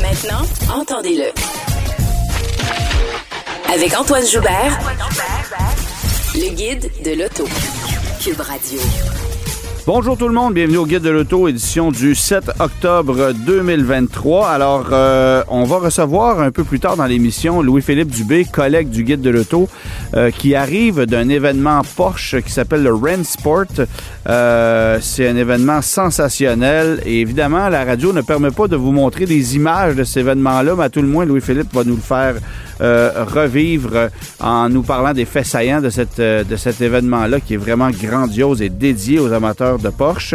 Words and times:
Maintenant, 0.00 0.42
entendez-le. 0.72 1.32
Avec 3.72 3.96
Antoine 3.96 4.26
Joubert, 4.26 4.78
le 6.34 6.54
guide 6.54 6.90
de 7.04 7.12
l'auto. 7.12 7.44
Cube 8.20 8.40
Radio. 8.40 8.80
Bonjour 9.84 10.16
tout 10.16 10.28
le 10.28 10.34
monde, 10.34 10.54
bienvenue 10.54 10.76
au 10.76 10.86
Guide 10.86 11.02
de 11.02 11.10
l'Auto, 11.10 11.48
édition 11.48 11.90
du 11.90 12.14
7 12.14 12.52
octobre 12.60 13.32
2023. 13.32 14.48
Alors, 14.48 14.90
euh, 14.92 15.42
on 15.48 15.64
va 15.64 15.78
recevoir 15.78 16.38
un 16.38 16.52
peu 16.52 16.62
plus 16.62 16.78
tard 16.78 16.96
dans 16.96 17.04
l'émission 17.06 17.62
Louis-Philippe 17.62 18.10
Dubé, 18.10 18.44
collègue 18.44 18.90
du 18.90 19.02
Guide 19.02 19.22
de 19.22 19.30
l'Auto, 19.30 19.68
euh, 20.14 20.30
qui 20.30 20.54
arrive 20.54 21.04
d'un 21.06 21.28
événement 21.28 21.82
Porsche 21.96 22.36
qui 22.42 22.52
s'appelle 22.52 22.84
le 22.84 22.94
Ren 22.94 23.24
Sport. 23.24 23.64
Euh, 24.28 24.98
c'est 25.02 25.28
un 25.28 25.34
événement 25.34 25.82
sensationnel 25.82 27.02
et 27.04 27.20
évidemment, 27.20 27.68
la 27.68 27.84
radio 27.84 28.12
ne 28.12 28.20
permet 28.20 28.52
pas 28.52 28.68
de 28.68 28.76
vous 28.76 28.92
montrer 28.92 29.26
des 29.26 29.56
images 29.56 29.96
de 29.96 30.04
cet 30.04 30.18
événement-là, 30.18 30.76
mais 30.76 30.84
à 30.84 30.90
tout 30.90 31.02
le 31.02 31.08
moins, 31.08 31.24
Louis-Philippe 31.24 31.74
va 31.74 31.82
nous 31.82 31.96
le 31.96 32.02
faire 32.02 32.36
revivre 32.82 34.10
en 34.40 34.68
nous 34.68 34.82
parlant 34.82 35.12
des 35.12 35.24
faits 35.24 35.46
saillants 35.46 35.80
de, 35.80 35.90
cette, 35.90 36.20
de 36.20 36.56
cet 36.56 36.80
événement-là 36.80 37.40
qui 37.40 37.54
est 37.54 37.58
vraiment 37.58 37.90
grandiose 37.90 38.60
et 38.60 38.68
dédié 38.68 39.18
aux 39.18 39.32
amateurs 39.32 39.78
de 39.78 39.88
Porsche. 39.88 40.34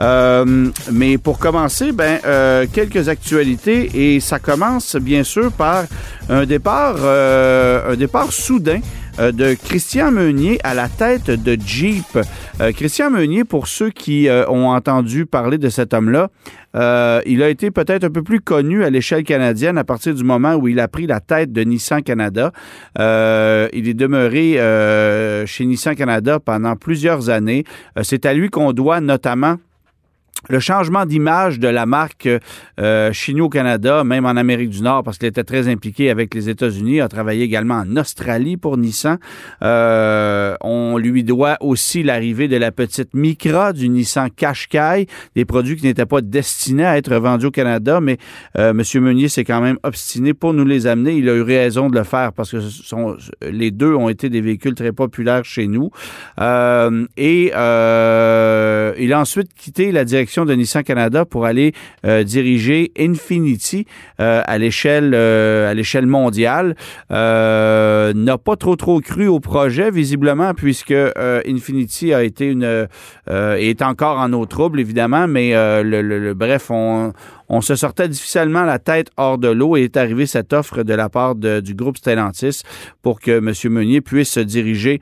Euh, 0.00 0.68
mais 0.92 1.16
pour 1.18 1.38
commencer, 1.38 1.92
ben 1.92 2.18
euh, 2.26 2.66
quelques 2.70 3.08
actualités 3.08 4.14
et 4.14 4.20
ça 4.20 4.38
commence 4.38 4.96
bien 4.96 5.24
sûr 5.24 5.50
par 5.52 5.84
un 6.28 6.44
départ, 6.44 6.96
euh, 7.00 7.92
un 7.92 7.96
départ 7.96 8.32
soudain 8.32 8.80
de 9.18 9.54
Christian 9.54 10.10
Meunier 10.10 10.58
à 10.62 10.74
la 10.74 10.88
tête 10.88 11.30
de 11.30 11.56
Jeep. 11.64 12.18
Christian 12.74 13.10
Meunier, 13.10 13.44
pour 13.44 13.66
ceux 13.66 13.90
qui 13.90 14.28
ont 14.48 14.68
entendu 14.68 15.26
parler 15.26 15.58
de 15.58 15.68
cet 15.68 15.94
homme-là, 15.94 16.30
il 17.26 17.42
a 17.42 17.48
été 17.48 17.70
peut-être 17.70 18.04
un 18.04 18.10
peu 18.10 18.22
plus 18.22 18.40
connu 18.40 18.84
à 18.84 18.90
l'échelle 18.90 19.24
canadienne 19.24 19.78
à 19.78 19.84
partir 19.84 20.14
du 20.14 20.24
moment 20.24 20.54
où 20.54 20.68
il 20.68 20.80
a 20.80 20.88
pris 20.88 21.06
la 21.06 21.20
tête 21.20 21.52
de 21.52 21.62
Nissan 21.62 22.02
Canada. 22.02 22.52
il 22.96 23.88
est 23.88 23.94
demeuré 23.94 24.54
chez 25.46 25.64
Nissan 25.64 25.94
Canada 25.94 26.38
pendant 26.40 26.76
plusieurs 26.76 27.30
années. 27.30 27.64
C'est 28.02 28.26
à 28.26 28.34
lui 28.34 28.50
qu'on 28.50 28.72
doit 28.72 29.00
notamment 29.00 29.56
le 30.48 30.60
changement 30.60 31.06
d'image 31.06 31.58
de 31.58 31.68
la 31.68 31.86
marque 31.86 32.28
euh, 32.80 33.12
au 33.38 33.48
Canada, 33.48 34.04
même 34.04 34.26
en 34.26 34.36
Amérique 34.36 34.70
du 34.70 34.82
Nord, 34.82 35.02
parce 35.02 35.18
qu'il 35.18 35.28
était 35.28 35.44
très 35.44 35.68
impliqué 35.68 36.10
avec 36.10 36.34
les 36.34 36.48
États-Unis, 36.48 37.00
a 37.00 37.08
travaillé 37.08 37.44
également 37.44 37.74
en 37.74 37.96
Australie 37.96 38.56
pour 38.56 38.76
Nissan. 38.76 39.18
Euh, 39.62 40.56
on 40.60 40.98
lui 40.98 41.24
doit 41.24 41.56
aussi 41.60 42.02
l'arrivée 42.02 42.48
de 42.48 42.56
la 42.56 42.72
petite 42.72 43.14
Micra 43.14 43.72
du 43.72 43.88
Nissan 43.88 44.30
Qashqai, 44.30 45.06
des 45.34 45.44
produits 45.44 45.76
qui 45.76 45.84
n'étaient 45.84 46.06
pas 46.06 46.20
destinés 46.20 46.86
à 46.86 46.96
être 46.96 47.14
vendus 47.16 47.46
au 47.46 47.50
Canada, 47.50 48.00
mais 48.00 48.18
euh, 48.58 48.70
M. 48.70 48.82
Meunier 49.02 49.28
s'est 49.28 49.44
quand 49.44 49.60
même 49.60 49.78
obstiné 49.82 50.34
pour 50.34 50.54
nous 50.54 50.64
les 50.64 50.86
amener. 50.86 51.14
Il 51.14 51.28
a 51.28 51.34
eu 51.34 51.42
raison 51.42 51.90
de 51.90 51.98
le 51.98 52.04
faire 52.04 52.32
parce 52.32 52.50
que 52.50 52.60
sont, 52.60 53.16
les 53.42 53.70
deux 53.70 53.94
ont 53.94 54.08
été 54.08 54.28
des 54.28 54.40
véhicules 54.40 54.74
très 54.74 54.92
populaires 54.92 55.44
chez 55.44 55.66
nous. 55.66 55.90
Euh, 56.40 57.06
et 57.16 57.52
euh, 57.54 58.92
il 58.98 59.12
a 59.12 59.20
ensuite 59.20 59.52
quitté 59.54 59.92
la 59.92 60.04
direction 60.04 60.35
de 60.44 60.54
Nissan 60.54 60.82
Canada 60.82 61.24
pour 61.24 61.46
aller 61.46 61.72
euh, 62.04 62.22
diriger 62.22 62.92
Infinity 62.98 63.86
euh, 64.20 64.42
à 64.44 64.58
l'échelle 64.58 65.12
euh, 65.14 65.70
à 65.70 65.74
l'échelle 65.74 66.06
mondiale. 66.06 66.76
N'a 67.10 68.38
pas 68.38 68.56
trop 68.56 68.76
trop 68.76 69.00
cru 69.00 69.28
au 69.28 69.40
projet 69.40 69.90
visiblement 69.90 70.52
puisque 70.54 70.94
Infinity 71.46 72.12
a 72.12 72.22
été 72.22 72.46
une 72.46 72.86
est 73.28 73.82
encore 73.82 74.18
en 74.18 74.32
eau 74.32 74.46
trouble 74.46 74.80
évidemment, 74.80 75.26
mais 75.28 75.52
le, 75.54 76.34
bref 76.34 76.70
on 76.70 77.12
on 77.48 77.60
se 77.60 77.76
sortait 77.76 78.08
difficilement 78.08 78.64
la 78.64 78.78
tête 78.78 79.10
hors 79.16 79.38
de 79.38 79.48
l'eau 79.48 79.76
et 79.76 79.84
est 79.84 79.96
arrivé 79.96 80.26
cette 80.26 80.52
offre 80.52 80.82
de 80.82 80.94
la 80.94 81.08
part 81.08 81.36
du 81.36 81.74
groupe 81.74 81.96
Stellantis 81.96 82.62
pour 83.02 83.20
que 83.20 83.38
M. 83.38 83.52
Meunier 83.72 84.00
puisse 84.00 84.30
se 84.30 84.40
diriger 84.40 85.00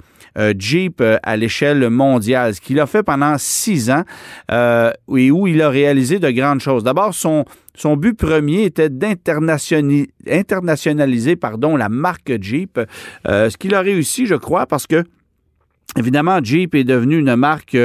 Jeep 0.59 1.01
euh, 1.01 1.19
à 1.23 1.37
l'échelle 1.37 1.89
mondiale, 1.91 2.55
ce 2.55 2.61
qu'il 2.61 2.81
a 2.81 2.87
fait 2.87 3.03
pendant 3.03 3.37
six 3.39 3.91
ans 3.91 4.05
euh, 4.51 4.91
et 5.17 5.31
où 5.31 5.47
il 5.47 5.63
a 5.63 5.69
réalisé 5.69 6.19
de 6.19 6.31
grandes 6.31 6.61
choses. 6.61 6.85
D'abord, 6.85 7.15
son, 7.15 7.45
son 7.75 7.97
but 7.97 8.15
premier 8.15 8.65
était 8.65 8.91
d'internationaliser 8.91 11.37
pardon, 11.37 11.77
la 11.77 11.89
marque 11.89 12.33
Jeep, 12.41 12.81
ce 13.27 13.57
qu'il 13.57 13.75
a 13.75 13.81
réussi, 13.81 14.27
je 14.27 14.35
crois, 14.35 14.67
parce 14.67 14.87
que 14.87 15.05
Évidemment, 15.97 16.41
Jeep 16.43 16.75
est 16.75 16.83
devenu 16.83 17.19
une 17.19 17.37
marque 17.37 17.77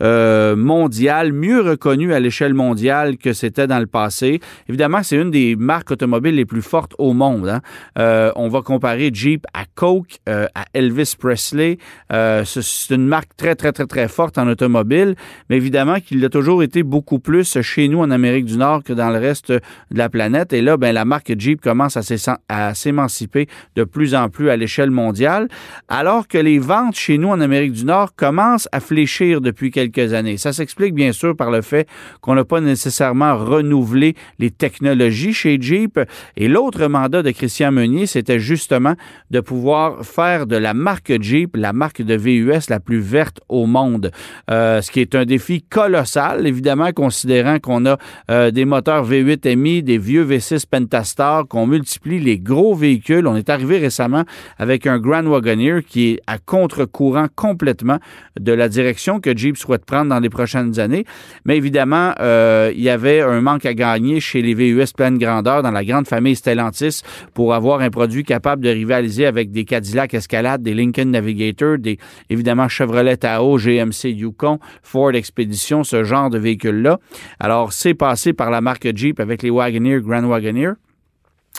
euh, 0.00 0.56
mondiale, 0.56 1.34
mieux 1.34 1.60
reconnue 1.60 2.14
à 2.14 2.20
l'échelle 2.20 2.54
mondiale 2.54 3.18
que 3.18 3.34
c'était 3.34 3.66
dans 3.66 3.78
le 3.78 3.86
passé. 3.86 4.40
Évidemment, 4.70 5.02
c'est 5.02 5.16
une 5.16 5.30
des 5.30 5.54
marques 5.54 5.90
automobiles 5.90 6.34
les 6.34 6.46
plus 6.46 6.62
fortes 6.62 6.94
au 6.96 7.12
monde. 7.12 7.46
Hein. 7.46 7.60
Euh, 7.98 8.32
on 8.36 8.48
va 8.48 8.62
comparer 8.62 9.10
Jeep 9.12 9.44
à 9.52 9.64
Coke, 9.74 10.18
euh, 10.30 10.46
à 10.54 10.64
Elvis 10.72 11.14
Presley. 11.18 11.76
c'est 12.10 12.94
une 12.94 13.06
marque 13.06 13.36
très, 13.36 13.54
très, 13.54 13.72
très, 13.72 13.86
très 13.86 14.08
forte 14.08 14.38
en 14.38 14.48
automobile, 14.48 15.14
mais 15.50 15.56
évidemment 15.56 16.00
qu'il 16.00 16.24
a 16.24 16.30
toujours 16.30 16.62
été 16.62 16.82
beaucoup 16.82 17.18
plus 17.18 17.60
chez 17.60 17.88
nous 17.88 17.98
en 17.98 18.10
Amérique 18.10 18.46
du 18.46 18.56
Nord 18.56 18.82
que 18.82 18.94
dans 18.94 19.10
le 19.10 19.18
reste 19.18 19.52
de 19.52 19.60
la 19.90 20.08
planète. 20.08 20.54
Et 20.54 20.62
là, 20.62 20.78
ben, 20.78 20.92
la 20.92 21.04
marque 21.04 21.34
Jeep 21.38 21.60
commence 21.60 21.98
à 21.98 22.74
s'émanciper 22.74 23.46
de 23.76 23.84
plus 23.84 24.14
en 24.14 24.30
plus 24.30 24.48
à 24.48 24.56
l'échelle 24.56 24.90
mondiale, 24.90 25.48
alors 25.88 26.28
que 26.28 26.38
les 26.38 26.58
ventes 26.58 26.96
chez 26.96 27.18
nous 27.18 27.28
en 27.28 27.40
Amérique 27.40 27.47
du 27.48 27.84
Nord 27.84 28.14
commence 28.14 28.68
à 28.72 28.80
fléchir 28.80 29.40
depuis 29.40 29.70
quelques 29.70 30.12
années. 30.12 30.36
Ça 30.36 30.52
s'explique 30.52 30.94
bien 30.94 31.12
sûr 31.12 31.34
par 31.34 31.50
le 31.50 31.62
fait 31.62 31.88
qu'on 32.20 32.34
n'a 32.34 32.44
pas 32.44 32.60
nécessairement 32.60 33.36
renouvelé 33.36 34.14
les 34.38 34.50
technologies 34.50 35.32
chez 35.32 35.58
Jeep. 35.60 35.98
Et 36.36 36.48
l'autre 36.48 36.86
mandat 36.86 37.22
de 37.22 37.30
Christian 37.30 37.72
Meunier, 37.72 38.06
c'était 38.06 38.38
justement 38.38 38.94
de 39.30 39.40
pouvoir 39.40 40.04
faire 40.04 40.46
de 40.46 40.56
la 40.56 40.74
marque 40.74 41.20
Jeep 41.20 41.56
la 41.56 41.72
marque 41.72 42.02
de 42.02 42.14
VUS 42.14 42.68
la 42.68 42.80
plus 42.80 43.00
verte 43.00 43.40
au 43.48 43.66
monde. 43.66 44.10
Euh, 44.50 44.82
ce 44.82 44.90
qui 44.90 45.00
est 45.00 45.14
un 45.14 45.24
défi 45.24 45.62
colossal, 45.62 46.46
évidemment, 46.46 46.92
considérant 46.92 47.58
qu'on 47.58 47.86
a 47.86 47.96
euh, 48.30 48.50
des 48.50 48.66
moteurs 48.66 49.08
V8 49.08 49.56
MI, 49.56 49.82
des 49.82 49.98
vieux 49.98 50.24
V6 50.24 50.64
Pentastar, 50.70 51.46
qu'on 51.48 51.66
multiplie 51.66 52.20
les 52.20 52.38
gros 52.38 52.74
véhicules. 52.74 53.26
On 53.26 53.36
est 53.36 53.48
arrivé 53.48 53.78
récemment 53.78 54.24
avec 54.58 54.86
un 54.86 54.98
Grand 54.98 55.24
Wagoneer 55.24 55.80
qui 55.86 56.10
est 56.10 56.20
à 56.26 56.38
contre-courant 56.38 57.28
complètement 57.38 57.98
de 58.40 58.50
la 58.52 58.68
direction 58.68 59.20
que 59.20 59.34
Jeep 59.36 59.56
souhaite 59.56 59.84
prendre 59.84 60.10
dans 60.10 60.18
les 60.18 60.28
prochaines 60.28 60.80
années. 60.80 61.04
Mais 61.44 61.56
évidemment, 61.56 62.12
euh, 62.18 62.72
il 62.74 62.82
y 62.82 62.88
avait 62.88 63.20
un 63.20 63.40
manque 63.40 63.64
à 63.64 63.74
gagner 63.74 64.18
chez 64.18 64.42
les 64.42 64.54
VUS 64.54 64.92
pleine 64.96 65.18
grandeur 65.18 65.62
dans 65.62 65.70
la 65.70 65.84
grande 65.84 66.08
famille 66.08 66.34
Stellantis 66.34 67.02
pour 67.34 67.54
avoir 67.54 67.80
un 67.80 67.90
produit 67.90 68.24
capable 68.24 68.64
de 68.64 68.70
rivaliser 68.70 69.24
avec 69.24 69.52
des 69.52 69.64
Cadillac 69.64 70.14
Escalade, 70.14 70.62
des 70.62 70.74
Lincoln 70.74 71.10
Navigator, 71.10 71.78
des 71.78 71.98
évidemment 72.28 72.68
Chevrolet 72.68 73.16
Tahoe, 73.16 73.56
GMC 73.56 74.10
Yukon, 74.10 74.58
Ford 74.82 75.14
Expedition, 75.14 75.84
ce 75.84 76.02
genre 76.02 76.30
de 76.30 76.38
véhicules-là. 76.38 76.98
Alors, 77.38 77.72
c'est 77.72 77.94
passé 77.94 78.32
par 78.32 78.50
la 78.50 78.60
marque 78.60 78.88
Jeep 78.96 79.20
avec 79.20 79.44
les 79.44 79.50
Wagoneer, 79.50 80.00
Grand 80.00 80.24
Wagoneer. 80.24 80.72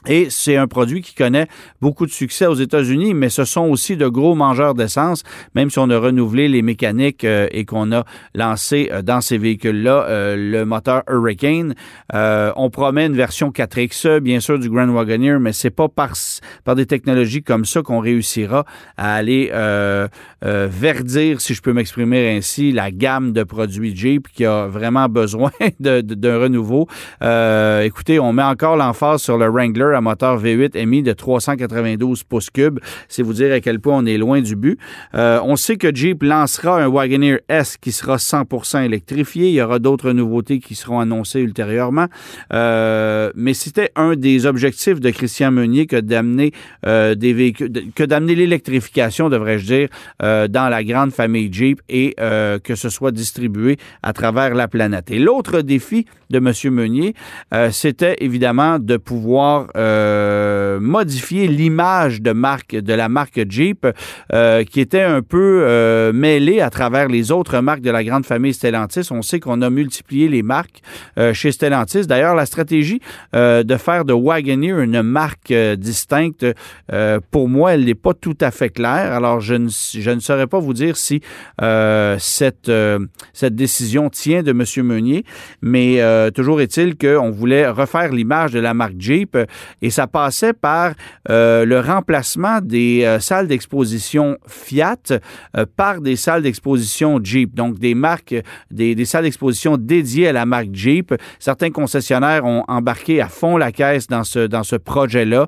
Et 0.07 0.27
c'est 0.29 0.55
un 0.55 0.67
produit 0.67 1.01
qui 1.01 1.13
connaît 1.13 1.47
beaucoup 1.81 2.05
de 2.05 2.11
succès 2.11 2.45
aux 2.45 2.53
États-Unis, 2.53 3.13
mais 3.13 3.27
ce 3.27 3.43
sont 3.43 3.65
aussi 3.65 3.97
de 3.97 4.07
gros 4.07 4.33
mangeurs 4.33 4.73
d'essence, 4.73 5.23
même 5.55 5.69
si 5.69 5.77
on 5.77 5.89
a 5.89 5.97
renouvelé 5.97 6.47
les 6.47 6.61
mécaniques 6.61 7.25
euh, 7.25 7.47
et 7.51 7.65
qu'on 7.65 7.91
a 7.91 8.05
lancé 8.33 8.89
euh, 8.93 9.01
dans 9.01 9.19
ces 9.19 9.37
véhicules-là 9.37 10.05
euh, 10.07 10.35
le 10.37 10.63
moteur 10.63 11.03
Hurricane. 11.09 11.75
on 12.13 12.69
promet 12.69 13.07
une 13.07 13.15
version 13.15 13.49
4XE, 13.49 14.19
bien 14.19 14.39
sûr, 14.39 14.57
du 14.57 14.69
Grand 14.69 14.87
Wagoneer, 14.87 15.37
mais 15.39 15.51
c'est 15.51 15.69
pas 15.69 15.89
par, 15.89 16.13
par 16.63 16.75
des 16.75 16.85
technologies 16.85 17.43
comme 17.43 17.65
ça 17.65 17.81
qu'on 17.81 17.99
réussira 17.99 18.65
à 18.95 19.15
aller 19.15 19.51
verdir, 20.41 21.41
si 21.41 21.53
je 21.53 21.61
peux 21.61 21.73
m'exprimer 21.73 22.37
ainsi, 22.37 22.71
la 22.71 22.91
gamme 22.91 23.33
de 23.33 23.43
produits 23.43 23.95
Jeep 23.95 24.27
qui 24.33 24.45
a 24.45 24.67
vraiment 24.67 25.09
besoin 25.09 25.51
d'un 25.79 26.39
renouveau. 26.39 26.87
écoutez, 27.83 28.19
on 28.19 28.31
met 28.31 28.43
encore 28.43 28.77
l'emphase 28.77 29.21
sur 29.21 29.37
le 29.37 29.47
Wrangler 29.47 29.88
Wrangler 29.89 29.97
à 29.97 30.01
moteur 30.01 30.41
V8 30.41 30.77
émis 30.77 31.03
de 31.03 31.13
392 31.13 32.23
pouces 32.23 32.49
cubes. 32.49 32.79
C'est 33.07 33.23
vous 33.23 33.33
dire 33.33 33.51
à 33.53 33.59
quel 33.59 33.79
point 33.79 33.97
on 33.97 34.05
est 34.05 34.17
loin 34.17 34.41
du 34.41 34.55
but. 34.55 34.79
Euh, 35.15 35.39
on 35.43 35.55
sait 35.55 35.77
que 35.77 35.93
Jeep 35.93 36.23
lancera 36.23 36.81
un 36.81 36.87
Wagoneer 36.87 37.39
S 37.49 37.77
qui 37.77 37.91
sera 37.91 38.17
100% 38.17 38.83
électrifié. 38.83 39.49
Il 39.49 39.53
y 39.53 39.61
aura 39.61 39.79
d'autres 39.79 40.11
nouveautés 40.11 40.59
qui 40.59 40.75
seront 40.75 40.99
annoncées 40.99 41.41
ultérieurement. 41.41 42.07
Euh, 42.53 43.31
mais 43.35 43.53
c'était 43.53 43.91
un 43.95 44.15
des 44.15 44.45
objectifs 44.45 44.99
de 44.99 45.09
Christian 45.09 45.51
Meunier 45.51 45.85
que 45.85 45.97
d'amener 45.97 46.51
euh, 46.85 47.15
des 47.15 47.33
véhicules, 47.33 47.71
que 47.95 48.03
d'amener 48.03 48.35
l'électrification, 48.35 49.29
devrais-je 49.29 49.65
dire, 49.65 49.89
dans 50.19 50.69
la 50.69 50.83
grande 50.83 51.11
famille 51.11 51.51
Jeep 51.51 51.81
et 51.89 52.15
que 52.17 52.75
ce 52.75 52.89
soit 52.89 53.11
distribué 53.11 53.77
à 54.03 54.13
travers 54.13 54.53
la 54.53 54.67
planète. 54.67 55.11
Et 55.11 55.19
l'autre 55.19 55.61
défi 55.61 56.05
de 56.29 56.37
M. 56.37 56.73
Meunier, 56.73 57.15
c'était 57.71 58.15
évidemment 58.19 58.79
de 58.79 58.97
pouvoir 58.97 59.67
euh, 59.79 60.79
modifier 60.79 61.47
l'image 61.47 62.21
de 62.21 62.31
marque 62.31 62.75
de 62.75 62.93
la 62.93 63.09
marque 63.09 63.39
Jeep, 63.49 63.87
euh, 64.33 64.63
qui 64.63 64.79
était 64.81 65.01
un 65.01 65.21
peu 65.21 65.63
euh, 65.63 66.11
mêlée 66.13 66.61
à 66.61 66.69
travers 66.69 67.07
les 67.07 67.31
autres 67.31 67.59
marques 67.61 67.81
de 67.81 67.91
la 67.91 68.03
grande 68.03 68.25
famille 68.25 68.53
Stellantis. 68.53 69.07
On 69.11 69.21
sait 69.21 69.39
qu'on 69.39 69.61
a 69.61 69.69
multiplié 69.69 70.27
les 70.27 70.43
marques 70.43 70.81
euh, 71.17 71.33
chez 71.33 71.51
Stellantis. 71.51 72.07
D'ailleurs, 72.07 72.35
la 72.35 72.45
stratégie 72.45 72.99
de 73.33 73.77
faire 73.77 74.05
de 74.05 74.13
Wagoneer 74.13 74.83
une 74.83 75.01
marque 75.01 75.53
distincte, 75.77 76.45
pour 77.31 77.49
moi, 77.49 77.73
elle 77.73 77.85
n'est 77.85 77.95
pas 77.95 78.13
tout 78.13 78.37
à 78.41 78.51
fait 78.51 78.69
claire. 78.69 79.13
Alors, 79.13 79.39
je 79.39 79.55
ne, 79.55 79.69
je 79.69 80.11
ne 80.11 80.19
saurais 80.19 80.47
pas 80.47 80.59
vous 80.59 80.73
dire 80.73 80.97
si 80.97 81.21
cette, 81.59 82.71
cette 83.33 83.55
décision 83.55 84.09
tient 84.09 84.43
de 84.43 84.51
M. 84.51 84.63
Meunier, 84.85 85.23
mais 85.61 86.01
toujours 86.33 86.61
est-il 86.61 86.97
qu'on 86.97 87.31
voulait 87.31 87.67
refaire 87.67 88.11
l'image 88.11 88.51
de 88.51 88.59
la 88.59 88.73
marque 88.73 88.99
Jeep 88.99 89.37
et 89.81 89.89
ça 89.89 90.07
passait 90.07 90.53
par 90.53 90.93
euh, 91.29 91.65
le 91.65 91.79
remplacement 91.79 92.59
des 92.61 93.03
euh, 93.03 93.19
salles 93.19 93.47
d'exposition 93.47 94.37
Fiat 94.47 94.97
euh, 95.55 95.65
par 95.75 96.01
des 96.01 96.15
salles 96.15 96.43
d'exposition 96.43 97.19
Jeep, 97.23 97.55
donc 97.55 97.79
des 97.79 97.95
marques, 97.95 98.35
des, 98.71 99.05
salles 99.05 99.23
d'exposition 99.23 99.77
dédiées 99.77 100.27
à 100.27 100.33
la 100.33 100.45
marque 100.45 100.69
Jeep. 100.73 101.13
Certains 101.39 101.71
concessionnaires 101.71 102.45
ont 102.45 102.63
embarqué 102.67 103.21
à 103.21 103.27
fond 103.27 103.57
la 103.57 103.71
caisse 103.71 104.07
dans 104.07 104.23
ce, 104.23 104.47
dans 104.47 104.63
ce 104.63 104.75
projet-là, 104.75 105.47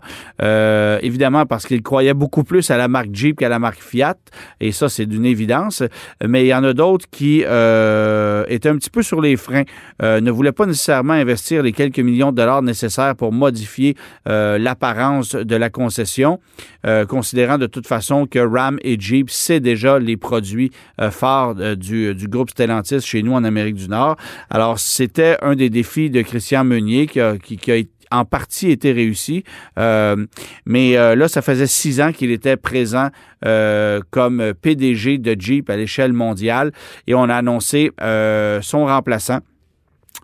évidemment 1.01 1.45
parce 1.45 1.65
qu'ils 1.65 1.81
croyaient 1.81 2.13
beaucoup 2.13 2.43
plus 2.43 2.69
à 2.71 2.77
la 2.77 2.87
marque 2.87 3.13
Jeep 3.13 3.39
qu'à 3.39 3.49
la 3.49 3.59
marque 3.59 3.81
Fiat, 3.81 4.15
et 4.59 4.71
ça 4.71 4.89
c'est 4.89 5.05
d'une 5.05 5.25
évidence, 5.25 5.83
mais 6.25 6.43
il 6.43 6.47
y 6.47 6.53
en 6.53 6.63
a 6.63 6.73
d'autres 6.73 7.05
qui 7.09 7.39
étaient 7.39 8.69
un 8.69 8.77
petit 8.77 8.89
peu 8.89 9.01
sur 9.01 9.21
les 9.21 9.35
freins, 9.37 9.63
ne 10.01 10.31
voulaient 10.31 10.51
pas 10.51 10.65
nécessairement 10.65 11.13
investir 11.13 11.63
les 11.63 11.71
quelques 11.71 11.99
millions 11.99 12.31
de 12.31 12.37
dollars 12.37 12.61
nécessaires 12.61 13.15
pour 13.15 13.31
modifier 13.31 13.95
euh, 14.27 14.57
l'apparence 14.57 15.35
de 15.35 15.55
la 15.55 15.69
concession, 15.69 16.39
euh, 16.85 17.05
considérant 17.05 17.57
de 17.57 17.67
toute 17.67 17.87
façon 17.87 18.27
que 18.27 18.39
Ram 18.39 18.77
et 18.81 18.99
Jeep, 18.99 19.29
c'est 19.29 19.59
déjà 19.59 19.99
les 19.99 20.17
produits 20.17 20.71
euh, 20.99 21.11
phares 21.11 21.55
du, 21.75 22.13
du 22.15 22.27
groupe 22.27 22.49
Stellantis 22.49 23.01
chez 23.01 23.23
nous 23.23 23.33
en 23.33 23.43
Amérique 23.43 23.75
du 23.75 23.87
Nord. 23.87 24.15
Alors, 24.49 24.79
c'était 24.79 25.37
un 25.41 25.55
des 25.55 25.69
défis 25.69 26.09
de 26.09 26.21
Christian 26.21 26.63
Meunier 26.63 27.07
qui 27.07 27.19
a, 27.19 27.37
qui, 27.37 27.71
a 27.71 27.75
en 28.13 28.25
partie 28.25 28.69
été 28.71 28.91
réussi. 28.91 29.45
Mais 29.77 30.97
euh, 30.97 31.15
là, 31.15 31.27
ça 31.29 31.41
faisait 31.41 31.67
six 31.67 32.01
ans 32.01 32.11
qu'il 32.11 32.29
était 32.31 32.57
présent 32.57 33.09
comme 34.11 34.53
PDG 34.61 35.17
de 35.17 35.35
Jeep 35.39 35.69
à 35.69 35.77
l'échelle 35.77 36.13
mondiale 36.13 36.71
et 37.07 37.15
on 37.15 37.23
a 37.23 37.35
annoncé 37.35 37.91
son 38.61 38.85
remplaçant. 38.85 39.39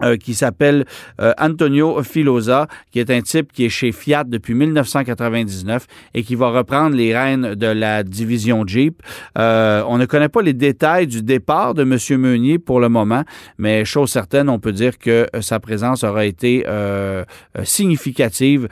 Euh, 0.04 0.16
qui 0.16 0.36
s'appelle 0.36 0.86
euh, 1.20 1.34
Antonio 1.40 2.04
Filosa, 2.04 2.68
qui 2.92 3.00
est 3.00 3.10
un 3.10 3.22
type 3.22 3.52
qui 3.52 3.66
est 3.66 3.70
chez 3.70 3.92
Fiat 3.92 4.26
depuis 4.26 4.54
1999 4.54 5.88
et 6.14 6.24
qui 6.24 6.36
va 6.36 6.50
reprendre 6.50 6.96
les 6.96 7.18
rênes 7.18 7.56
de 7.56 7.66
la 7.66 8.04
division 8.04 8.64
Jeep. 8.68 9.02
Euh, 9.40 9.84
on 9.88 9.98
ne 9.98 10.06
connaît 10.06 10.30
pas 10.30 10.44
les 10.44 10.54
détails 10.54 11.08
du 11.08 11.24
départ 11.24 11.74
de 11.74 11.82
M. 11.82 12.22
Meunier 12.22 12.60
pour 12.60 12.80
le 12.80 12.90
moment, 12.90 13.24
mais 13.58 13.86
chose 13.86 14.12
certaine, 14.12 14.50
on 14.50 14.60
peut 14.60 14.72
dire 14.72 14.98
que 15.00 15.28
euh, 15.36 15.42
sa 15.42 15.60
présence 15.60 16.04
aura 16.04 16.26
été 16.26 16.64
euh, 16.68 17.24
euh, 17.58 17.64
significative, 17.64 18.68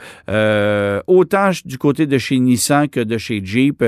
autant 1.06 1.50
du 1.64 1.78
côté 1.78 2.06
de 2.06 2.18
chez 2.18 2.38
Nissan 2.38 2.88
que 2.88 3.00
de 3.00 3.18
chez 3.18 3.40
Jeep 3.44 3.84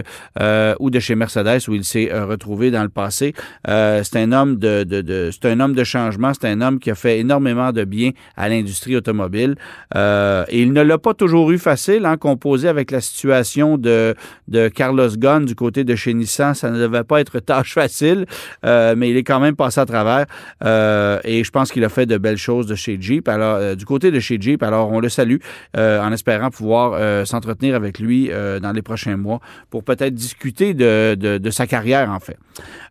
ou 0.81 0.91
de 0.91 1.01
chez 1.01 1.15
Mercedes 1.15 1.69
où 1.69 1.75
il 1.75 1.85
s'est 1.85 2.11
retrouvé 2.13 2.71
dans 2.71 2.83
le 2.83 2.89
passé. 2.89 3.35
C'est 3.67 4.17
un 4.17 4.33
homme 4.33 4.57
de, 4.57 4.85
de, 4.85 5.01
de 5.03 5.31
c'est 5.33 5.51
un 5.51 5.61
homme 5.61 5.75
de 5.75 5.85
changement, 5.85 6.33
c'est 6.35 6.49
un 6.49 6.61
homme 6.61 6.79
qui 6.79 6.91
a 6.91 6.95
fait 6.95 7.21
énormément 7.29 7.73
de 7.73 7.85
bien 7.85 8.13
à 8.37 8.49
l'industrie 8.49 8.97
automobile. 8.97 9.57
Euh, 9.95 10.45
et 10.49 10.63
il 10.63 10.73
ne 10.73 10.81
l'a 10.81 10.97
pas 10.97 11.13
toujours 11.13 11.51
eu 11.51 11.59
facile, 11.59 12.07
hein, 12.07 12.17
composé 12.17 12.69
avec 12.69 12.91
la 12.91 13.03
situation 13.03 13.77
de, 13.77 14.15
de 14.49 14.69
Carlos 14.69 15.11
Ghosn 15.17 15.45
du 15.45 15.55
côté 15.55 15.85
de 15.85 15.95
chez 15.95 16.15
Nissan. 16.15 16.55
Ça 16.55 16.71
ne 16.71 16.79
devait 16.79 17.05
pas 17.05 17.21
être 17.21 17.39
tâche 17.51 17.75
facile, 17.75 18.25
euh, 18.65 18.95
mais 18.97 19.11
il 19.11 19.17
est 19.17 19.25
quand 19.25 19.41
même 19.41 19.57
passé 19.57 19.81
à 19.81 19.87
travers. 19.87 20.27
Euh, 20.65 21.21
et 21.25 21.45
je 21.45 21.51
pense 21.51 21.71
qu'il 21.71 21.85
a 21.85 21.91
fait 21.91 22.07
de 22.07 22.17
belles 22.17 22.39
choses 22.39 22.67
de 22.67 22.75
chez 22.75 22.97
Jeep. 22.99 23.29
Alors, 23.29 23.77
du 23.77 23.85
côté 23.85 24.11
de 24.11 24.21
chez 24.21 24.41
Jeep, 24.41 24.63
alors 24.63 24.91
on 24.91 25.01
le 25.01 25.09
salue 25.11 25.39
en 25.77 26.13
espérant 26.13 26.51
pouvoir 26.51 27.27
s'entretenir 27.27 27.75
avec 27.75 27.99
lui 27.99 28.31
dans 28.63 28.73
les 28.73 28.83
prochains 28.83 29.17
mois 29.17 29.41
pour 29.71 29.85
peut-être 29.85 30.15
discuter 30.15 30.73
de, 30.75 31.15
de, 31.15 31.39
de, 31.39 31.51
sa 31.51 31.67
carrière, 31.67 32.11
en 32.11 32.21
fait. 32.21 32.39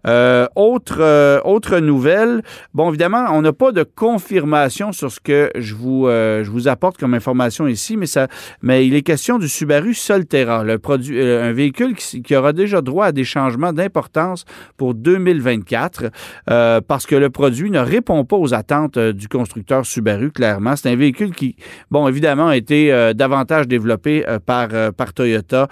Euh, 0.08 0.48
autre, 0.56 0.98
euh, 1.00 1.40
autre 1.44 1.80
nouvelle, 1.80 2.42
bon, 2.74 2.90
évidemment, 2.90 3.26
on 3.32 3.42
n'a 3.42 3.54
pas 3.54 3.72
de 3.72 3.84
confirmation 3.84 4.92
sur 4.92 5.12
ce 5.12 5.20
que 5.20 5.52
je 5.56 5.76
vous, 5.76 6.08
euh, 6.08 6.44
je 6.44 6.52
vous 6.52 6.68
apporte 6.68 6.98
comme 6.98 7.14
information 7.14 7.68
ici, 7.68 7.98
mais, 7.98 8.06
ça, 8.06 8.28
mais 8.62 8.88
il 8.88 8.96
est 8.96 9.02
question 9.02 9.38
du 9.38 9.50
Subaru 9.50 9.94
Solterra, 9.94 10.64
le 10.64 10.80
produit, 10.80 11.22
un 11.22 11.52
véhicule 11.52 11.96
qui, 11.96 12.36
aura 12.36 12.54
déjà 12.54 12.82
droit 12.82 13.08
à 13.08 13.12
des 13.12 13.24
changements 13.24 13.74
d'importance 13.74 14.46
pour 14.78 14.94
2024, 14.94 16.12
euh, 16.50 16.82
parce 16.88 17.06
que 17.06 17.16
le 17.16 17.30
produit 17.30 17.72
ne 17.72 17.80
répond 17.80 18.24
pas 18.26 18.38
aux 18.38 18.54
attentes 18.54 19.00
du 19.00 19.28
constructeur 19.28 19.86
Subaru, 19.86 20.32
clairement. 20.32 20.76
C'est 20.76 20.90
un 20.90 20.96
véhicule 20.96 21.32
qui, 21.32 21.56
bon, 21.92 22.08
évidemment, 22.08 22.48
a 22.48 22.58
été 22.58 23.12
davantage 23.16 23.68
développé 23.68 24.24
par, 24.46 24.70
par 24.94 25.14
Toyota 25.14 25.68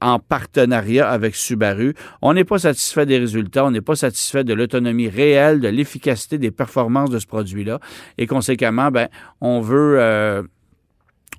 en 0.00 0.18
partenariat 0.18 1.08
avec 1.08 1.36
Subaru. 1.36 1.94
On 2.22 2.32
n'est 2.32 2.44
pas 2.44 2.58
satisfait 2.58 3.06
des 3.06 3.19
résultats, 3.20 3.64
on 3.64 3.70
n'est 3.70 3.80
pas 3.80 3.96
satisfait 3.96 4.44
de 4.44 4.54
l'autonomie 4.54 5.08
réelle, 5.08 5.60
de 5.60 5.68
l'efficacité 5.68 6.38
des 6.38 6.50
performances 6.50 7.10
de 7.10 7.18
ce 7.18 7.26
produit-là. 7.26 7.80
Et 8.18 8.26
conséquemment, 8.26 8.90
ben, 8.90 9.08
on 9.40 9.60
veut 9.60 10.00
euh, 10.00 10.42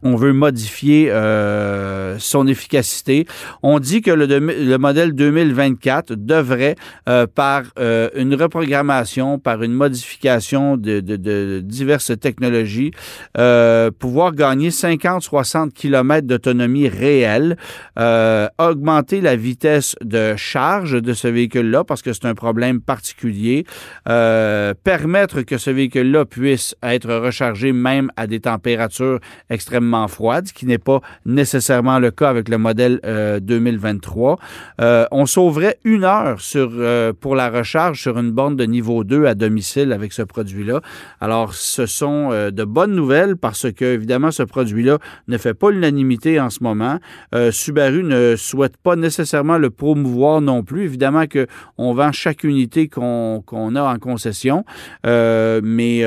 on 0.03 0.15
veut 0.15 0.33
modifier 0.33 1.11
euh, 1.11 2.17
son 2.19 2.47
efficacité. 2.47 3.25
On 3.63 3.79
dit 3.79 4.01
que 4.01 4.11
le, 4.11 4.25
le 4.25 4.77
modèle 4.77 5.13
2024 5.13 6.15
devrait, 6.15 6.75
euh, 7.07 7.27
par 7.27 7.63
euh, 7.79 8.09
une 8.15 8.35
reprogrammation, 8.35 9.39
par 9.39 9.63
une 9.63 9.73
modification 9.73 10.77
de, 10.77 10.99
de, 10.99 11.15
de 11.15 11.61
diverses 11.63 12.11
technologies, 12.19 12.91
euh, 13.37 13.91
pouvoir 13.91 14.33
gagner 14.33 14.69
50-60 14.69 15.71
km 15.71 16.25
d'autonomie 16.27 16.87
réelle, 16.87 17.57
euh, 17.99 18.47
augmenter 18.57 19.21
la 19.21 19.35
vitesse 19.35 19.95
de 20.01 20.35
charge 20.35 21.01
de 21.01 21.13
ce 21.13 21.27
véhicule-là, 21.27 21.83
parce 21.83 22.01
que 22.01 22.13
c'est 22.13 22.25
un 22.25 22.35
problème 22.35 22.81
particulier, 22.81 23.65
euh, 24.09 24.73
permettre 24.83 25.41
que 25.41 25.57
ce 25.57 25.69
véhicule-là 25.69 26.25
puisse 26.25 26.75
être 26.83 27.13
rechargé 27.13 27.71
même 27.71 28.09
à 28.15 28.27
des 28.27 28.39
températures 28.39 29.19
extrêmement 29.49 29.90
froide, 30.07 30.47
ce 30.47 30.53
qui 30.53 30.65
n'est 30.65 30.77
pas 30.77 31.01
nécessairement 31.25 31.99
le 31.99 32.11
cas 32.11 32.29
avec 32.29 32.49
le 32.49 32.57
modèle 32.57 32.99
euh, 33.05 33.39
2023. 33.39 34.39
Euh, 34.79 35.05
on 35.11 35.25
sauverait 35.25 35.77
une 35.83 36.03
heure 36.03 36.37
euh, 36.55 37.13
pour 37.19 37.35
la 37.35 37.49
recharge 37.49 38.01
sur 38.01 38.17
une 38.17 38.31
borne 38.31 38.55
de 38.55 38.63
niveau 38.65 39.03
2 39.03 39.25
à 39.25 39.35
domicile 39.35 39.91
avec 39.93 40.13
ce 40.13 40.21
produit-là. 40.21 40.81
Alors, 41.19 41.53
ce 41.53 41.85
sont 41.85 42.29
euh, 42.31 42.51
de 42.51 42.63
bonnes 42.63 42.95
nouvelles 42.95 43.35
parce 43.37 43.71
que, 43.71 43.85
évidemment, 43.85 44.31
ce 44.31 44.43
produit-là 44.43 44.97
ne 45.27 45.37
fait 45.37 45.53
pas 45.53 45.71
l'unanimité 45.71 46.39
en 46.39 46.49
ce 46.49 46.63
moment. 46.63 46.99
Euh, 47.35 47.51
Subaru 47.51 48.03
ne 48.03 48.35
souhaite 48.35 48.77
pas 48.77 48.95
nécessairement 48.95 49.57
le 49.57 49.69
promouvoir 49.69 50.41
non 50.41 50.63
plus. 50.63 50.83
Évidemment 50.83 51.25
qu'on 51.27 51.93
vend 51.93 52.11
chaque 52.11 52.43
unité 52.43 52.87
qu'on 52.87 53.43
qu 53.45 53.55
a 53.55 53.83
en 53.83 53.99
concession, 53.99 54.65
euh, 55.05 55.61
mais 55.63 56.01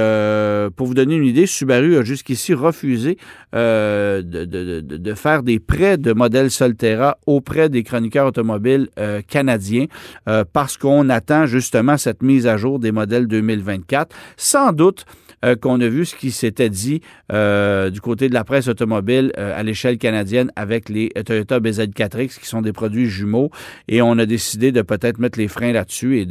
pour 0.77 0.87
vous 0.87 0.95
donner 0.95 1.17
une 1.17 1.25
idée, 1.25 1.47
Subaru 1.47 1.97
a 1.97 2.03
jusqu'ici 2.03 2.55
refusé 2.55 3.19
euh, 3.55 3.74
de, 4.23 4.45
de, 4.45 4.81
de, 4.81 5.15
faire 5.15 5.43
des 5.43 5.59
prêts 5.59 5.99
de 5.99 6.13
modèles 6.13 6.51
Solterra 6.51 7.19
auprès 7.27 7.69
des 7.69 7.83
chroniqueurs 7.83 8.27
automobiles 8.27 8.89
euh, 8.99 9.23
canadiens 9.27 9.87
euh, 10.29 10.45
parce 10.53 10.77
qu'on 10.77 11.09
attend 11.09 11.47
justement 11.47 11.97
cette 11.97 12.23
mise 12.23 12.47
à 12.47 12.57
jour 12.57 12.79
des 12.79 12.93
modèles 12.93 13.27
2024. 13.27 14.15
Sans 14.37 14.73
doute 14.73 15.05
qu'on 15.61 15.81
a 15.81 15.89
vu 15.89 16.05
ce 16.05 16.15
qui 16.15 16.31
s'était 16.31 16.71
dit 16.71 17.01
du 17.31 18.01
côté 18.01 18.29
de 18.29 18.35
la 18.35 18.45
presse 18.45 18.69
automobile 18.69 19.33
à 19.37 19.63
l'échelle 19.63 19.99
canadienne 19.99 20.51
avec 20.57 20.89
les 20.89 21.11
Toyota 21.25 21.61
BZ4X 21.61 22.41
qui 22.41 22.47
sont 22.47 22.63
des 22.63 22.73
produits 22.73 23.07
jumeaux 23.07 23.51
et 23.89 24.03
on 24.03 24.19
a 24.19 24.27
décidé 24.27 24.73
de 24.73 24.83
peut-être 24.83 25.19
mettre 25.19 25.39
les 25.39 25.49
freins 25.49 25.73
là-dessus 25.73 26.21
et 26.21 26.29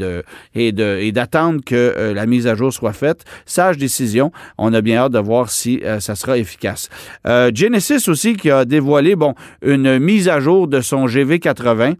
et 0.55 1.11
d'attendre 1.11 1.61
que 1.65 2.13
la 2.13 2.25
mise 2.25 2.47
à 2.47 2.55
jour 2.55 2.73
soit 2.73 2.93
faite. 2.93 3.23
Sage 3.45 3.77
décision. 3.77 4.31
On 4.57 4.73
a 4.73 4.81
bien 4.81 4.97
hâte 4.97 5.13
de 5.13 5.19
voir 5.19 5.49
si 5.49 5.81
ça 5.99 6.15
sera 6.15 6.37
efficace. 6.37 6.89
Genesis 7.25 8.07
aussi 8.09 8.35
qui 8.35 8.49
a 8.51 8.65
dévoilé 8.65 9.15
bon 9.15 9.35
une 9.63 9.99
mise 9.99 10.29
à 10.29 10.39
jour 10.39 10.67
de 10.67 10.81
son 10.81 11.05
GV80. 11.07 11.95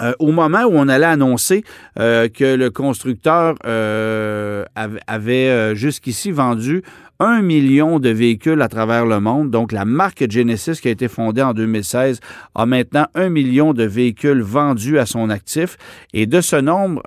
Euh, 0.00 0.12
au 0.18 0.30
moment 0.30 0.62
où 0.64 0.72
on 0.74 0.88
allait 0.88 1.06
annoncer 1.06 1.64
euh, 1.98 2.28
que 2.28 2.54
le 2.54 2.70
constructeur 2.70 3.56
euh, 3.66 4.64
avait 5.06 5.74
jusqu'ici 5.74 6.30
vendu 6.30 6.82
un 7.20 7.42
million 7.42 7.98
de 7.98 8.10
véhicules 8.10 8.62
à 8.62 8.68
travers 8.68 9.04
le 9.04 9.18
monde. 9.20 9.50
Donc, 9.50 9.72
la 9.72 9.84
marque 9.84 10.30
Genesis, 10.30 10.80
qui 10.80 10.88
a 10.88 10.90
été 10.90 11.08
fondée 11.08 11.42
en 11.42 11.52
2016, 11.52 12.20
a 12.54 12.66
maintenant 12.66 13.06
un 13.14 13.28
million 13.28 13.72
de 13.74 13.84
véhicules 13.84 14.40
vendus 14.40 14.98
à 14.98 15.06
son 15.06 15.28
actif. 15.30 15.76
Et 16.14 16.26
de 16.26 16.40
ce 16.40 16.56
nombre, 16.56 17.02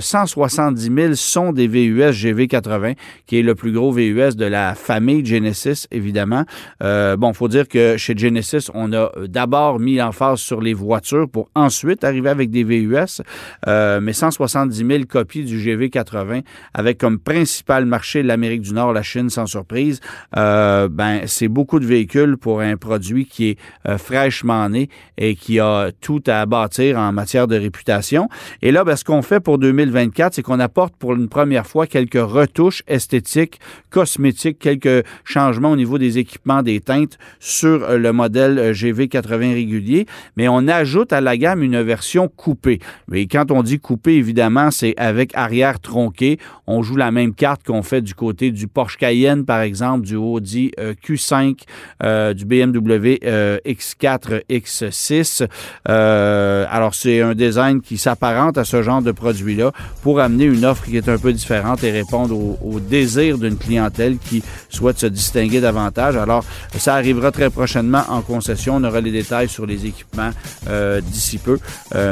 170 0.00 0.90
000 0.94 1.14
sont 1.14 1.52
des 1.52 1.66
VUS 1.66 2.10
GV80, 2.10 2.96
qui 3.26 3.38
est 3.38 3.42
le 3.42 3.54
plus 3.54 3.72
gros 3.72 3.90
VUS 3.90 4.36
de 4.36 4.44
la 4.44 4.74
famille 4.74 5.24
Genesis, 5.24 5.86
évidemment. 5.90 6.44
Euh, 6.82 7.16
bon, 7.16 7.32
faut 7.32 7.48
dire 7.48 7.68
que 7.68 7.96
chez 7.96 8.16
Genesis, 8.16 8.70
on 8.74 8.92
a 8.92 9.10
d'abord 9.26 9.80
mis 9.80 9.96
l'emphase 9.96 10.40
sur 10.40 10.60
les 10.60 10.74
voitures 10.74 11.28
pour 11.28 11.48
ensuite 11.54 12.04
arriver 12.04 12.28
avec 12.28 12.50
des 12.50 12.64
VUS. 12.64 13.22
Euh, 13.66 14.00
mais 14.00 14.12
170 14.12 14.76
000 14.76 15.04
copies 15.08 15.44
du 15.44 15.58
GV80 15.58 16.42
avec 16.74 16.98
comme 16.98 17.18
principal 17.18 17.86
marché 17.86 18.22
l'Amérique 18.22 18.62
du 18.62 18.74
Nord, 18.74 18.92
la 18.92 19.02
Chine, 19.02 19.30
surprise, 19.54 20.00
euh, 20.36 20.88
ben 20.88 21.22
c'est 21.26 21.48
beaucoup 21.48 21.78
de 21.78 21.86
véhicules 21.86 22.36
pour 22.36 22.60
un 22.60 22.76
produit 22.76 23.24
qui 23.26 23.50
est 23.50 23.58
euh, 23.88 23.98
fraîchement 23.98 24.68
né 24.68 24.88
et 25.16 25.36
qui 25.36 25.60
a 25.60 25.90
tout 26.00 26.22
à 26.26 26.44
bâtir 26.46 26.98
en 26.98 27.12
matière 27.12 27.46
de 27.46 27.56
réputation. 27.56 28.28
Et 28.62 28.72
là, 28.72 28.84
ben, 28.84 28.96
ce 28.96 29.04
qu'on 29.04 29.22
fait 29.22 29.40
pour 29.40 29.58
2024, 29.58 30.34
c'est 30.34 30.42
qu'on 30.42 30.60
apporte 30.60 30.94
pour 30.96 31.14
une 31.14 31.28
première 31.28 31.66
fois 31.66 31.86
quelques 31.86 32.14
retouches 32.38 32.82
esthétiques, 32.88 33.60
cosmétiques, 33.90 34.58
quelques 34.58 35.06
changements 35.24 35.70
au 35.70 35.76
niveau 35.76 35.98
des 35.98 36.18
équipements, 36.18 36.62
des 36.62 36.80
teintes 36.80 37.16
sur 37.38 37.84
euh, 37.84 37.98
le 37.98 38.12
modèle 38.12 38.72
GV80 38.72 39.54
régulier, 39.54 40.06
mais 40.36 40.48
on 40.48 40.66
ajoute 40.66 41.12
à 41.12 41.20
la 41.20 41.36
gamme 41.36 41.62
une 41.62 41.80
version 41.82 42.28
coupée. 42.28 42.80
Mais 43.08 43.26
quand 43.26 43.50
on 43.50 43.62
dit 43.62 43.78
coupée, 43.78 44.14
évidemment, 44.14 44.70
c'est 44.70 44.94
avec 44.96 45.30
arrière 45.34 45.78
tronqué. 45.80 46.38
On 46.66 46.82
joue 46.82 46.96
la 46.96 47.10
même 47.12 47.34
carte 47.34 47.62
qu'on 47.64 47.82
fait 47.82 48.02
du 48.02 48.14
côté 48.14 48.50
du 48.50 48.66
Porsche 48.66 48.96
Cayenne 48.96 49.43
par 49.44 49.60
exemple, 49.60 50.06
du 50.06 50.16
Audi 50.16 50.72
euh, 50.78 50.94
Q5, 51.06 51.60
euh, 52.02 52.34
du 52.34 52.44
BMW 52.44 53.18
X4, 53.66 54.42
X6. 54.50 55.46
alors, 55.86 56.94
c'est 56.94 57.20
un 57.20 57.34
design 57.34 57.80
qui 57.80 57.98
s'apparente 57.98 58.58
à 58.58 58.64
ce 58.64 58.82
genre 58.82 59.02
de 59.02 59.12
produit-là 59.12 59.72
pour 60.02 60.20
amener 60.20 60.44
une 60.44 60.64
offre 60.64 60.84
qui 60.84 60.96
est 60.96 61.08
un 61.08 61.18
peu 61.18 61.32
différente 61.32 61.84
et 61.84 61.90
répondre 61.90 62.34
au, 62.36 62.80
désir 62.80 63.38
d'une 63.38 63.56
clientèle 63.56 64.18
qui 64.18 64.42
souhaite 64.68 64.98
se 64.98 65.06
distinguer 65.06 65.60
davantage. 65.60 66.16
Alors, 66.16 66.44
ça 66.76 66.94
arrivera 66.94 67.30
très 67.30 67.50
prochainement 67.50 68.02
en 68.08 68.20
concession. 68.20 68.76
On 68.76 68.84
aura 68.84 69.00
les 69.00 69.12
détails 69.12 69.48
sur 69.48 69.64
les 69.66 69.86
équipements 69.86 70.30
euh, 70.68 71.00
d'ici 71.00 71.38
peu. 71.38 71.58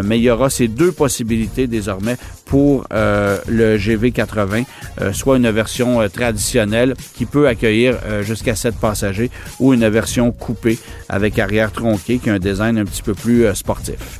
mais 0.04 0.18
il 0.18 0.22
y 0.22 0.30
aura 0.30 0.50
ces 0.50 0.68
deux 0.68 0.92
possibilités 0.92 1.66
désormais 1.66 2.16
pour 2.46 2.86
le 2.90 3.76
GV80, 3.76 4.64
soit 5.12 5.36
une 5.36 5.50
version 5.50 6.06
traditionnelle 6.08 6.94
qui 7.22 7.26
peut 7.26 7.46
accueillir 7.46 8.00
euh, 8.04 8.24
jusqu'à 8.24 8.56
7 8.56 8.74
passagers 8.80 9.30
ou 9.60 9.72
une 9.72 9.88
version 9.88 10.32
coupée 10.32 10.76
avec 11.08 11.38
arrière 11.38 11.70
tronquée 11.70 12.18
qui 12.18 12.28
a 12.28 12.32
un 12.32 12.40
design 12.40 12.78
un 12.78 12.84
petit 12.84 13.02
peu 13.02 13.14
plus 13.14 13.46
euh, 13.46 13.54
sportif. 13.54 14.18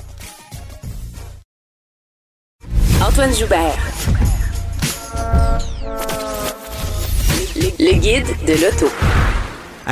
Antoine 3.04 3.34
Joubert. 3.34 3.76
Le 7.56 7.92
guide 7.98 8.26
de 8.46 8.52
l'auto. 8.52 8.86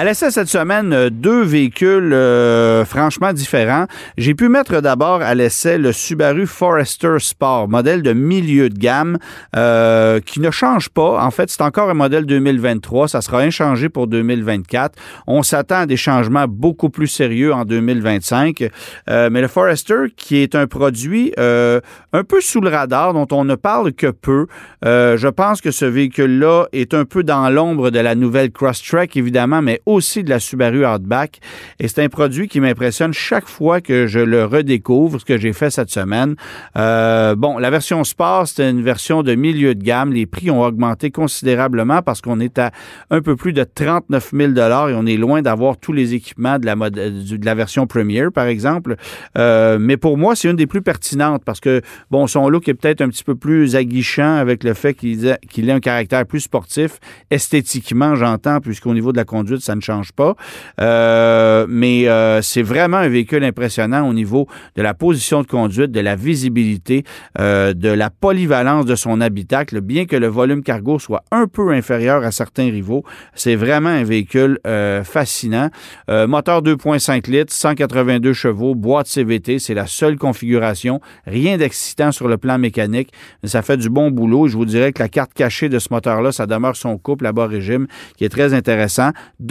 À 0.00 0.04
l'essai 0.04 0.30
cette 0.30 0.48
semaine, 0.48 0.94
euh, 0.94 1.10
deux 1.10 1.42
véhicules 1.42 2.14
euh, 2.14 2.86
franchement 2.86 3.34
différents. 3.34 3.84
J'ai 4.16 4.34
pu 4.34 4.48
mettre 4.48 4.80
d'abord 4.80 5.20
à 5.20 5.34
l'essai 5.34 5.76
le 5.76 5.92
Subaru 5.92 6.46
Forester 6.46 7.16
Sport, 7.18 7.68
modèle 7.68 8.00
de 8.00 8.14
milieu 8.14 8.70
de 8.70 8.78
gamme 8.78 9.18
euh, 9.56 10.20
qui 10.20 10.40
ne 10.40 10.50
change 10.50 10.88
pas. 10.88 11.22
En 11.22 11.30
fait, 11.30 11.50
c'est 11.50 11.60
encore 11.60 11.90
un 11.90 11.94
modèle 11.94 12.24
2023. 12.24 13.08
Ça 13.08 13.20
sera 13.20 13.40
inchangé 13.40 13.90
pour 13.90 14.06
2024. 14.06 14.98
On 15.26 15.42
s'attend 15.42 15.80
à 15.80 15.86
des 15.86 15.98
changements 15.98 16.46
beaucoup 16.48 16.88
plus 16.88 17.06
sérieux 17.06 17.52
en 17.52 17.66
2025. 17.66 18.70
mais 19.06 19.28
le 19.42 19.48
Forester, 19.48 20.04
qui 20.16 20.38
est 20.38 20.54
un 20.54 20.66
produit 20.66 21.34
un 21.36 22.24
peu 22.26 22.40
sous 22.40 22.62
le 22.62 22.70
radar, 22.70 23.12
dont 23.12 23.28
on 23.32 23.44
ne 23.44 23.54
parle 23.54 23.92
que 23.92 24.06
peu, 24.06 24.46
je 24.82 25.28
pense 25.28 25.60
que 25.60 25.70
ce 25.70 25.84
véhicule-là 25.84 26.68
est 26.72 26.94
un 26.94 27.04
peu 27.04 27.22
dans 27.22 27.50
l'ombre 27.50 27.90
de 27.90 27.98
la 27.98 28.14
nouvelle 28.14 28.50
Crosstrek, 28.50 29.14
évidemment, 29.18 29.60
mais 29.60 29.82
aussi 29.92 30.24
de 30.24 30.30
la 30.30 30.38
Subaru 30.38 30.86
Outback. 30.86 31.40
Et 31.78 31.88
c'est 31.88 32.02
un 32.02 32.08
produit 32.08 32.48
qui 32.48 32.60
m'impressionne 32.60 33.12
chaque 33.12 33.48
fois 33.48 33.80
que 33.80 34.06
je 34.06 34.20
le 34.20 34.44
redécouvre, 34.44 35.20
ce 35.20 35.24
que 35.24 35.38
j'ai 35.38 35.52
fait 35.52 35.70
cette 35.70 35.90
semaine. 35.90 36.36
Euh, 36.76 37.34
bon, 37.34 37.58
la 37.58 37.70
version 37.70 38.04
Sport, 38.04 38.48
c'est 38.48 38.68
une 38.68 38.82
version 38.82 39.22
de 39.22 39.34
milieu 39.34 39.74
de 39.74 39.82
gamme. 39.82 40.12
Les 40.12 40.26
prix 40.26 40.50
ont 40.50 40.62
augmenté 40.62 41.10
considérablement 41.10 42.02
parce 42.02 42.20
qu'on 42.20 42.40
est 42.40 42.58
à 42.58 42.70
un 43.10 43.20
peu 43.20 43.36
plus 43.36 43.52
de 43.52 43.64
39 43.64 44.30
000 44.32 44.52
et 44.52 44.94
on 44.94 45.06
est 45.06 45.16
loin 45.16 45.42
d'avoir 45.42 45.76
tous 45.76 45.92
les 45.92 46.14
équipements 46.14 46.58
de 46.58 46.66
la, 46.66 46.74
de 46.76 47.44
la 47.44 47.54
version 47.54 47.86
Premier, 47.86 48.30
par 48.32 48.46
exemple. 48.46 48.96
Euh, 49.36 49.78
mais 49.80 49.96
pour 49.96 50.16
moi, 50.16 50.36
c'est 50.36 50.48
une 50.48 50.56
des 50.56 50.66
plus 50.66 50.82
pertinentes 50.82 51.42
parce 51.44 51.60
que, 51.60 51.82
bon, 52.10 52.26
son 52.26 52.48
look 52.48 52.68
est 52.68 52.74
peut-être 52.74 53.00
un 53.00 53.08
petit 53.08 53.24
peu 53.24 53.34
plus 53.34 53.76
aguichant 53.76 54.36
avec 54.36 54.64
le 54.64 54.74
fait 54.74 54.94
qu'il 54.94 55.38
qu'il 55.48 55.68
ait 55.68 55.72
un 55.72 55.80
caractère 55.80 56.24
plus 56.26 56.40
sportif, 56.40 56.98
esthétiquement, 57.30 58.14
j'entends, 58.14 58.60
puisqu'au 58.60 58.94
niveau 58.94 59.12
de 59.12 59.16
la 59.16 59.24
conduite, 59.24 59.60
ça 59.70 59.76
ne 59.76 59.80
change 59.80 60.10
pas. 60.12 60.34
Euh, 60.80 61.64
mais 61.68 62.08
euh, 62.08 62.42
c'est 62.42 62.62
vraiment 62.62 62.96
un 62.96 63.08
véhicule 63.08 63.44
impressionnant 63.44 64.08
au 64.08 64.12
niveau 64.12 64.48
de 64.74 64.82
la 64.82 64.94
position 64.94 65.42
de 65.42 65.46
conduite, 65.46 65.92
de 65.92 66.00
la 66.00 66.16
visibilité, 66.16 67.04
euh, 67.38 67.72
de 67.72 67.88
la 67.88 68.10
polyvalence 68.10 68.84
de 68.84 68.96
son 68.96 69.20
habitacle. 69.20 69.80
Bien 69.80 70.06
que 70.06 70.16
le 70.16 70.26
volume 70.26 70.64
cargo 70.64 70.98
soit 70.98 71.22
un 71.30 71.46
peu 71.46 71.70
inférieur 71.70 72.24
à 72.24 72.32
certains 72.32 72.64
rivaux, 72.64 73.04
c'est 73.34 73.54
vraiment 73.54 73.90
un 73.90 74.02
véhicule 74.02 74.58
fascinant. 75.04 75.70
moteur 76.08 76.62
2.5 76.62 77.30
litres, 77.30 77.52
182 77.52 78.32
chevaux, 78.32 78.74
boîte 78.74 79.06
CVT, 79.06 79.58
c'est 79.58 79.74
la 79.74 79.86
seule 79.86 80.16
configuration. 80.16 81.00
Rien 81.26 81.56
d'excitant 81.58 82.10
sur 82.10 82.26
le 82.26 82.38
plan 82.38 82.58
mécanique, 82.58 83.12
mais 83.42 83.48
ça 83.48 83.62
fait 83.62 83.76
du 83.76 83.88
bon 83.88 84.10
boulot. 84.10 84.48
Je 84.48 84.56
vous 84.56 84.64
dirais 84.64 84.92
que 84.92 85.02
la 85.02 85.08
carte 85.08 85.32
cachée 85.32 85.68
de 85.68 85.78
ce 85.78 85.88
moteur-là, 85.90 86.32
ça 86.32 86.46
demeure 86.46 86.76
son 86.76 86.98
couple 86.98 87.26
à 87.26 87.32
bas 87.32 87.46
régime, 87.46 87.86
qui 88.16 88.24
est 88.24 88.28
très 88.28 88.54
intéressant. 88.54 89.10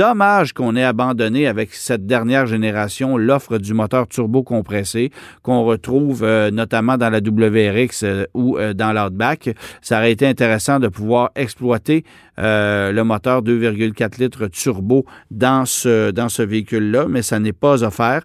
Dommage 0.10 0.54
qu'on 0.54 0.76
ait 0.76 0.84
abandonné 0.84 1.46
avec 1.46 1.72
cette 1.72 2.08
dernière 2.08 2.48
génération 2.48 3.16
l'offre 3.16 3.60
du 3.60 3.76
moteur 3.76 4.08
turbo 4.08 4.42
compressé 4.42 5.12
qu'on 5.44 5.66
retrouve 5.66 6.24
euh, 6.24 6.50
notamment 6.50 6.98
dans 6.98 7.12
la 7.12 7.20
WRX 7.20 8.02
euh, 8.02 8.26
ou 8.34 8.58
euh, 8.58 8.74
dans 8.74 8.92
l'Outback. 8.92 9.52
Ça 9.84 10.00
aurait 10.00 10.12
été 10.12 10.26
intéressant 10.26 10.80
de 10.80 10.88
pouvoir 10.88 11.30
exploiter 11.36 12.06
le 12.40 13.02
moteur 13.04 13.44
2,4 13.44 14.20
litres 14.20 14.48
turbo 14.48 15.06
dans 15.32 15.66
ce, 15.66 16.12
dans 16.12 16.30
ce 16.30 16.42
véhicule-là, 16.42 17.06
mais 17.08 17.22
ça 17.22 17.40
n'est 17.40 17.54
pas 17.54 17.84
offert. 17.84 18.24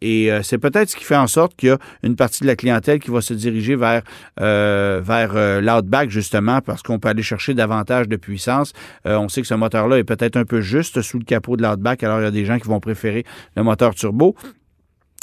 et 0.00 0.30
c'est 0.42 0.58
peut-être 0.58 0.90
ce 0.90 0.96
qui 0.96 1.04
fait 1.04 1.16
en 1.16 1.26
sorte 1.26 1.54
qu'il 1.56 1.70
y 1.70 1.72
a 1.72 1.78
une 2.02 2.16
partie 2.16 2.42
de 2.42 2.46
la 2.46 2.56
clientèle 2.56 3.00
qui 3.00 3.10
va 3.10 3.20
se 3.20 3.34
diriger 3.34 3.76
vers, 3.76 4.02
vers 4.38 5.60
l'Outback, 5.60 6.10
justement, 6.10 6.60
parce 6.60 6.82
qu'on 6.82 6.98
peut 6.98 7.08
aller 7.08 7.22
chercher 7.22 7.54
davantage 7.54 8.08
de 8.08 8.16
puissance. 8.16 8.72
on 9.04 9.28
sait 9.28 9.42
que 9.42 9.48
ce 9.48 9.54
moteur-là 9.54 9.98
est 9.98 10.04
peut-être 10.04 10.36
un 10.36 10.44
peu 10.44 10.60
juste 10.60 11.02
sous 11.02 11.18
le 11.18 11.24
capot 11.24 11.56
de 11.56 11.62
l'Outback. 11.62 12.02
Alors, 12.02 12.20
il 12.20 12.24
y 12.24 12.26
a 12.26 12.30
des 12.30 12.44
gens 12.44 12.58
qui 12.58 12.68
vont 12.68 12.80
préférer 12.80 13.24
le 13.56 13.62
moteur 13.62 13.94
turbo. 13.94 14.34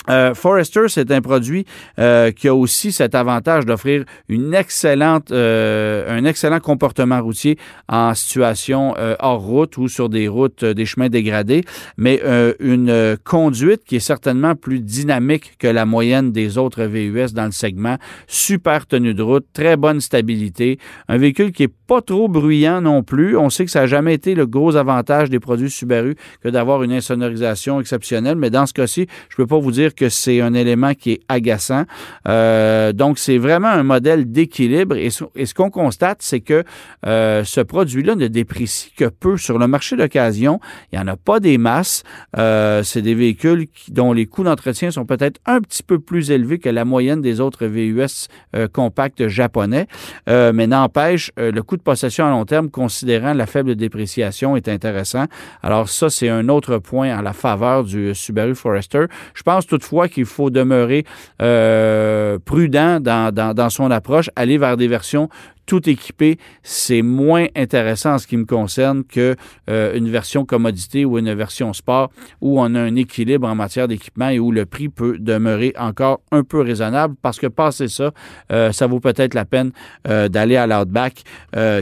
Euh, 0.10 0.34
Forester, 0.34 0.88
c'est 0.88 1.12
un 1.12 1.22
produit 1.22 1.65
euh, 2.00 2.31
qui 2.31 2.48
a 2.48 2.55
aussi 2.55 2.91
cet 2.91 3.13
avantage 3.13 3.65
d'offrir 3.65 4.03
une 4.29 4.53
excellente, 4.53 5.31
euh, 5.31 6.17
un 6.17 6.25
excellent 6.25 6.60
comportement 6.60 7.22
routier 7.22 7.58
en 7.88 8.13
situation 8.13 8.96
hors 9.20 9.41
route 9.41 9.77
ou 9.77 9.88
sur 9.88 10.10
des 10.10 10.27
routes, 10.27 10.63
des 10.63 10.86
chemins 10.86 11.10
dégradés, 11.10 11.63
mais 11.98 12.22
une 12.60 13.17
conduite 13.24 13.84
qui 13.84 13.98
est 13.98 14.00
certainement 14.00 14.55
plus 14.55 14.79
dynamique 14.79 15.53
que 15.60 15.67
la 15.67 15.86
moyenne 15.86 16.31
des 16.31 16.58
autres 16.58 16.84
VUS 16.84 17.34
dans 17.34 17.46
le 17.46 17.51
segment. 17.51 17.98
Super 18.27 18.88
tenue 18.88 19.13
de 19.13 19.22
route, 19.22 19.46
très 19.53 19.77
bonne 19.77 20.01
stabilité, 20.01 20.79
un 21.08 21.17
véhicule 21.17 21.51
qui 21.51 21.63
est 21.63 21.74
pas 21.88 22.01
trop 22.01 22.27
bruyant 22.27 22.81
non 22.81 23.03
plus. 23.03 23.38
On 23.38 23.50
sait 23.50 23.65
que 23.65 23.72
ça 23.72 23.81
n'a 23.81 23.88
jamais 23.88 24.13
été 24.13 24.36
le 24.36 24.46
gros 24.46 24.75
avantage 24.75 25.29
des 25.29 25.39
produits 25.39 25.70
Subaru 25.70 26.15
que 26.41 26.50
d'avoir 26.50 26.84
une 26.84 26.93
insonorisation 26.93 27.79
exceptionnelle, 27.79 28.36
mais 28.36 28.50
dans 28.50 28.65
ce 28.65 28.74
cas-ci, 28.74 29.08
je 29.29 29.36
peux 29.36 29.48
pas 29.48 29.60
vous 29.60 29.72
dire 29.72 29.90
que 29.95 30.10
c'est 30.10 30.41
un 30.41 30.53
élément 30.53 30.93
qui 30.93 31.13
est 31.13 31.21
agaçant. 31.27 31.86
Euh, 32.27 32.93
donc, 32.93 33.19
c'est 33.19 33.38
vraiment 33.38 33.69
un 33.69 33.83
modèle 33.83 34.31
d'équilibre. 34.31 34.95
Et, 34.95 35.10
ce 35.10 35.53
qu'on 35.53 35.69
constate, 35.69 36.21
c'est 36.21 36.41
que 36.41 36.63
euh, 37.05 37.43
ce 37.43 37.62
produit-là 37.62 38.15
ne 38.15 38.27
déprécie 38.27 38.91
que 38.95 39.05
peu 39.05 39.38
sur 39.38 39.57
le 39.57 39.67
marché 39.67 39.95
d'occasion. 39.95 40.60
Il 40.91 41.00
n'y 41.00 41.03
en 41.03 41.07
a 41.07 41.17
pas 41.17 41.39
des 41.39 41.57
masses. 41.57 42.03
Euh, 42.38 42.83
c'est 42.83 43.01
des 43.01 43.15
véhicules 43.15 43.67
dont 43.89 44.13
les 44.13 44.25
coûts 44.25 44.43
d'entretien 44.43 44.91
sont 44.91 45.05
peut-être 45.05 45.39
un 45.45 45.62
petit 45.62 45.83
peu 45.83 46.00
plus 46.00 46.31
élevés 46.31 46.60
que 46.60 46.69
la 46.69 46.86
moyenne 46.86 47.21
des 47.21 47.39
autres 47.39 47.65
VUS 47.65 48.27
compacts 48.74 49.27
japonais. 49.27 49.88
mais 50.27 50.67
n'empêche, 50.67 51.31
le 51.38 51.62
coût 51.62 51.77
de 51.77 51.81
possession 51.81 52.25
à 52.25 52.29
long 52.29 52.45
terme, 52.45 52.69
considérant 52.69 53.33
la 53.33 53.45
faible 53.45 53.75
dépréciation, 53.75 54.55
est 54.55 54.67
intéressant. 54.67 55.25
Alors 55.63 55.89
ça, 55.89 56.10
c'est 56.10 56.29
un 56.29 56.50
autre 56.50 56.77
point 56.77 57.17
à 57.17 57.21
la 57.21 57.33
faveur 57.33 57.83
du 57.83 58.13
Subaru 58.13 58.55
Forester. 58.55 59.05
Je 59.33 59.43
pense 59.43 59.65
toutefois 59.81 60.07
qu'il 60.07 60.25
faut 60.25 60.50
demeurer 60.51 61.05
euh, 61.41 62.38
prudent 62.45 63.00
dans, 63.00 63.33
dans, 63.33 63.53
dans, 63.53 63.69
son 63.69 63.89
approche, 63.89 64.29
aller 64.35 64.57
vers 64.59 64.77
des 64.77 64.88
versions 64.88 65.27
tout 65.65 65.89
équipé, 65.89 66.38
c'est 66.63 67.01
moins 67.01 67.48
intéressant 67.56 68.13
en 68.13 68.18
ce 68.18 68.27
qui 68.27 68.38
me 68.38 68.46
concerne 68.46 69.03
que 69.03 69.36
euh, 69.70 70.00
version 70.01 70.46
commodité 70.46 71.06
ou 71.06 71.18
une 71.18 71.34
version 71.34 71.72
sport 71.72 72.12
où 72.41 72.60
on 72.60 72.75
a 72.75 72.80
un 72.82 72.96
équilibre 72.96 73.48
en 73.48 73.56
matière 73.56 73.88
d'équipement 73.88 74.27
et 74.27 74.39
où 74.39 74.51
le 74.51 74.65
prix 74.65 74.89
peut 74.89 75.18
demeurer 75.18 75.74
encore 75.77 76.20
un 76.32 76.44
peu 76.44 76.60
raisonnable 76.60 77.15
parce 77.22 77.39
que 77.39 77.48
passer 77.48 77.88
ça, 77.88 78.12
euh, 78.51 78.74
ça 78.74 78.88
vaut 78.88 79.00
peut-être 79.00 79.34
la 79.34 79.46
peine 79.46 79.72
euh, 80.08 80.27
d'aller 80.27 80.58
à 80.58 80.68
l'Outback 80.68 81.24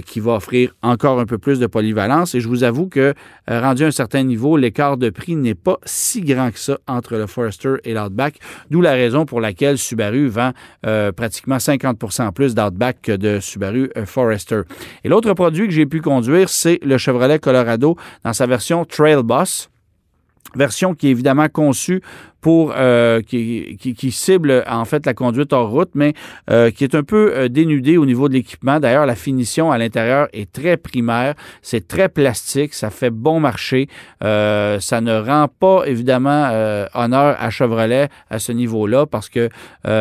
qui 0.05 0.19
va 0.19 0.33
offrir 0.33 0.75
encore 0.81 1.19
un 1.19 1.25
peu 1.25 1.37
plus 1.37 1.59
de 1.59 1.67
polyvalence. 1.67 2.35
Et 2.35 2.41
je 2.41 2.47
vous 2.47 2.63
avoue 2.63 2.87
que 2.87 3.13
rendu 3.47 3.83
à 3.83 3.87
un 3.87 3.91
certain 3.91 4.23
niveau, 4.23 4.57
l'écart 4.57 4.97
de 4.97 5.09
prix 5.09 5.35
n'est 5.35 5.55
pas 5.55 5.77
si 5.85 6.21
grand 6.21 6.51
que 6.51 6.59
ça 6.59 6.77
entre 6.87 7.15
le 7.15 7.27
Forester 7.27 7.75
et 7.83 7.93
l'Outback, 7.93 8.39
d'où 8.69 8.81
la 8.81 8.91
raison 8.91 9.25
pour 9.25 9.41
laquelle 9.41 9.77
Subaru 9.77 10.27
vend 10.27 10.51
pratiquement 11.15 11.57
50% 11.57 12.33
plus 12.33 12.53
d'Outback 12.53 13.01
que 13.01 13.15
de 13.15 13.39
Subaru 13.39 13.68
euh, 13.75 14.05
Forester. 14.05 14.61
Et 15.03 15.09
l'autre 15.09 15.33
produit 15.33 15.67
que 15.67 15.73
j'ai 15.73 15.85
pu 15.85 16.01
conduire, 16.01 16.49
c'est 16.49 16.79
le 16.83 16.97
Chevrolet 16.97 17.39
Colorado 17.39 17.95
dans 18.23 18.33
sa 18.33 18.45
version 18.45 18.85
Trail 18.85 19.23
Boss 19.23 19.69
version 20.55 20.95
qui 20.95 21.07
est 21.07 21.11
évidemment 21.11 21.47
conçue 21.49 22.01
pour 22.41 22.73
euh, 22.75 23.21
qui, 23.21 23.77
qui, 23.77 24.11
cible 24.11 24.63
en 24.67 24.85
fait 24.85 25.05
la 25.05 25.13
conduite 25.13 25.51
hors 25.51 25.69
route, 25.69 25.91
mais 25.93 26.13
euh, 26.49 26.71
qui 26.71 26.83
est 26.83 26.95
un 26.95 27.03
peu 27.03 27.33
euh, 27.35 27.49
dénudé 27.49 27.97
au 27.97 28.05
niveau 28.05 28.29
de 28.29 28.33
l'équipement. 28.33 28.79
D'ailleurs, 28.79 29.05
la 29.05 29.15
finition 29.15 29.71
à 29.71 29.77
l'intérieur 29.77 30.27
est 30.31 30.51
très 30.51 30.77
primaire, 30.77 31.35
c'est 31.61 31.87
très 31.87 32.07
plastique, 32.07 32.73
ça 32.73 32.89
fait 32.89 33.09
bon 33.09 33.39
marché. 33.39 33.87
ça 34.21 35.01
ne 35.01 35.19
rend 35.19 35.47
pas 35.47 35.83
évidemment 35.85 36.49
honneur 36.93 37.35
à 37.39 37.49
Chevrolet 37.49 38.09
à 38.29 38.39
ce 38.39 38.51
niveau-là 38.51 39.05
parce 39.05 39.29
que 39.29 39.49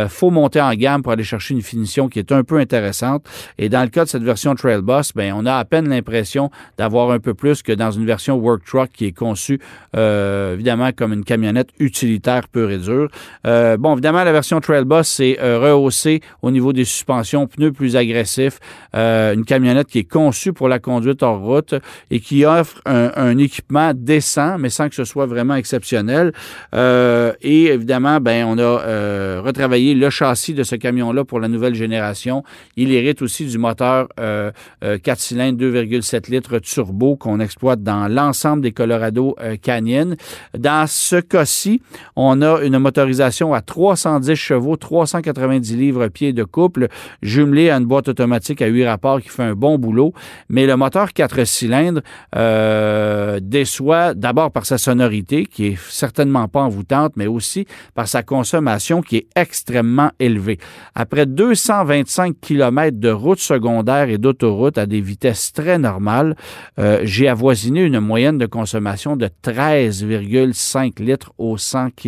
faut 0.09 0.31
monter 0.31 0.61
en 0.61 0.73
gamme 0.75 1.03
pour 1.03 1.13
aller 1.13 1.25
chercher 1.25 1.55
une 1.55 1.63
finition 1.63 2.09
qui 2.09 2.19
est 2.19 2.33
un 2.33 2.45
peu 2.45 2.59
intéressante. 2.59 3.27
Et 3.59 3.69
dans 3.69 3.83
le 3.83 3.89
cas 3.89 4.05
de 4.05 4.09
cette 4.09 4.23
version 4.23 4.55
Trail 4.55 4.83
ben 4.83 5.33
on 5.35 5.47
a 5.47 5.55
à 5.55 5.65
peine 5.65 5.89
l'impression 5.89 6.51
d'avoir 6.77 7.11
un 7.11 7.19
peu 7.19 7.35
plus 7.35 7.63
que 7.63 7.73
dans 7.73 7.91
une 7.91 8.07
version 8.07 8.37
Work 8.37 8.65
Truck 8.65 8.91
qui 8.93 9.07
est 9.07 9.13
conçue 9.13 9.61
évidemment 9.95 10.91
comme 10.93 11.13
une 11.13 11.25
camionnette 11.25 11.71
utilitaire 11.79 12.28
pur 12.51 12.71
et. 12.71 12.79
Euh, 13.47 13.77
bon, 13.77 13.93
évidemment, 13.93 14.25
la 14.25 14.33
version 14.33 14.61
Trail 14.61 14.85
Boss, 14.85 15.09
c'est 15.09 15.39
euh, 15.41 15.59
rehaussé 15.59 16.21
au 16.43 16.51
niveau 16.51 16.73
des 16.73 16.85
suspensions, 16.85 17.47
pneus 17.47 17.73
plus 17.73 17.97
agressifs, 17.97 18.61
euh, 18.95 19.35
une 19.35 19.45
camionnette 19.45 19.89
qui 19.89 20.01
est 20.01 20.11
conçue 20.11 20.53
pour 20.53 20.69
la 20.69 20.79
conduite 20.79 21.23
hors 21.23 21.41
route 21.41 21.75
et 22.11 22.21
qui 22.21 22.45
offre 22.45 22.81
un, 22.87 23.37
équipement 23.39 23.93
décent, 23.95 24.59
mais 24.59 24.69
sans 24.69 24.89
que 24.89 24.95
ce 24.95 25.05
soit 25.05 25.27
vraiment 25.27 25.55
exceptionnel. 25.55 26.33
et 26.75 27.65
évidemment, 27.67 28.21
ben, 28.21 28.45
on 28.47 28.59
a 28.59 29.41
retravaillé 29.41 29.95
le 29.95 30.11
châssis 30.11 30.55
de 30.55 30.63
ce 30.63 30.77
camion-là 30.77 31.25
pour 31.25 31.41
la 31.41 31.49
nouvelle 31.49 31.75
génération. 31.75 32.43
Il 32.77 32.93
hérite 32.93 33.23
aussi 33.23 33.47
du 33.47 33.59
moteur 33.59 34.09
4 34.17 35.21
cylindres 35.21 35.59
2,7 35.59 36.31
litres 36.31 36.59
turbo 36.59 37.17
qu'on 37.17 37.41
exploite 37.41 37.83
dans 37.83 38.09
l'ensemble 38.09 38.63
des 38.63 38.73
Colorado 38.73 39.37
Canyon. 39.63 40.17
Dans 40.57 40.87
ce 40.87 41.17
cas-ci, 41.17 41.81
on 42.21 42.43
a 42.43 42.63
une 42.63 42.79
motorisation 42.79 43.55
à 43.55 43.61
310 43.61 44.35
chevaux, 44.35 44.77
390 44.77 45.77
livres-pieds 45.77 46.33
de 46.33 46.43
couple, 46.43 46.89
jumelé 47.23 47.71
à 47.71 47.77
une 47.77 47.85
boîte 47.85 48.09
automatique 48.09 48.61
à 48.61 48.67
8 48.67 48.87
rapports 48.89 49.21
qui 49.21 49.29
fait 49.29 49.45
un 49.45 49.55
bon 49.55 49.79
boulot. 49.79 50.13
Mais 50.49 50.67
le 50.67 50.77
moteur 50.77 51.13
4 51.13 51.45
cylindres 51.45 52.01
euh, 52.35 53.39
déçoit 53.41 54.15
d'abord 54.15 54.51
par 54.51 54.67
sa 54.67 54.79
sonorité, 54.79 55.47
qui 55.47 55.67
est 55.67 55.79
certainement 55.89 56.49
pas 56.49 56.63
envoûtante, 56.63 57.13
mais 57.15 57.29
aussi 57.29 57.67
par 57.95 58.09
sa 58.09 58.25
consommation 58.25 59.01
qui 59.01 59.19
est 59.19 59.27
extrêmement 59.37 60.11
élevée. 60.19 60.59
Après 60.97 61.25
225 61.25 62.35
km 62.41 62.99
de 62.99 63.11
route 63.11 63.39
secondaire 63.39 64.09
et 64.09 64.19
d'autoroute 64.19 64.77
à 64.77 64.87
des 64.87 65.01
vitesses 65.01 65.53
très 65.53 65.79
normales, 65.79 66.35
euh, 66.81 66.99
j'ai 67.05 67.29
avoisiné 67.29 67.83
une 67.83 68.01
moyenne 68.01 68.39
de 68.39 68.47
consommation 68.47 69.15
de 69.15 69.29
13,5 69.45 71.01
litres 71.01 71.33
au 71.39 71.57
100 71.57 71.91
km 71.91 72.08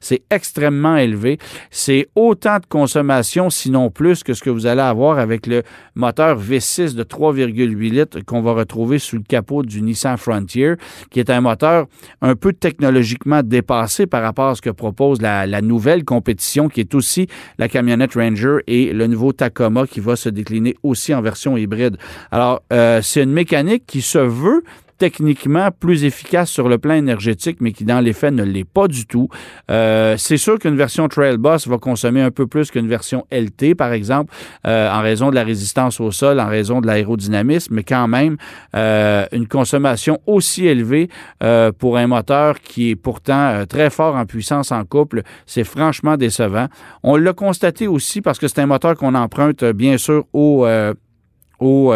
c'est 0.00 0.22
extrêmement 0.30 0.96
élevé. 0.96 1.38
C'est 1.70 2.08
autant 2.14 2.58
de 2.58 2.66
consommation, 2.66 3.50
sinon 3.50 3.90
plus, 3.90 4.22
que 4.22 4.34
ce 4.34 4.42
que 4.42 4.50
vous 4.50 4.66
allez 4.66 4.80
avoir 4.80 5.18
avec 5.18 5.46
le 5.46 5.62
moteur 5.94 6.40
V6 6.40 6.94
de 6.94 7.02
3,8 7.02 7.90
litres 7.90 8.20
qu'on 8.24 8.42
va 8.42 8.52
retrouver 8.52 8.98
sous 8.98 9.16
le 9.16 9.22
capot 9.22 9.62
du 9.62 9.82
Nissan 9.82 10.16
Frontier, 10.16 10.74
qui 11.10 11.20
est 11.20 11.30
un 11.30 11.40
moteur 11.40 11.86
un 12.20 12.34
peu 12.34 12.52
technologiquement 12.52 13.42
dépassé 13.42 14.06
par 14.06 14.22
rapport 14.22 14.48
à 14.48 14.54
ce 14.54 14.62
que 14.62 14.70
propose 14.70 15.20
la, 15.20 15.46
nouvelle 15.62 16.04
compétition, 16.04 16.68
qui 16.68 16.80
est 16.80 16.94
aussi 16.94 17.26
la 17.58 17.68
camionnette 17.68 18.14
Ranger 18.14 18.58
et 18.66 18.92
le 18.92 19.06
nouveau 19.06 19.32
Tacoma 19.32 19.86
qui 19.86 20.00
va 20.00 20.16
se 20.16 20.28
décliner 20.28 20.76
aussi 20.82 21.14
en 21.14 21.22
version 21.22 21.56
hybride. 21.56 21.96
Alors, 22.30 22.62
euh, 22.72 23.00
c'est 23.02 23.22
une 23.22 23.32
mécanique 23.32 23.84
qui 23.86 24.02
se 24.02 24.18
veut 24.18 24.64
techniquement 25.02 25.70
plus 25.72 26.04
efficace 26.04 26.48
sur 26.48 26.68
le 26.68 26.78
plan 26.78 26.94
énergétique, 26.94 27.56
mais 27.58 27.72
qui 27.72 27.84
dans 27.84 27.98
les 27.98 28.12
faits 28.12 28.32
ne 28.32 28.44
l'est 28.44 28.62
pas 28.62 28.86
du 28.86 29.04
tout. 29.04 29.28
Euh, 29.68 30.14
c'est 30.16 30.36
sûr 30.36 30.60
qu'une 30.60 30.76
version 30.76 31.08
Trail 31.08 31.38
va 31.40 31.78
consommer 31.78 32.22
un 32.22 32.30
peu 32.30 32.46
plus 32.46 32.70
qu'une 32.70 32.86
version 32.86 33.26
LT, 33.32 33.74
par 33.74 33.92
exemple, 33.92 34.32
euh, 34.64 34.88
en 34.88 35.00
raison 35.02 35.30
de 35.30 35.34
la 35.34 35.42
résistance 35.42 36.00
au 36.00 36.12
sol, 36.12 36.38
en 36.38 36.46
raison 36.46 36.80
de 36.80 36.86
l'aérodynamisme, 36.86 37.74
mais 37.74 37.82
quand 37.82 38.06
même 38.06 38.36
euh, 38.76 39.26
une 39.32 39.48
consommation 39.48 40.20
aussi 40.24 40.68
élevée 40.68 41.08
pour 41.80 41.96
un 41.96 42.06
moteur 42.06 42.60
qui 42.60 42.90
est 42.90 42.96
pourtant 42.96 43.64
très 43.68 43.90
fort 43.90 44.14
en 44.14 44.24
puissance 44.24 44.70
en 44.70 44.84
couple, 44.84 45.22
c'est 45.46 45.64
franchement 45.64 46.16
décevant. 46.16 46.68
On 47.02 47.16
l'a 47.16 47.32
constaté 47.32 47.88
aussi 47.88 48.20
parce 48.20 48.38
que 48.38 48.46
c'est 48.46 48.60
un 48.60 48.66
moteur 48.66 48.94
qu'on 48.94 49.16
emprunte 49.16 49.64
bien 49.64 49.98
sûr 49.98 50.26
au, 50.32 50.64
au 51.58 51.92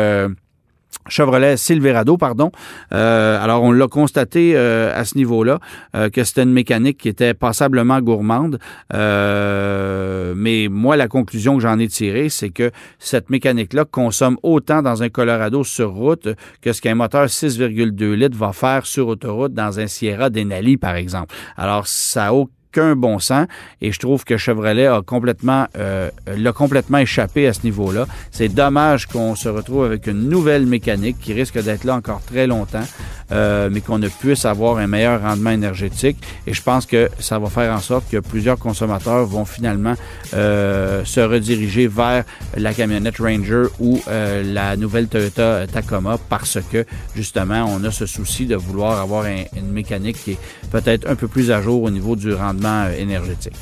Chevrolet 1.09 1.57
Silverado, 1.57 2.17
pardon. 2.17 2.51
Euh, 2.93 3.43
alors, 3.43 3.63
on 3.63 3.73
l'a 3.73 3.87
constaté 3.87 4.53
euh, 4.57 4.93
à 4.95 5.05
ce 5.05 5.17
niveau-là 5.17 5.59
euh, 5.95 6.11
que 6.11 6.25
c'était 6.25 6.43
une 6.43 6.53
mécanique 6.53 6.99
qui 6.99 7.09
était 7.09 7.35
passablement 7.35 8.01
gourmande. 8.01 8.59
mais 8.93 10.69
moi, 10.71 10.97
la 10.97 11.09
conclusion 11.09 11.57
que 11.57 11.63
j'en 11.63 11.79
ai 11.79 11.89
tirée, 11.89 12.29
c'est 12.29 12.51
que 12.51 12.71
cette 12.99 13.31
mécanique-là 13.31 13.85
consomme 13.85 14.37
autant 14.43 14.83
dans 14.83 15.03
un 15.03 15.09
Colorado 15.09 15.65
sur 15.65 15.93
route 15.93 16.29
que 16.61 16.73
ce 16.73 16.83
qu'un 16.83 16.95
moteur 16.95 17.27
6,2 17.27 18.13
litres 18.15 18.37
va 18.37 18.53
faire 18.53 18.87
sur 18.87 19.09
autoroute 19.09 19.55
dans 19.55 19.79
un 19.81 19.87
Sierra 19.87 20.31
Denali, 20.31 20.77
par 20.77 20.97
exemple. 20.97 21.35
Alors, 21.57 21.87
ça 21.87 22.29
a 22.29 22.33
qu'un 22.77 22.95
bon 22.95 23.19
sens. 23.19 23.47
Et 23.81 23.91
je 23.91 23.99
trouve 23.99 24.25
que 24.25 24.37
Chevrolet 24.37 24.87
a 24.87 25.01
complètement, 25.01 25.67
euh, 25.79 26.11
l'a 26.27 26.53
complètement 26.53 26.99
échappé 26.99 27.47
à 27.47 27.55
ce 27.55 27.61
niveau-là. 27.65 28.07
C'est 28.31 28.49
dommage 28.49 29.07
qu'on 29.07 29.35
se 29.35 29.49
retrouve 29.49 29.85
avec 29.85 30.07
une 30.07 30.29
nouvelle 30.29 30.67
mécanique 30.67 31.17
qui 31.19 31.33
risque 31.33 31.59
d'être 31.63 31.85
là 31.85 31.95
encore 31.95 32.21
très 32.23 32.47
longtemps, 32.47 32.87
euh, 33.33 33.71
mais 33.73 33.81
qu'on 33.81 33.99
ne 33.99 34.09
puisse 34.09 34.45
avoir 34.45 34.77
un 34.77 34.87
meilleur 34.87 35.23
rendement 35.23 35.51
énergétique. 35.51 36.19
Et 36.47 36.53
je 36.53 36.63
pense 36.63 36.85
que 36.85 37.09
ça 37.19 37.39
va 37.39 37.49
faire 37.49 37.73
en 37.73 37.81
sorte 37.81 38.11
que 38.11 38.19
plusieurs 38.19 38.59
consommateurs 38.59 39.25
vont 39.25 39.47
finalement 39.47 39.95
euh, 40.35 41.03
se 41.05 41.21
rediriger 41.21 41.87
vers 41.87 42.25
la 42.57 42.75
camionnette 42.75 43.17
Ranger 43.19 43.69
ou 43.81 44.01
la 44.07 44.77
nouvelle 44.77 45.09
Toyota 45.09 45.67
Tacoma 45.67 46.19
parce 46.29 46.59
que 46.71 46.85
justement, 47.15 47.65
on 47.75 47.83
a 47.85 47.91
ce 47.91 48.05
souci 48.07 48.47
de 48.47 48.57
vouloir 48.57 49.01
avoir 49.01 49.25
une 49.27 49.71
mécanique 49.71 50.19
qui 50.23 50.33
est 50.33 50.39
peut-être 50.71 51.09
un 51.09 51.15
peu 51.15 51.29
plus 51.29 51.51
à 51.51 51.63
jour 51.63 51.83
au 51.83 51.91
niveau 51.91 52.17
du 52.17 52.33
rendement 52.35 52.66
euh, 52.67 52.97
énergétique. 52.97 53.57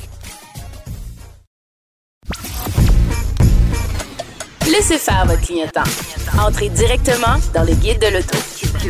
Laissez 4.65 4.97
faire 4.97 5.25
votre 5.25 5.41
clignotant. 5.41 5.83
Entrez 6.39 6.69
directement 6.69 7.37
dans 7.53 7.63
le 7.63 7.73
guide 7.73 7.99
de 7.99 8.07
l'auto. 8.07 8.37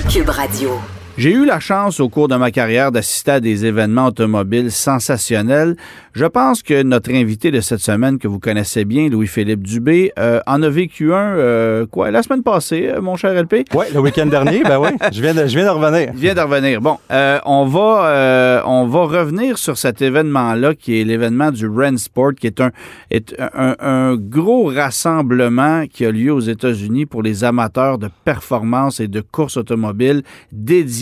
Cube 0.10 0.30
Radio. 0.30 0.80
J'ai 1.18 1.32
eu 1.32 1.46
la 1.46 1.62
chance 1.62 2.02
au 2.02 2.10
cours 2.10 2.28
de 2.28 2.36
ma 2.36 2.52
carrière 2.52 2.92
d'assister 2.92 3.32
à 3.32 3.40
des 3.40 3.66
événements 3.66 4.08
automobiles 4.08 4.70
sensationnels. 4.70 5.78
Je 6.12 6.26
pense 6.26 6.62
que 6.62 6.84
notre 6.84 7.10
invité 7.10 7.52
de 7.52 7.62
cette 7.62 7.80
semaine, 7.80 8.20
que 8.20 8.28
vous 8.28 8.40
connaissez 8.40 8.84
bien, 8.84 9.08
Louis-Philippe 9.08 9.64
Dubé, 9.64 10.12
euh, 10.20 10.42
en 10.46 10.62
a 10.62 10.68
vécu 10.68 11.14
un, 11.14 11.38
euh, 11.38 11.86
quoi, 11.86 12.12
la 12.12 12.22
semaine 12.22 12.44
passée, 12.44 12.90
euh, 12.90 13.00
mon 13.02 13.16
cher 13.16 13.34
LP? 13.34 13.64
Oui, 13.74 13.86
le 13.94 14.02
week-end 14.02 14.26
dernier, 14.26 14.62
ben 14.64 14.78
oui, 14.78 14.90
je 15.14 15.22
viens 15.22 15.34
de, 15.34 15.48
je 15.48 15.56
viens 15.58 15.64
de 15.64 15.70
revenir. 15.70 16.10
Il 16.14 16.20
vient 16.20 16.34
de 16.34 16.42
revenir. 16.42 16.82
Bon, 16.82 16.98
euh, 17.10 17.40
on, 17.46 17.66
va, 17.66 18.08
euh, 18.08 18.62
on 18.66 18.86
va 18.86 19.04
revenir 19.06 19.58
sur 19.58 19.78
cet 19.78 20.02
événement-là, 20.02 20.76
qui 20.76 21.00
est 21.00 21.06
l'événement 21.06 21.52
du 21.52 21.66
Ren 21.66 21.96
Sport, 21.96 22.34
qui 22.38 22.48
est 22.48 22.60
un, 22.60 22.72
est 23.10 23.34
un, 23.40 23.76
un 23.80 24.16
gros 24.18 24.66
rassemblement 24.66 25.86
qui 25.88 26.06
a 26.06 26.12
lieu 26.12 26.34
aux 26.34 26.42
États-Unis 26.42 27.06
pour 27.06 27.24
les 27.24 27.46
amateurs 27.46 28.00
de 28.00 28.10
performance 28.26 29.00
et 29.00 29.08
de 29.08 29.22
course 29.22 29.56
automobile 29.56 30.24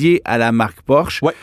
dédié 0.04 0.22
à 0.26 0.38
la 0.38 0.52
marque 0.52 0.82
Porsche. 0.82 1.22
Ouais. 1.24 1.34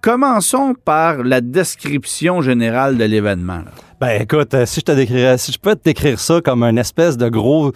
Commençons 0.00 0.74
par 0.84 1.22
la 1.22 1.40
description 1.40 2.42
générale 2.42 2.98
de 2.98 3.04
l'événement. 3.04 3.62
Ben 4.00 4.20
écoute, 4.20 4.52
euh, 4.54 4.66
si 4.66 4.80
je 4.80 4.84
te 4.84 4.92
décrirais, 4.92 5.38
si 5.38 5.52
je 5.52 5.58
peux 5.58 5.74
te 5.74 5.84
décrire 5.84 6.18
ça 6.20 6.40
comme 6.42 6.62
une 6.64 6.78
espèce 6.78 7.16
de 7.16 7.28
gros 7.28 7.72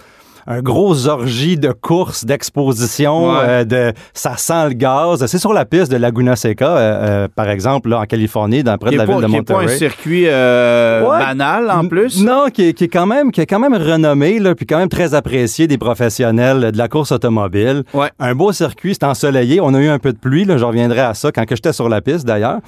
un 0.47 0.61
gros 0.61 1.07
orgie 1.09 1.57
de 1.57 1.73
courses, 1.73 2.25
d'exposition, 2.25 3.31
Ouais. 3.33 3.39
euh, 3.43 3.65
de 3.65 3.93
ça 4.15 4.37
sent 4.37 4.69
le 4.69 4.75
gaz. 4.75 5.25
C'est 5.27 5.39
sur 5.39 5.53
la 5.53 5.65
piste 5.65 5.91
de 5.91 5.97
Laguna 5.97 6.37
Seca, 6.37 6.77
euh, 6.77 6.79
euh, 7.25 7.29
par 7.35 7.49
exemple, 7.49 7.89
là, 7.91 8.01
en 8.01 8.05
Californie, 8.05 8.63
dans 8.63 8.77
près 8.79 8.91
de 8.93 8.97
la 8.97 9.07
pas, 9.07 9.13
ville 9.13 9.23
de 9.23 9.27
qui 9.29 9.37
est 9.37 9.43
pas 9.43 9.55
un 9.55 9.61
Monterey. 9.63 9.77
circuit 9.79 10.25
Ouais. 10.25 11.19
banal 11.19 11.71
en 11.71 11.87
plus? 11.87 12.23
Non, 12.23 12.47
qui 12.53 12.69
est, 12.69 12.73
qui 12.73 12.85
est 12.85 12.89
quand 12.89 13.07
même 13.07 13.33
qui 13.33 13.41
est 13.41 13.47
quand 13.47 13.59
même 13.59 13.75
renommé 13.75 14.39
là, 14.39 14.55
puis 14.55 14.67
quand 14.67 14.79
même 14.79 14.89
très 14.89 15.15
apprécié 15.15 15.67
des 15.67 15.79
professionnels 15.79 16.73
de 16.73 16.79
la 16.79 16.89
course 16.89 17.13
automobile. 17.13 17.83
Ouais. 17.95 18.11
Un 18.19 18.35
beau 18.35 18.53
circuit, 18.53 18.95
c'est 18.95 19.07
ensoleillé. 19.07 19.61
On 19.61 19.75
a 19.75 19.79
eu 19.81 19.89
un 19.89 19.99
peu 19.99 20.13
de 20.13 20.19
pluie, 20.19 20.45
là, 20.45 20.57
je 20.59 20.65
reviendrai 20.65 21.01
à 21.01 21.15
ça 21.15 21.33
quand 21.33 21.45
que 21.47 21.57
j'étais 21.57 21.73
sur 21.73 21.89
la 21.89 22.01
piste 22.01 22.27
d'ailleurs. 22.27 22.59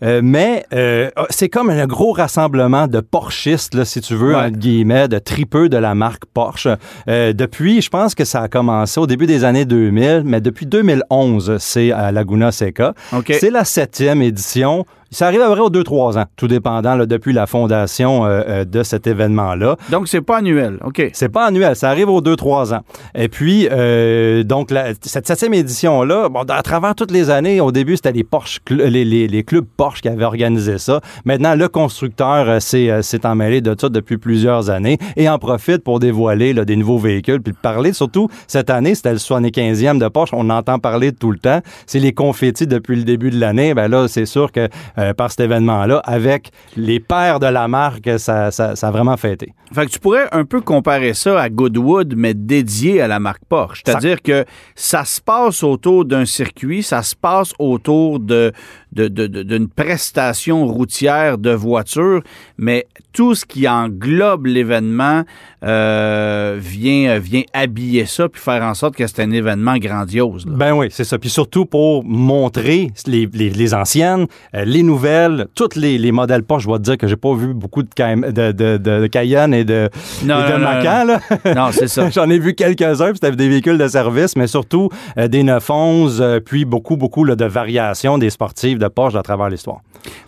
Mais 0.00 0.64
euh, 0.74 1.10
c'est 1.30 1.48
comme 1.48 1.70
un 1.70 1.86
gros 1.86 2.12
rassemblement 2.12 2.86
de 2.86 3.00
Porschistes, 3.00 3.74
là, 3.74 3.84
si 3.84 4.00
tu 4.00 4.14
veux, 4.14 4.34
entre 4.36 4.56
guillemets, 4.58 5.08
de 5.08 5.18
tripeux 5.18 5.68
de 5.68 5.76
la 5.76 5.94
marque 5.94 6.24
Porsche. 6.32 6.68
Euh, 7.08 7.21
depuis, 7.32 7.80
je 7.80 7.88
pense 7.88 8.14
que 8.14 8.24
ça 8.24 8.42
a 8.42 8.48
commencé 8.48 8.98
au 8.98 9.06
début 9.06 9.26
des 9.26 9.44
années 9.44 9.64
2000, 9.64 10.22
mais 10.24 10.40
depuis 10.40 10.66
2011, 10.66 11.56
c'est 11.58 11.92
à 11.92 12.10
Laguna 12.12 12.50
Seca. 12.52 12.94
C'est 13.40 13.50
la 13.50 13.64
septième 13.64 14.22
édition. 14.22 14.86
Ça 15.12 15.26
arrive 15.26 15.42
à 15.42 15.46
peu 15.46 15.52
près 15.52 15.60
aux 15.60 15.70
2-3 15.70 16.18
ans, 16.18 16.24
tout 16.36 16.48
dépendant 16.48 16.94
là, 16.96 17.06
depuis 17.06 17.32
la 17.32 17.46
fondation 17.46 18.24
euh, 18.24 18.42
euh, 18.48 18.64
de 18.64 18.82
cet 18.82 19.06
événement-là. 19.06 19.76
Donc, 19.90 20.08
c'est 20.08 20.22
pas 20.22 20.38
annuel. 20.38 20.78
OK. 20.84 21.10
C'est 21.12 21.28
pas 21.28 21.46
annuel, 21.46 21.76
ça 21.76 21.90
arrive 21.90 22.08
aux 22.08 22.20
2-3 22.22 22.74
ans. 22.74 22.80
Et 23.14 23.28
puis, 23.28 23.68
euh, 23.70 24.42
donc, 24.42 24.70
la- 24.70 24.94
cette 25.02 25.26
septième 25.26 25.54
édition-là, 25.54 26.28
bon, 26.28 26.40
à 26.48 26.62
travers 26.62 26.94
toutes 26.94 27.10
les 27.10 27.30
années, 27.30 27.60
au 27.60 27.70
début, 27.72 27.96
c'était 27.96 28.12
les, 28.12 28.24
Porsche, 28.24 28.60
les, 28.70 29.04
les- 29.04 29.28
les 29.28 29.42
clubs 29.44 29.66
Porsche 29.76 30.00
qui 30.00 30.08
avaient 30.08 30.24
organisé 30.24 30.78
ça. 30.78 31.00
Maintenant, 31.24 31.54
le 31.54 31.68
constructeur 31.68 32.48
euh, 32.48 32.58
s'est 32.60 32.90
euh, 32.90 33.02
s'est 33.02 33.26
emmêlé 33.26 33.60
de 33.60 33.76
ça 33.78 33.88
depuis 33.88 34.16
plusieurs 34.16 34.70
années 34.70 34.98
et 35.16 35.28
en 35.28 35.38
profite 35.38 35.84
pour 35.84 36.00
dévoiler 36.00 36.52
là, 36.54 36.64
des 36.64 36.76
nouveaux 36.76 36.98
véhicules, 36.98 37.40
puis 37.42 37.52
parler, 37.52 37.92
surtout 37.92 38.28
cette 38.46 38.70
année, 38.70 38.94
c'était 38.94 39.12
le 39.12 39.18
75e 39.18 39.98
de 39.98 40.08
Porsche, 40.08 40.32
on 40.34 40.48
entend 40.50 40.78
parler 40.78 41.12
tout 41.12 41.30
le 41.30 41.38
temps. 41.38 41.60
C'est 41.86 41.98
les 41.98 42.12
confettis 42.12 42.66
depuis 42.66 42.96
le 42.96 43.04
début 43.04 43.30
de 43.30 43.38
l'année. 43.38 43.74
Ben 43.74 43.88
là, 43.88 44.08
c'est 44.08 44.26
sûr 44.26 44.50
que 44.52 44.68
euh, 45.02 45.14
par 45.14 45.30
cet 45.30 45.40
événement-là, 45.40 45.98
avec 46.04 46.50
les 46.76 47.00
pères 47.00 47.40
de 47.40 47.46
la 47.46 47.68
marque, 47.68 48.08
ça, 48.18 48.50
ça, 48.50 48.76
ça 48.76 48.88
a 48.88 48.90
vraiment 48.90 49.16
fêté. 49.16 49.52
Fait 49.74 49.86
que 49.86 49.90
tu 49.90 49.98
pourrais 49.98 50.28
un 50.32 50.44
peu 50.44 50.60
comparer 50.60 51.14
ça 51.14 51.40
à 51.40 51.48
Goodwood, 51.48 52.14
mais 52.16 52.34
dédié 52.34 53.00
à 53.00 53.08
la 53.08 53.18
marque 53.18 53.44
Porsche. 53.48 53.82
C'est-à-dire 53.84 54.22
que 54.22 54.44
ça 54.74 55.04
se 55.04 55.20
passe 55.20 55.62
autour 55.62 56.04
d'un 56.04 56.24
circuit, 56.24 56.82
ça 56.82 57.02
se 57.02 57.16
passe 57.16 57.52
autour 57.58 58.20
de, 58.20 58.52
de- 58.92 59.08
de- 59.08 59.26
de- 59.26 59.42
d'une 59.42 59.68
prestation 59.68 60.66
routière 60.66 61.38
de 61.38 61.50
voiture, 61.50 62.22
mais 62.58 62.86
tout 63.12 63.34
ce 63.34 63.44
qui 63.44 63.66
englobe 63.68 64.46
l'événement 64.46 65.22
euh, 65.64 66.56
vient, 66.58 67.18
vient 67.18 67.42
habiller 67.52 68.04
ça 68.06 68.28
puis 68.28 68.40
faire 68.40 68.62
en 68.62 68.74
sorte 68.74 68.96
que 68.96 69.06
c'est 69.06 69.20
un 69.22 69.30
événement 69.30 69.76
grandiose. 69.76 70.44
là. 70.46 70.52
Ben 70.56 70.72
oui, 70.74 70.88
c'est 70.90 71.04
ça. 71.04 71.18
Puis 71.18 71.30
surtout 71.30 71.66
pour 71.66 72.04
montrer 72.04 72.90
les, 73.06 73.28
les- 73.32 73.50
les 73.50 73.74
anciennes, 73.74 74.26
euh, 74.54 74.64
les 74.64 74.82
nouvelles, 74.82 75.46
tous 75.54 75.76
les, 75.76 75.98
les 75.98 76.12
modèles 76.12 76.42
Porsche. 76.42 76.62
Je 76.64 76.68
dois 76.68 76.78
te 76.78 76.84
dire 76.84 76.98
que 76.98 77.06
j'ai 77.06 77.16
pas 77.16 77.34
vu 77.34 77.54
beaucoup 77.54 77.82
de, 77.82 77.88
Cayenne- 77.94 78.30
de, 78.32 78.52
de, 78.76 79.06
Cayenne 79.06 79.54
et 79.54 79.64
de, 79.64 79.88
Non, 80.24 80.40
et 80.40 80.48
de 80.48 80.52
non, 80.52 80.58
non, 80.58 80.64
Macan, 80.64 81.04
là. 81.06 81.20
Non, 81.54 81.68
c'est 81.72 81.88
ça. 81.88 82.10
J'en 82.14 82.28
ai 82.30 82.38
vu 82.38 82.54
quelques-uns, 82.54 83.10
puis 83.10 83.18
c'était 83.22 83.36
des 83.36 83.48
véhicules 83.48 83.78
de 83.78 83.88
service, 83.88 84.36
mais 84.36 84.46
surtout 84.46 84.88
euh, 85.18 85.28
des 85.28 85.42
911, 85.42 86.20
euh, 86.20 86.40
puis 86.40 86.64
beaucoup, 86.64 86.96
beaucoup 86.96 87.24
là, 87.24 87.36
de 87.36 87.44
variations 87.44 88.18
des 88.18 88.30
sportives 88.30 88.78
de 88.82 88.88
Porsche 88.88 89.16
à 89.16 89.22
travers 89.22 89.48
l'histoire. 89.48 89.80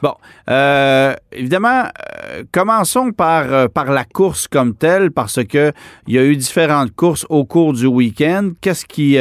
Bon, 0.02 0.14
euh, 0.50 1.14
évidemment, 1.32 1.84
euh, 1.84 2.44
commençons 2.52 3.12
par, 3.12 3.52
euh, 3.52 3.68
par 3.68 3.90
la 3.90 4.04
course 4.04 4.46
comme 4.48 4.74
telle, 4.74 5.10
parce 5.10 5.42
que 5.44 5.72
il 6.06 6.14
y 6.14 6.18
a 6.18 6.24
eu 6.24 6.36
différentes 6.36 6.94
courses 6.94 7.26
au 7.28 7.44
cours 7.44 7.72
du 7.72 7.86
week-end. 7.86 8.50
Qu'est-ce 8.60 8.84
qui, 8.84 9.18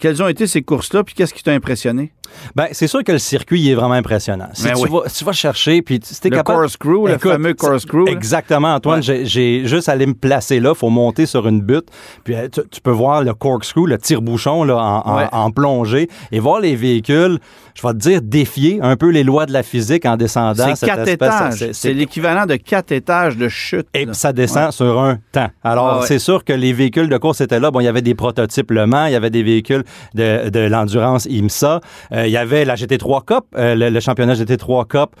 quelles 0.00 0.22
ont 0.22 0.28
été 0.28 0.46
ces 0.46 0.62
courses-là, 0.62 1.04
puis 1.04 1.14
qu'est-ce 1.14 1.34
qui 1.34 1.42
t'a 1.42 1.52
impressionné? 1.52 2.12
Ben, 2.54 2.66
c'est 2.72 2.86
sûr 2.86 3.02
que 3.04 3.12
le 3.12 3.18
circuit 3.18 3.60
il 3.60 3.70
est 3.70 3.74
vraiment 3.74 3.94
impressionnant. 3.94 4.48
Si, 4.52 4.64
Ben 4.64 4.74
tu, 4.74 4.82
oui. 4.82 4.88
vas, 4.90 5.08
si 5.08 5.18
tu 5.18 5.24
vas 5.24 5.32
chercher, 5.32 5.82
puis 5.82 6.00
si 6.02 6.20
t'es 6.20 6.30
capable... 6.30 6.58
corkscrew, 6.58 7.06
le 7.06 7.18
fameux 7.18 7.54
corkscrew. 7.54 8.06
Exactement, 8.08 8.74
Antoine. 8.74 9.00
Ouais. 9.06 9.24
J'ai- 9.24 9.66
juste 9.66 9.88
allé 9.88 10.06
me 10.06 10.14
placer 10.14 10.60
là. 10.60 10.74
faut 10.74 10.88
monter 10.90 11.26
sur 11.26 11.46
une 11.48 11.60
butte. 11.60 11.88
Puis 12.24 12.34
euh, 12.34 12.48
tu, 12.48 12.60
tu 12.70 12.80
peux 12.80 12.90
voir 12.90 13.22
le 13.22 13.34
corkscrew, 13.34 13.86
le 13.86 13.98
tire-bouchon 13.98 14.64
là, 14.64 14.76
en, 14.76 14.98
en- 15.10 15.16
Ouais. 15.16 15.26
en 15.32 15.50
plongée 15.50 16.08
et 16.32 16.40
voir 16.40 16.60
les 16.60 16.76
véhicules, 16.76 17.38
je 17.74 17.82
vais 17.86 17.92
te 17.94 17.98
dire, 17.98 18.20
défier 18.22 18.78
un 18.82 18.96
peu 18.96 19.08
les 19.10 19.22
lois 19.24 19.46
de 19.46 19.52
la 19.52 19.62
physique 19.62 20.04
en 20.06 20.16
descendant. 20.16 20.74
C'est 20.74 20.86
quatre 20.86 21.08
étages. 21.08 21.70
c'est- 21.72 21.92
l'équivalent 21.92 22.46
de 22.46 22.56
quatre 22.56 22.92
étages 22.92 23.36
de 23.36 23.48
chute. 23.48 23.86
et 23.94 24.04
là. 24.04 24.12
ça 24.14 24.32
descend 24.32 24.66
Ouais. 24.66 24.72
sur 24.72 24.98
un 25.00 25.18
temps. 25.32 25.48
Alors, 25.64 26.00
Ah 26.02 26.06
c'est 26.06 26.18
sûr 26.18 26.44
que 26.44 26.52
les 26.52 26.72
véhicules 26.72 27.08
de 27.08 27.16
course 27.18 27.40
étaient 27.40 27.60
là. 27.60 27.70
Bon, 27.70 27.80
il 27.80 27.84
y 27.84 27.88
avait 27.88 28.02
des 28.02 28.14
prototypes 28.14 28.70
Le 28.70 28.86
Mans, 28.86 29.06
il 29.06 29.12
y 29.12 29.16
avait 29.16 29.30
des 29.30 29.42
véhicules 29.42 29.84
de, 30.14 30.48
de 30.50 30.60
l'endurance 30.60 31.26
IMSA, 31.26 31.80
Euh, 32.12 32.15
il 32.24 32.30
y 32.30 32.36
avait 32.36 32.64
la 32.64 32.74
GT3 32.74 33.24
Cup, 33.24 33.44
euh, 33.56 33.74
le 33.74 34.00
championnat 34.00 34.34
GT3 34.34 34.86
Cup. 34.86 35.16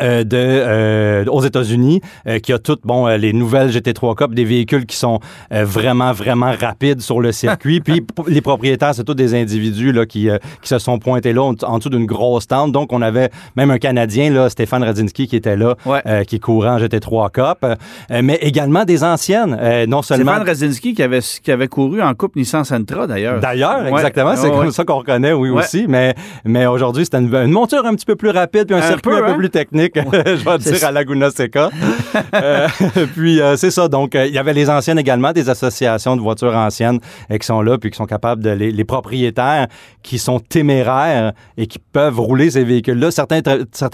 Euh, 0.00 0.24
de, 0.24 0.36
euh, 0.36 1.24
aux 1.26 1.42
États-Unis, 1.42 2.00
euh, 2.26 2.38
qui 2.38 2.52
a 2.52 2.58
toutes 2.58 2.82
bon, 2.84 3.06
euh, 3.06 3.16
les 3.16 3.32
nouvelles 3.32 3.70
GT3 3.70 4.14
Cup, 4.16 4.34
des 4.34 4.44
véhicules 4.44 4.84
qui 4.86 4.96
sont 4.96 5.20
euh, 5.52 5.64
vraiment, 5.64 6.12
vraiment 6.12 6.52
rapides 6.58 7.00
sur 7.00 7.20
le 7.20 7.32
circuit. 7.32 7.80
Puis 7.84 8.04
les 8.26 8.40
propriétaires, 8.40 8.94
c'est 8.94 9.04
tous 9.04 9.14
des 9.14 9.34
individus 9.34 9.92
là, 9.92 10.04
qui, 10.06 10.28
euh, 10.28 10.38
qui 10.62 10.68
se 10.68 10.78
sont 10.78 10.98
pointés 10.98 11.32
là 11.32 11.42
en, 11.44 11.54
en 11.62 11.78
dessous 11.78 11.88
d'une 11.90 12.06
grosse 12.06 12.46
tente. 12.46 12.72
Donc, 12.72 12.92
on 12.92 13.00
avait 13.02 13.30
même 13.56 13.70
un 13.70 13.78
Canadien, 13.78 14.30
là, 14.30 14.48
Stéphane 14.48 14.82
Radzinski, 14.82 15.26
qui 15.28 15.36
était 15.36 15.56
là, 15.56 15.74
Ouais. 15.86 16.00
euh, 16.06 16.24
qui 16.24 16.40
courait 16.40 16.68
en 16.70 16.78
GT3 16.78 17.30
Cup, 17.30 17.58
euh, 17.64 17.74
mais 18.22 18.38
également 18.42 18.84
des 18.84 19.04
anciennes, 19.04 19.56
euh, 19.60 19.86
non 19.86 20.02
seulement... 20.02 20.32
Stéphane 20.32 20.46
Radzinski 20.48 20.94
qui 20.94 21.02
avait, 21.02 21.20
qui 21.20 21.50
avait 21.52 21.68
couru 21.68 22.02
en 22.02 22.12
Coupe 22.14 22.36
Nissan 22.36 22.64
Sentra, 22.64 23.06
d'ailleurs. 23.06 23.40
D'ailleurs, 23.40 23.82
Ouais. 23.84 23.90
exactement, 23.90 24.34
c'est 24.36 24.48
Ouais, 24.48 24.56
comme 24.56 24.70
ça 24.72 24.84
qu'on 24.84 24.98
reconnaît, 24.98 25.32
oui, 25.32 25.48
aussi. 25.50 25.86
Mais, 25.88 26.14
mais 26.44 26.66
aujourd'hui, 26.66 27.04
c'était 27.04 27.18
une, 27.18 27.34
une 27.34 27.50
monture 27.50 27.84
un 27.86 27.94
petit 27.94 28.06
peu 28.06 28.16
plus 28.16 28.30
rapide, 28.30 28.66
puis 28.66 28.74
un, 28.74 28.78
Un 28.78 28.82
circuit 28.82 29.02
peu, 29.02 29.16
un 29.16 29.20
peu 29.22 29.30
hein? 29.32 29.34
plus 29.36 29.50
technique, 29.50 29.75
je 30.04 30.44
vais 30.44 30.58
dire, 30.58 30.76
ça. 30.76 30.88
à 30.88 30.92
Laguna 30.92 31.30
Seca. 31.30 31.70
Euh, 32.34 32.66
puis 33.14 33.40
euh, 33.42 33.56
c'est 33.56 33.70
ça. 33.70 33.88
Donc, 33.88 34.14
euh, 34.14 34.26
il 34.26 34.32
y 34.32 34.38
avait 34.38 34.54
les 34.54 34.70
anciennes 34.70 34.98
également, 34.98 35.32
des 35.32 35.50
associations 35.50 36.16
de 36.16 36.22
voitures 36.22 36.54
anciennes 36.56 36.98
qui 37.30 37.46
sont 37.46 37.60
là, 37.60 37.76
puis 37.76 37.90
qui 37.90 37.96
sont 37.96 38.06
capables 38.06 38.42
de 38.42 38.50
les, 38.50 38.72
les 38.72 38.84
propriétaires 38.84 39.66
qui 40.02 40.18
sont 40.18 40.40
téméraires 40.40 41.32
et 41.58 41.66
qui 41.66 41.78
peuvent 41.78 42.18
rouler 42.18 42.50
ces 42.50 42.64
véhicules-là. 42.64 43.10
Certains, 43.10 43.42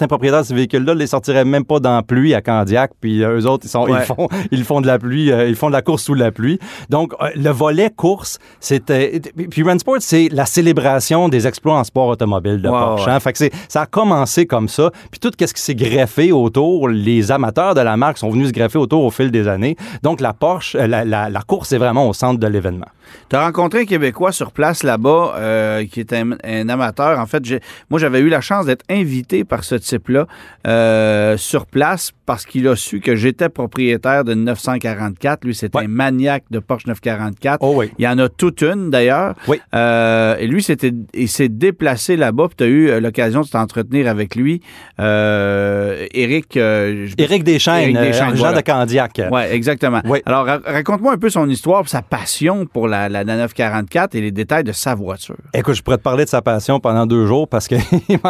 propriétaires 0.07 0.41
de 0.41 0.45
ces 0.47 0.53
véhicules-là 0.53 0.93
les 0.93 1.07
sortiraient 1.07 1.43
même 1.45 1.65
pas 1.65 1.79
dans 1.81 1.95
la 1.95 2.01
pluie 2.03 2.33
à 2.33 2.41
Candiac, 2.41 2.91
puis 3.01 3.21
eux 3.23 3.45
autres, 3.45 3.65
ils, 3.65 3.69
sont, 3.69 3.83
Ouais. 3.89 3.99
ils, 4.01 4.05
font, 4.05 4.27
ils 4.51 4.63
font 4.63 4.79
de 4.81 4.87
la 4.87 4.97
pluie, 4.99 5.29
ils 5.47 5.55
font 5.55 5.67
de 5.67 5.73
la 5.73 5.81
course 5.81 6.03
sous 6.03 6.13
la 6.13 6.31
pluie. 6.31 6.59
Donc, 6.89 7.13
le 7.35 7.49
volet 7.49 7.89
course, 7.89 8.39
c'était. 8.61 9.19
Puis 9.49 9.63
Run 9.63 9.79
Sport, 9.79 9.97
c'est 9.99 10.29
la 10.31 10.45
célébration 10.45 11.27
des 11.29 11.45
exploits 11.45 11.75
en 11.77 11.83
sport 11.83 12.07
automobile 12.07 12.61
de 12.61 12.69
Porsche. 12.69 13.05
ouais. 13.05 13.11
hein. 13.11 13.19
Fait 13.19 13.33
que 13.33 13.37
c'est- 13.37 13.51
ça 13.67 13.81
a 13.81 13.85
commencé 13.85 14.45
comme 14.45 14.69
ça. 14.69 14.91
Puis 15.11 15.19
tout 15.19 15.31
ce 15.37 15.53
qui 15.53 15.61
s'est 15.61 15.72
greffé 15.75 16.31
autour, 16.31 16.87
les 16.89 17.31
amateurs 17.31 17.75
de 17.75 17.81
la 17.81 17.97
marque 17.97 18.17
sont 18.17 18.29
venus 18.29 18.47
se 18.47 18.53
greffer 18.53 18.77
autour 18.77 19.03
au 19.03 19.11
fil 19.11 19.31
des 19.31 19.47
années. 19.47 19.75
Donc, 20.01 20.21
la 20.21 20.33
Porsche, 20.33 20.75
euh, 20.75 20.87
la, 20.87 21.03
la- 21.05 21.29
la 21.29 21.41
course 21.41 21.71
est 21.71 21.77
vraiment 21.77 22.07
au 22.09 22.13
centre 22.13 22.39
de 22.39 22.47
l'événement. 22.47 22.87
Tu 23.29 23.35
as 23.35 23.45
rencontré 23.45 23.81
un 23.81 23.85
Québécois 23.85 24.31
sur 24.31 24.51
place 24.51 24.81
là-bas 24.83 25.33
euh, 25.37 25.85
qui 25.85 25.99
est 25.99 26.13
un, 26.13 26.31
un 26.43 26.69
amateur. 26.69 27.19
En 27.19 27.25
fait, 27.25 27.43
moi, 27.89 27.99
j'avais 27.99 28.19
eu 28.21 28.29
la 28.29 28.41
chance 28.41 28.65
d'être 28.65 28.83
invité 28.89 29.43
par 29.43 29.63
ce 29.63 29.75
type-là 29.75 30.25
euh, 30.67 31.37
sur 31.37 31.65
place 31.65 32.11
parce 32.25 32.45
qu'il 32.45 32.67
a 32.67 32.75
su 32.75 33.01
que 33.01 33.15
j'étais 33.15 33.49
propriétaire 33.49 34.23
d'une 34.23 34.45
944. 34.45 35.43
Lui, 35.45 35.53
Ouais. 35.73 35.83
un 35.83 35.87
maniaque 35.87 36.43
de 36.51 36.59
Porsche 36.59 36.87
944. 36.87 37.59
Oh 37.61 37.73
oui. 37.75 37.91
Il 37.99 38.05
y 38.05 38.07
en 38.07 38.17
a 38.19 38.29
toute 38.29 38.61
une, 38.61 38.89
d'ailleurs. 38.89 39.35
Oui. 39.47 39.59
Euh, 39.75 40.35
et 40.39 40.47
lui, 40.47 40.63
c'était, 40.63 40.91
il 41.13 41.27
s'est 41.29 41.49
déplacé 41.49 42.15
là-bas. 42.17 42.47
Puis 42.47 42.55
tu 42.57 42.63
as 42.63 42.67
eu 42.67 42.99
l'occasion 43.01 43.41
de 43.41 43.47
t'entretenir 43.47 44.07
avec 44.07 44.35
lui. 44.35 44.61
Euh, 44.99 45.62
euh, 45.63 46.05
Éric... 46.13 46.57
euh, 46.57 47.07
Éric 47.17 47.43
Deschaines, 47.43 47.95
Éric 47.95 47.97
Deschaines, 47.97 48.45
euh, 48.45 48.53
de 48.53 48.61
Candiac. 48.61 49.21
Ouais, 49.31 49.53
exactement. 49.55 50.01
Oui. 50.05 50.21
Alors, 50.25 50.45
ra- 50.45 50.59
raconte-moi 50.65 51.13
un 51.13 51.17
peu 51.17 51.29
son 51.29 51.49
histoire, 51.49 51.87
sa 51.87 52.01
passion 52.01 52.65
pour 52.65 52.87
la, 52.87 53.09
la 53.09 53.23
944 53.23 54.15
et 54.15 54.21
les 54.21 54.31
détails 54.31 54.63
de 54.63 54.71
sa 54.71 54.95
voiture. 54.95 55.35
Écoute, 55.53 55.75
je 55.75 55.81
pourrais 55.81 55.97
te 55.97 56.03
parler 56.03 56.25
de 56.25 56.29
sa 56.29 56.41
passion 56.41 56.79
pendant 56.79 57.05
deux 57.05 57.25
jours 57.25 57.47
parce 57.47 57.67
qu'il 57.67 57.79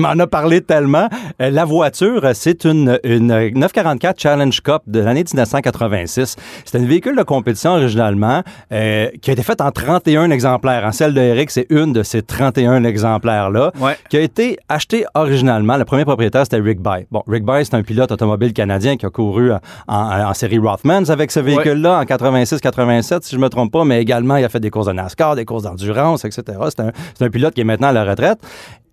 m'en 0.00 0.18
a, 0.18 0.26
parlé 0.26 0.60
tellement. 0.60 1.08
Euh, 1.42 1.50
La 1.50 1.64
voiture, 1.64 2.22
c'est 2.34 2.64
une, 2.64 2.98
une 3.04 3.26
944 3.54 4.20
Challenge 4.20 4.60
Cup 4.62 4.82
de 4.86 5.00
l'année 5.00 5.24
1986. 5.24 6.36
C'est 6.64 6.78
un 6.78 6.84
véhicule 6.84 7.16
de 7.16 7.22
compétition 7.22 7.72
originalement 7.72 8.42
euh, 8.72 9.08
qui 9.20 9.30
a 9.30 9.32
été 9.32 9.42
fait 9.42 9.60
en 9.60 9.70
31 9.70 10.30
exemplaires. 10.30 10.84
En 10.84 10.92
celle 10.92 11.14
de 11.14 11.20
Eric, 11.20 11.50
c'est 11.50 11.66
une 11.70 11.92
de 11.92 12.02
ces 12.02 12.22
31 12.22 12.84
exemplaires-là 12.84 13.72
Ouais. 13.80 13.96
qui 14.08 14.16
a 14.16 14.20
été 14.20 14.58
acheté 14.68 15.04
originalement. 15.14 15.76
Le 15.76 15.84
premier 15.84 16.04
propriétaire, 16.04 16.43
c'était 16.44 16.60
Rick 16.60 16.80
Bay. 16.80 17.06
Bon, 17.10 17.22
Rick 17.26 17.44
Bay, 17.44 17.64
c'est 17.64 17.74
un 17.74 17.82
pilote 17.82 18.12
automobile 18.12 18.52
canadien 18.52 18.96
qui 18.96 19.06
a 19.06 19.10
couru 19.10 19.52
en, 19.52 19.58
en- 19.88 20.28
en 20.30 20.34
série 20.34 20.58
Rothmans 20.58 21.08
avec 21.10 21.30
ce 21.30 21.40
véhicule-là 21.40 21.98
en 22.00 22.02
86-87, 22.04 23.22
si 23.22 23.34
je 23.34 23.40
me 23.40 23.48
trompe 23.48 23.72
pas, 23.72 23.84
mais 23.84 24.00
également, 24.00 24.36
il 24.36 24.44
a 24.44 24.48
fait 24.48 24.60
des 24.60 24.70
courses 24.70 24.86
de 24.86 24.92
NASCAR, 24.92 25.36
des 25.36 25.44
courses 25.44 25.62
d'endurance, 25.64 26.24
etc. 26.24 26.42
C'est 26.68 27.24
un, 27.24 27.30
pilote 27.30 27.54
qui 27.54 27.60
est 27.62 27.64
maintenant 27.64 27.88
à 27.88 27.92
la 27.92 28.04
retraite. 28.04 28.38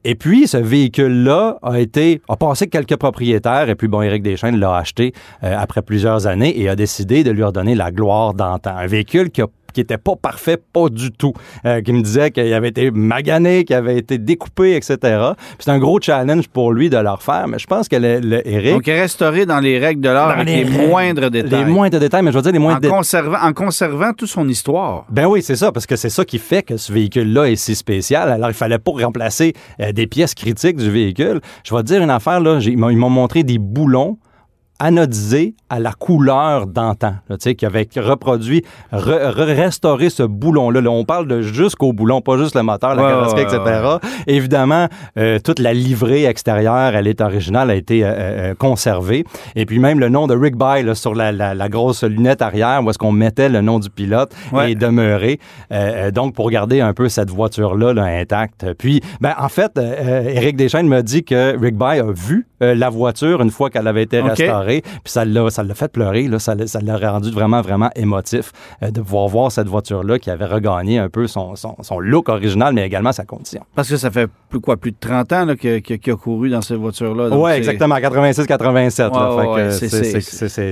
Et 0.03 0.15
puis, 0.15 0.47
ce 0.47 0.57
véhicule-là 0.57 1.59
a 1.61 1.79
été, 1.79 2.21
a 2.27 2.35
passé 2.35 2.67
quelques 2.67 2.95
propriétaires, 2.95 3.69
et 3.69 3.75
puis 3.75 3.87
bon, 3.87 4.01
Éric 4.01 4.23
Deschaines 4.23 4.57
l'a 4.59 4.75
acheté 4.75 5.13
euh, 5.43 5.55
après 5.55 5.83
plusieurs 5.83 6.25
années 6.25 6.59
et 6.59 6.69
a 6.69 6.75
décidé 6.75 7.23
de 7.23 7.29
lui 7.29 7.43
redonner 7.43 7.75
la 7.75 7.91
gloire 7.91 8.33
d'antan. 8.33 8.75
Un 8.75 8.87
véhicule 8.87 9.29
qui 9.29 9.43
a 9.43 9.47
qui 9.73 9.81
était 9.81 9.97
pas 9.97 10.15
parfait, 10.15 10.57
pas 10.57 10.89
du 10.89 11.12
tout. 11.12 11.34
Euh, 11.65 11.81
qui 11.81 11.93
me 11.93 12.01
disait 12.01 12.31
qu'il 12.31 12.53
avait 12.53 12.69
été 12.69 12.91
magané, 12.91 13.63
qu'il 13.63 13.75
avait 13.75 13.97
été 13.97 14.17
découpé, 14.17 14.75
etc. 14.75 14.97
Puis 15.01 15.57
C'est 15.60 15.71
un 15.71 15.79
gros 15.79 15.99
challenge 16.01 16.47
pour 16.47 16.73
lui 16.73 16.89
de 16.89 16.97
le 16.97 17.10
refaire, 17.10 17.47
mais 17.47 17.60
je 17.60 17.67
pense 17.67 17.88
que 17.88 17.95
le, 17.95 18.19
le 18.19 18.47
Eric, 18.47 18.73
Donc, 18.73 18.86
restauré 18.86 19.45
dans 19.45 19.60
les 19.60 19.79
règles 19.79 20.01
de 20.01 20.10
l'art 20.10 20.29
avec 20.29 20.47
les 20.47 20.65
moindres 20.65 21.29
détails. 21.29 21.65
les 21.65 21.71
moindres 21.71 21.99
détails, 21.99 22.23
mais 22.23 22.31
je 22.31 22.38
veux 22.38 22.43
dire 22.43 22.51
les 22.51 22.60
moindres 22.60 22.81
détails. 22.81 22.97
conservant, 22.97 23.38
en 23.41 23.53
conservant 23.53 24.13
toute 24.13 24.29
son 24.29 24.47
histoire. 24.47 25.05
Ben 25.10 25.25
oui, 25.25 25.41
c'est 25.41 25.55
ça, 25.55 25.71
parce 25.71 25.86
que 25.86 25.95
c'est 25.95 26.10
ça 26.10 26.25
qui 26.25 26.39
fait 26.39 26.63
que 26.63 26.77
ce 26.77 26.91
véhicule-là 26.91 27.49
est 27.49 27.55
si 27.55 27.75
spécial. 27.75 28.29
Alors, 28.29 28.49
il 28.49 28.55
fallait 28.55 28.79
pas 28.79 28.91
remplacer 28.91 29.53
euh, 29.79 29.91
des 29.91 30.07
pièces 30.07 30.34
critiques 30.34 30.77
du 30.77 30.89
véhicule. 30.89 31.41
Je 31.63 31.73
vais 31.75 31.81
te 31.81 31.88
dire 31.88 32.01
une 32.01 32.10
affaire, 32.10 32.39
là, 32.39 32.60
ils 32.62 32.77
m'ont 32.77 33.10
montré 33.10 33.43
des 33.43 33.57
boulons 33.57 34.17
anodisés 34.86 35.56
à 35.70 35.80
la 35.80 35.91
couleur 35.94 36.65
d'antan, 36.67 37.13
là, 37.30 37.38
tu 37.38 37.44
sais, 37.44 37.56
qui 37.56 37.65
avait 37.65 37.88
reproduit, 37.98 38.63
re- 38.91 39.32
re- 39.32 39.56
restauré 39.56 40.10
ce 40.10 40.24
boulon-là. 40.24 40.82
Là, 40.82 40.89
on 40.89 41.06
parle 41.06 41.28
de 41.28 41.41
jusqu'au 41.41 41.94
boulon, 41.94 42.22
pas 42.22 42.38
juste 42.38 42.56
le 42.56 42.63
moteur, 42.63 42.96
la 42.96 43.04
Ouais, 43.04 43.10
carrosserie, 43.10 43.46
ouais, 43.46 43.58
etc. 43.98 43.98
Évidemment, 44.28 44.88
euh, 45.17 45.39
toute 45.44 45.60
la 45.60 45.74
livrée 45.74 46.26
extérieure, 46.26 46.96
elle 46.96 47.08
est 47.08 47.22
originale, 47.22 47.70
a 47.70 47.76
été 47.76 48.04
euh, 48.04 48.08
euh, 48.12 48.54
conservée. 48.56 49.24
Et 49.56 49.65
puis 49.65 49.80
même 49.80 50.00
le 50.00 50.10
nom 50.10 50.28
de 50.28 50.36
Rick 50.36 50.56
là, 50.60 50.96
sur 50.96 51.13
la, 51.15 51.32
la- 51.32 51.54
la 51.54 51.70
grosse 51.70 52.04
lunette 52.04 52.41
arrière, 52.41 52.82
où 52.84 52.89
est-ce 52.89 52.98
qu'on 52.98 53.12
mettait 53.12 53.50
le 53.50 53.62
nom 53.62 53.80
du 53.80 53.89
pilote, 53.89 54.34
est 54.67 54.76
demeuré. 54.76 55.39
Euh, 55.72 56.12
donc, 56.12 56.34
pour 56.36 56.50
garder 56.50 56.82
un 56.82 56.94
peu 56.94 57.08
cette 57.10 57.30
voiture-là 57.30 57.94
là, 57.94 58.04
intacte. 58.04 58.74
Puis, 58.78 59.02
ben, 59.22 59.34
en 59.39 59.50
fait, 59.50 59.78
Éric 59.78 60.56
Deschaines 60.58 60.88
m'a 60.88 61.02
dit 61.02 61.24
que 61.24 61.58
Rick 61.60 61.76
a 61.82 62.04
vu 62.12 62.48
la 62.60 62.89
voiture 62.89 63.41
une 63.41 63.50
fois 63.52 63.70
qu'elle 63.70 63.88
avait 63.88 64.04
été 64.04 64.20
restaurée. 64.30 64.70
Puis 64.79 65.01
ça 65.12 65.25
l'a, 65.25 65.49
ça 65.49 65.63
l'a 65.63 65.73
fait 65.75 65.91
pleurer. 65.91 66.29
Là, 66.29 66.39
ça, 66.39 66.55
l'a- 66.55 66.67
ça 66.67 66.79
l'a 66.79 66.95
rendu 66.97 67.29
vraiment, 67.31 67.62
vraiment 67.62 67.89
émotif 67.97 68.53
euh, 68.81 68.91
de 68.91 69.01
pouvoir 69.01 69.27
voir 69.27 69.51
cette 69.51 69.67
voiture-là 69.67 70.17
qui 70.19 70.29
avait 70.29 70.45
regagné 70.45 70.97
un 70.99 71.10
peu 71.10 71.27
son, 71.27 71.57
son, 71.57 71.75
son 71.81 71.99
look 71.99 72.29
original, 72.29 72.73
mais 72.73 72.86
également 72.86 73.12
sa 73.12 73.25
condition. 73.25 73.62
Parce 73.75 73.89
que 73.89 73.97
ça 73.97 74.10
fait 74.10 74.29
plus, 74.49 74.62
quoi, 74.62 74.77
plus 74.77 74.91
de 74.91 74.97
30 74.99 75.34
ans 75.34 75.47
qu'il 75.55 75.81
a 76.12 76.15
couru 76.15 76.49
dans 76.49 76.62
cette 76.62 76.77
voiture-là. 76.77 77.29
Oui, 77.36 77.51
exactement, 77.51 77.95
86-87. 77.95 79.12
là. 79.13 79.36
Ouais, 79.36 79.41
Fait 79.43 79.49
ouais, 79.49 79.55
que 79.55 80.12
ouais, 80.15 80.21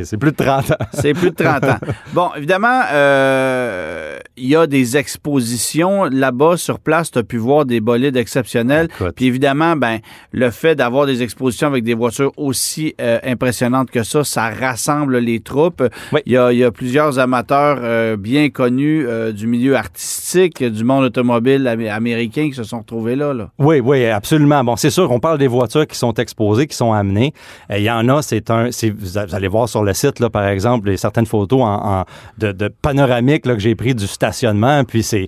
c'est- 0.06 0.18
plus 0.18 0.32
de 0.32 0.36
30 0.38 0.72
ans. 0.72 0.76
C'est 0.94 1.14
plus 1.14 1.32
de 1.32 1.36
30 1.36 1.64
ans. 1.66 1.78
Bon, 2.14 2.30
évidemment, 2.38 2.82
euh, 2.92 4.18
il 4.38 4.48
y 4.48 4.56
a 4.56 4.68
des 4.68 4.98
expositions 4.98 6.06
là-bas 6.06 6.58
sur 6.58 6.80
place. 6.80 7.12
Tu 7.12 7.20
as 7.20 7.24
pu 7.24 7.38
voir 7.38 7.66
des 7.66 7.80
bolides 7.82 8.16
exceptionnels. 8.18 8.88
Puis 9.16 9.26
évidemment, 9.26 9.76
ben, 9.76 10.00
le 10.32 10.50
fait 10.50 10.76
d'avoir 10.76 11.06
des 11.06 11.22
expositions 11.24 11.68
avec 11.68 11.84
des 11.84 11.94
voitures 11.94 12.32
aussi 12.38 12.96
euh, 13.02 13.20
impressionnantes 13.24 13.89
que 13.90 14.04
ça, 14.04 14.24
ça 14.24 14.50
rassemble 14.50 15.18
les 15.18 15.40
troupes. 15.40 15.84
Oui. 16.14 16.22
Il, 16.26 16.34
y 16.34 16.38
a, 16.38 16.52
il 16.52 16.58
y 16.60 16.64
a 16.64 16.72
plusieurs 16.72 17.20
amateurs 17.20 17.80
euh, 17.82 18.18
bien 18.18 18.50
connus 18.50 19.06
euh, 19.08 19.32
du 19.32 19.48
milieu 19.48 19.76
artistique, 19.76 20.64
du 20.64 20.84
monde 20.84 21.04
automobile 21.06 21.68
amé- 21.68 21.90
américain 21.90 22.48
qui 22.50 22.56
se 22.56 22.64
sont 22.64 22.80
retrouvés 22.80 23.16
là. 23.16 23.34
là. 23.34 23.50
Oui, 23.60 23.80
oui, 23.80 24.06
absolument. 24.06 24.64
Bon, 24.64 24.76
c'est 24.76 24.90
sûr, 24.90 25.12
on 25.12 25.20
parle 25.20 25.38
des 25.38 25.48
voitures 25.48 25.88
qui 25.88 25.98
sont 25.98 26.14
exposées, 26.14 26.68
qui 26.68 26.76
sont 26.76 26.94
amenées. 26.94 27.34
Euh, 27.72 27.78
Il 27.78 27.84
y 27.84 27.92
en 27.92 28.08
a, 28.10 28.22
c'est 28.22 28.50
un. 28.52 28.70
Vous 28.98 29.18
allez 29.18 29.48
voir 29.48 29.68
sur 29.70 29.84
le 29.84 29.94
site, 29.94 30.20
là, 30.20 30.30
par 30.30 30.48
exemple, 30.48 30.96
certaines 30.98 31.26
photos 31.26 31.62
en, 31.62 32.00
en- 32.00 32.06
de, 32.38 32.52
de 32.52 32.68
panoramique 32.68 33.46
là, 33.46 33.54
que 33.56 33.60
j'ai 33.60 33.76
pris 33.76 33.96
du 33.96 34.08
stationnement. 34.08 34.84
Puis 34.84 35.04
c'est. 35.04 35.28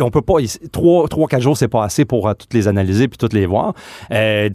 on 0.00 0.10
peut 0.10 0.22
pas. 0.22 0.34
Trois, 0.72 1.08
trois, 1.08 1.28
quatre 1.28 1.42
jours, 1.42 1.56
c'est 1.56 1.68
pas 1.68 1.84
assez 1.84 2.04
pour 2.04 2.28
euh, 2.28 2.34
toutes 2.34 2.54
les 2.54 2.68
analyser 2.68 3.08
puis 3.08 3.18
toutes 3.18 3.32
les 3.32 3.46
voir. 3.46 3.74
Euh, 4.12 4.48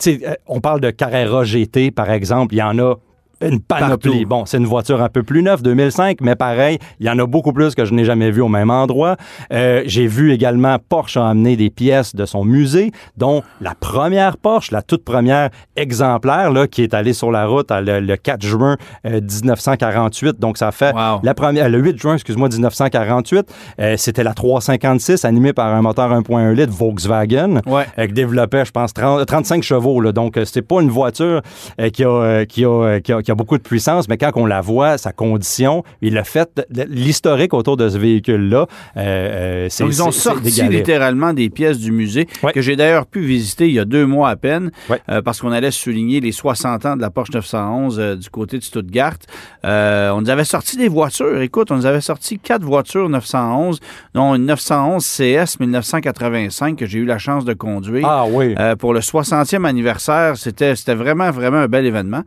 on 0.48 0.60
parle 0.62 0.82
de 0.82 0.90
Carrera 0.92 1.44
GT, 1.44 1.92
par 1.92 2.10
exemple. 2.12 2.54
Il 2.54 2.58
y 2.58 2.64
en 2.64 2.78
a. 2.80 2.96
Une 3.44 3.60
panoplie. 3.60 4.10
Partout. 4.12 4.28
Bon, 4.28 4.46
c'est 4.46 4.58
une 4.58 4.66
voiture 4.66 5.02
un 5.02 5.10
peu 5.10 5.24
plus 5.24 5.44
neuve, 5.44 5.62
2005, 5.64 6.20
mais 6.22 6.36
pareil, 6.36 6.78
il 7.00 7.06
y 7.06 7.10
en 7.10 7.20
a 7.20 7.26
beaucoup 7.26 7.54
plus 7.54 7.76
que 7.76 7.86
je 7.86 7.94
n'ai 7.94 8.06
jamais 8.06 8.32
vu 8.32 8.42
au 8.42 8.48
même 8.48 8.70
endroit. 8.72 9.18
Euh, 9.52 9.84
J'ai 9.86 10.08
vu 10.08 10.32
également 10.32 10.78
Porsche 10.90 11.18
a 11.18 11.28
amené 11.30 11.56
des 11.56 11.70
pièces 11.70 12.16
de 12.16 12.26
son 12.26 12.46
musée, 12.46 12.92
dont 13.18 13.44
la 13.62 13.76
première 13.76 14.38
Porsche, 14.38 14.72
la 14.72 14.82
toute 14.82 15.04
première 15.04 15.50
exemplaire, 15.76 16.52
là, 16.52 16.68
qui 16.68 16.84
est 16.84 16.94
allée 16.94 17.14
sur 17.14 17.32
la 17.32 17.46
route 17.46 17.70
euh, 17.72 17.82
le, 17.82 18.00
le 18.00 18.16
4 18.18 18.42
juin 18.46 18.78
euh, 19.06 19.20
1948. 19.22 20.40
Donc, 20.40 20.58
ça 20.58 20.72
fait 20.72 20.94
Wow. 20.94 21.20
la 21.24 21.34
première, 21.34 21.70
le 21.70 21.80
8 21.80 22.00
juin, 22.00 22.14
excuse-moi, 22.16 22.50
1948. 22.50 23.46
Euh, 23.80 23.96
C'était 23.98 24.24
la 24.24 24.34
356 24.34 25.26
animée 25.26 25.54
par 25.54 25.74
un 25.74 25.82
moteur 25.82 26.12
1.1 26.12 26.54
litre 26.54 26.72
Volkswagen 26.74 27.62
Ouais. 27.66 27.86
euh, 28.00 28.08
qui 28.08 28.14
développait, 28.14 28.66
je 28.66 28.72
pense, 28.72 28.94
30 28.94 29.26
35 29.26 29.64
chevaux. 29.64 30.00
Là. 30.02 30.12
Donc, 30.12 30.38
euh, 30.38 30.46
c'est 30.46 30.62
pas 30.62 30.82
une 30.82 30.90
voiture 30.90 31.42
euh, 31.82 31.90
qui, 31.90 32.04
a, 32.04 32.08
euh, 32.10 32.46
qui, 32.46 32.64
a, 32.66 32.70
euh, 32.70 33.00
qui, 33.00 33.12
a, 33.14 33.22
qui 33.22 33.32
a 33.32 33.33
beaucoup 33.36 33.58
de 33.58 33.64
puissance, 33.64 34.08
mais 34.08 34.18
quand 34.18 34.32
on 34.36 34.46
la 34.46 34.62
voit, 34.62 34.98
sa 34.98 35.12
condition 35.12 35.84
et 36.02 36.10
le 36.10 36.24
fait, 36.24 36.66
l'historique 36.90 37.54
autour 37.54 37.78
de 37.78 37.90
ce 37.90 37.98
véhicule-là, 37.98 38.68
euh, 38.98 39.00
euh, 39.00 39.68
c'est 39.70 39.86
ils 39.86 40.02
ont 40.04 40.12
sorti 40.12 40.64
littéralement 40.70 41.34
des 41.34 41.50
pièces 41.50 41.80
du 41.80 41.92
musée 41.92 42.28
Ouais. 42.44 42.52
que 42.52 42.62
j'ai 42.62 42.76
d'ailleurs 42.76 43.06
pu 43.06 43.22
visiter 43.22 43.68
il 43.68 43.74
y 43.74 43.80
a 43.80 43.86
deux 43.86 44.06
mois 44.06 44.30
à 44.30 44.36
peine 44.36 44.72
Ouais. 44.90 45.02
euh, 45.10 45.22
parce 45.22 45.40
qu'on 45.42 45.52
allait 45.52 45.72
souligner 45.72 46.20
les 46.20 46.32
60 46.32 46.86
ans 46.86 46.96
de 46.96 47.02
la 47.02 47.10
Porsche 47.10 47.32
911 47.34 48.00
euh, 48.00 48.16
du 48.16 48.30
côté 48.30 48.58
de 48.58 48.64
Stuttgart. 48.64 49.16
On 49.64 50.22
nous 50.22 50.30
avait 50.30 50.44
sorti 50.46 50.78
des 50.78 50.88
voitures. 50.88 51.42
Écoute, 51.42 51.72
on 51.72 51.76
nous 51.76 51.86
avait 51.86 52.02
sorti 52.02 52.40
quatre 52.40 52.64
voitures 52.64 53.10
911, 53.10 53.80
dont 54.14 54.36
une 54.36 54.46
911 54.46 55.04
CS 55.06 55.60
1985 55.60 56.78
que 56.78 56.86
j'ai 56.86 57.00
eu 57.00 57.06
la 57.06 57.18
chance 57.18 57.46
de 57.46 57.54
conduire. 57.54 58.06
Ah 58.08 58.26
oui. 58.30 58.56
Pour 58.80 58.94
le 58.94 59.00
60e 59.00 59.66
anniversaire, 59.66 60.38
c'était 60.38 60.76
c'était 60.76 60.96
vraiment, 60.96 61.30
vraiment 61.32 61.58
un 61.58 61.68
bel 61.68 61.86
événement. 61.86 62.24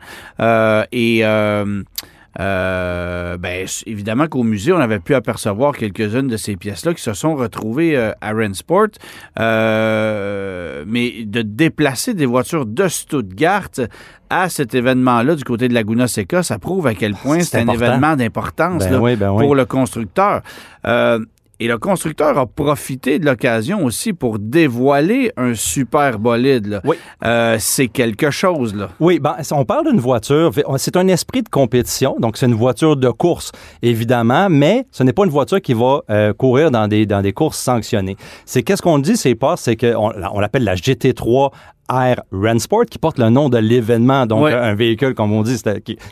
Euh, 0.96 1.16
et 1.16 1.24
euh, 1.24 1.82
euh, 2.38 3.36
ben, 3.38 3.66
évidemment 3.86 4.26
qu'au 4.26 4.42
musée, 4.42 4.72
on 4.72 4.78
avait 4.78 4.98
pu 4.98 5.14
apercevoir 5.14 5.74
quelques-unes 5.74 6.28
de 6.28 6.36
ces 6.36 6.56
pièces-là 6.56 6.92
qui 6.94 7.02
se 7.02 7.14
sont 7.14 7.34
retrouvées 7.34 7.96
euh, 7.96 8.12
à 8.20 8.32
Rensport. 8.32 8.88
Euh, 9.38 10.84
mais 10.86 11.24
de 11.24 11.42
déplacer 11.42 12.14
des 12.14 12.26
voitures 12.26 12.66
de 12.66 12.88
Stuttgart 12.88 13.70
à 14.28 14.48
cet 14.48 14.74
événement-là 14.74 15.34
du 15.36 15.44
côté 15.44 15.68
de 15.68 15.74
Laguna 15.74 16.08
Seca, 16.08 16.42
ça 16.42 16.58
prouve 16.58 16.86
à 16.86 16.94
quel 16.94 17.14
point 17.14 17.40
C'est 17.40 17.58
un 17.58 17.62
important. 17.62 17.84
événement 17.84 18.16
d'importance 18.16 18.88
Ben 18.88 18.98
oui, 18.98 19.16
ben 19.16 19.30
oui. 19.30 19.44
pour 19.44 19.54
le 19.54 19.64
constructeur. 19.64 20.42
Et 21.58 21.68
le 21.68 21.78
constructeur 21.78 22.36
a 22.36 22.46
profité 22.46 23.18
de 23.18 23.24
l'occasion 23.24 23.82
aussi 23.82 24.12
pour 24.12 24.38
dévoiler 24.38 25.32
un 25.38 25.54
super 25.54 26.18
bolide. 26.18 26.66
là. 26.66 26.80
Oui. 26.84 26.96
Euh, 27.24 27.56
c'est 27.58 27.88
quelque 27.88 28.30
chose, 28.30 28.74
là. 28.74 28.90
Oui, 29.00 29.18
ben, 29.18 29.36
on 29.52 29.64
parle 29.64 29.90
d'une 29.90 30.00
voiture, 30.00 30.52
c'est 30.76 30.96
un 30.96 31.08
esprit 31.08 31.42
de 31.42 31.48
compétition, 31.48 32.16
donc 32.18 32.36
c'est 32.36 32.44
une 32.44 32.54
voiture 32.54 32.96
de 32.96 33.08
course, 33.08 33.52
évidemment, 33.80 34.48
mais 34.50 34.86
ce 34.92 35.02
n'est 35.02 35.14
pas 35.14 35.24
une 35.24 35.30
voiture 35.30 35.62
qui 35.62 35.72
va 35.72 36.02
euh, 36.10 36.34
courir 36.34 36.70
dans 36.70 36.88
des, 36.88 37.06
dans 37.06 37.22
des 37.22 37.32
courses 37.32 37.58
sanctionnées. 37.58 38.16
C'est 38.44 38.62
qu'est-ce 38.62 38.82
qu'on 38.82 38.98
dit, 38.98 39.16
c'est 39.16 39.34
pas, 39.34 39.56
c'est 39.56 39.76
qu'on 39.76 40.12
on 40.32 40.40
l'appelle 40.40 40.64
la 40.64 40.74
GT3 40.74 41.52
Air 41.92 42.22
Rensport, 42.32 42.84
qui 42.86 42.98
porte 42.98 43.18
le 43.18 43.30
nom 43.30 43.48
de 43.48 43.58
l'événement, 43.58 44.26
donc 44.26 44.44
Ouais. 44.44 44.52
un 44.52 44.74
véhicule, 44.74 45.14
comme 45.14 45.32
on 45.32 45.42
dit, 45.42 45.56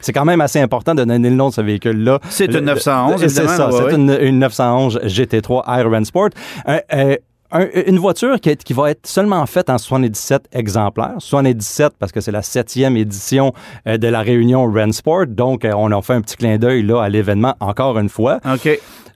c'est 0.00 0.12
quand 0.12 0.24
même 0.24 0.40
assez 0.40 0.60
important 0.60 0.94
de 0.94 1.04
donner 1.04 1.30
le 1.30 1.36
nom 1.36 1.48
de 1.48 1.54
ce 1.54 1.60
véhicule-là. 1.60 2.18
C'est 2.28 2.46
une 2.46 2.52
Le- 2.54 2.60
911, 2.60 3.20
C'est 3.20 3.28
ça, 3.28 3.42
ouais, 3.68 3.72
c'est 3.76 3.84
ouais. 3.84 3.94
une, 3.94 4.18
une 4.20 4.38
911 4.38 5.00
GT3 5.04 5.62
Air 5.78 5.90
Rensport. 5.90 6.30
Euh, 6.68 7.16
un- 7.52 7.68
une 7.86 7.98
voiture 8.00 8.40
qui, 8.40 8.50
est- 8.50 8.64
qui 8.64 8.72
va 8.72 8.90
être 8.90 9.06
seulement 9.06 9.44
faite 9.46 9.70
en 9.70 9.78
77 9.78 10.46
exemplaires. 10.52 11.14
77 11.18 11.92
parce 11.98 12.10
que 12.10 12.20
c'est 12.20 12.32
la 12.32 12.42
septième 12.42 12.96
édition 12.96 13.52
euh, 13.86 13.96
de 13.96 14.08
la 14.08 14.20
réunion 14.22 14.64
Rensport. 14.72 15.26
Donc, 15.28 15.64
euh, 15.64 15.72
on 15.76 15.92
a 15.92 16.02
fait 16.02 16.14
un 16.14 16.20
petit 16.20 16.36
clin 16.36 16.56
d'œil 16.58 16.82
là 16.82 17.00
à 17.02 17.08
l'événement 17.08 17.54
encore 17.60 17.98
une 17.98 18.08
fois. 18.08 18.40
OK. 18.52 18.68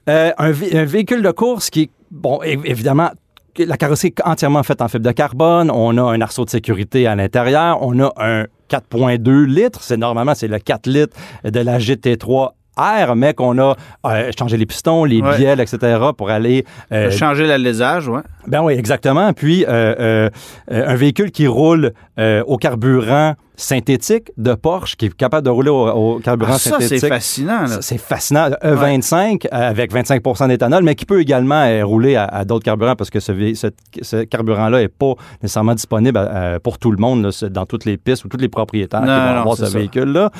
Euh, 0.07 0.31
un, 0.37 0.51
vé- 0.51 0.77
un 0.77 0.85
véhicule 0.85 1.21
de 1.21 1.31
course 1.31 1.69
qui, 1.69 1.89
bon, 2.11 2.39
évidemment, 2.43 3.09
la 3.57 3.77
carrosserie 3.77 4.13
est 4.17 4.21
entièrement 4.27 4.63
faite 4.63 4.81
en 4.81 4.87
fibre 4.87 5.05
de 5.05 5.11
carbone. 5.11 5.71
On 5.71 5.97
a 5.97 6.01
un 6.01 6.21
arceau 6.21 6.45
de 6.45 6.49
sécurité 6.49 7.07
à 7.07 7.15
l'intérieur. 7.15 7.79
On 7.81 7.99
a 7.99 8.11
un 8.17 8.45
4.2 8.69 9.45
litres. 9.45 9.81
C'est 9.81 9.97
normalement, 9.97 10.35
c'est 10.35 10.47
le 10.47 10.59
4 10.59 10.87
litres 10.87 11.15
de 11.43 11.59
la 11.59 11.79
GT3 11.79 12.49
R, 12.77 13.15
mais 13.15 13.33
qu'on 13.33 13.57
a 13.59 13.75
euh, 14.05 14.31
changé 14.37 14.55
les 14.55 14.65
pistons, 14.65 15.03
les 15.03 15.21
Ouais. 15.21 15.37
bielles, 15.37 15.59
etc. 15.59 15.97
pour 16.17 16.29
aller 16.29 16.63
euh, 16.93 17.11
Changer 17.11 17.45
l'alésage, 17.45 18.07
ouais. 18.07 18.21
Ben 18.49 18.61
oui, 18.63 18.73
exactement. 18.73 19.31
Puis 19.33 19.63
euh, 19.65 19.95
euh, 19.99 20.29
un 20.69 20.95
véhicule 20.95 21.31
qui 21.31 21.47
roule 21.47 21.93
euh, 22.19 22.43
au 22.47 22.57
carburant 22.57 23.35
synthétique 23.55 24.31
de 24.37 24.53
Porsche, 24.55 24.95
qui 24.95 25.05
est 25.07 25.13
capable 25.15 25.45
de 25.45 25.49
rouler 25.51 25.69
au, 25.69 25.87
au 25.89 26.19
carburant 26.19 26.53
Ah, 26.55 26.57
ça, 26.57 26.71
synthétique. 26.71 26.99
c'est 26.99 27.07
fascinant. 27.09 27.65
C'est 27.81 27.97
fascinant. 27.97 28.49
E25 28.63 29.45
euh, 29.45 29.49
avec 29.51 29.93
25% 29.93 30.47
d'éthanol, 30.47 30.83
mais 30.83 30.95
qui 30.95 31.05
peut 31.05 31.21
également 31.21 31.65
rouler 31.85 32.15
à, 32.15 32.23
à 32.25 32.43
d'autres 32.45 32.63
carburants 32.65 32.95
parce 32.95 33.09
que 33.09 33.19
ce, 33.19 33.31
vé- 33.31 33.55
ce- 33.55 33.67
ce 34.01 34.23
carburant-là 34.23 34.79
n'est 34.79 34.87
pas 34.87 35.13
nécessairement 35.41 35.75
disponible 35.75 36.19
pour 36.63 36.77
tout 36.79 36.91
le 36.91 36.97
monde 36.97 37.23
là, 37.23 37.49
dans 37.49 37.65
toutes 37.65 37.85
les 37.85 37.97
pistes 37.97 38.25
ou 38.25 38.29
tous 38.29 38.37
les 38.37 38.49
propriétaires 38.49 39.01
Non, 39.01 39.07
qui 39.07 39.19
vont 39.27 39.33
non, 39.35 39.41
avoir 39.41 39.57
ce 39.57 39.65
véhicule-là. 39.65 40.31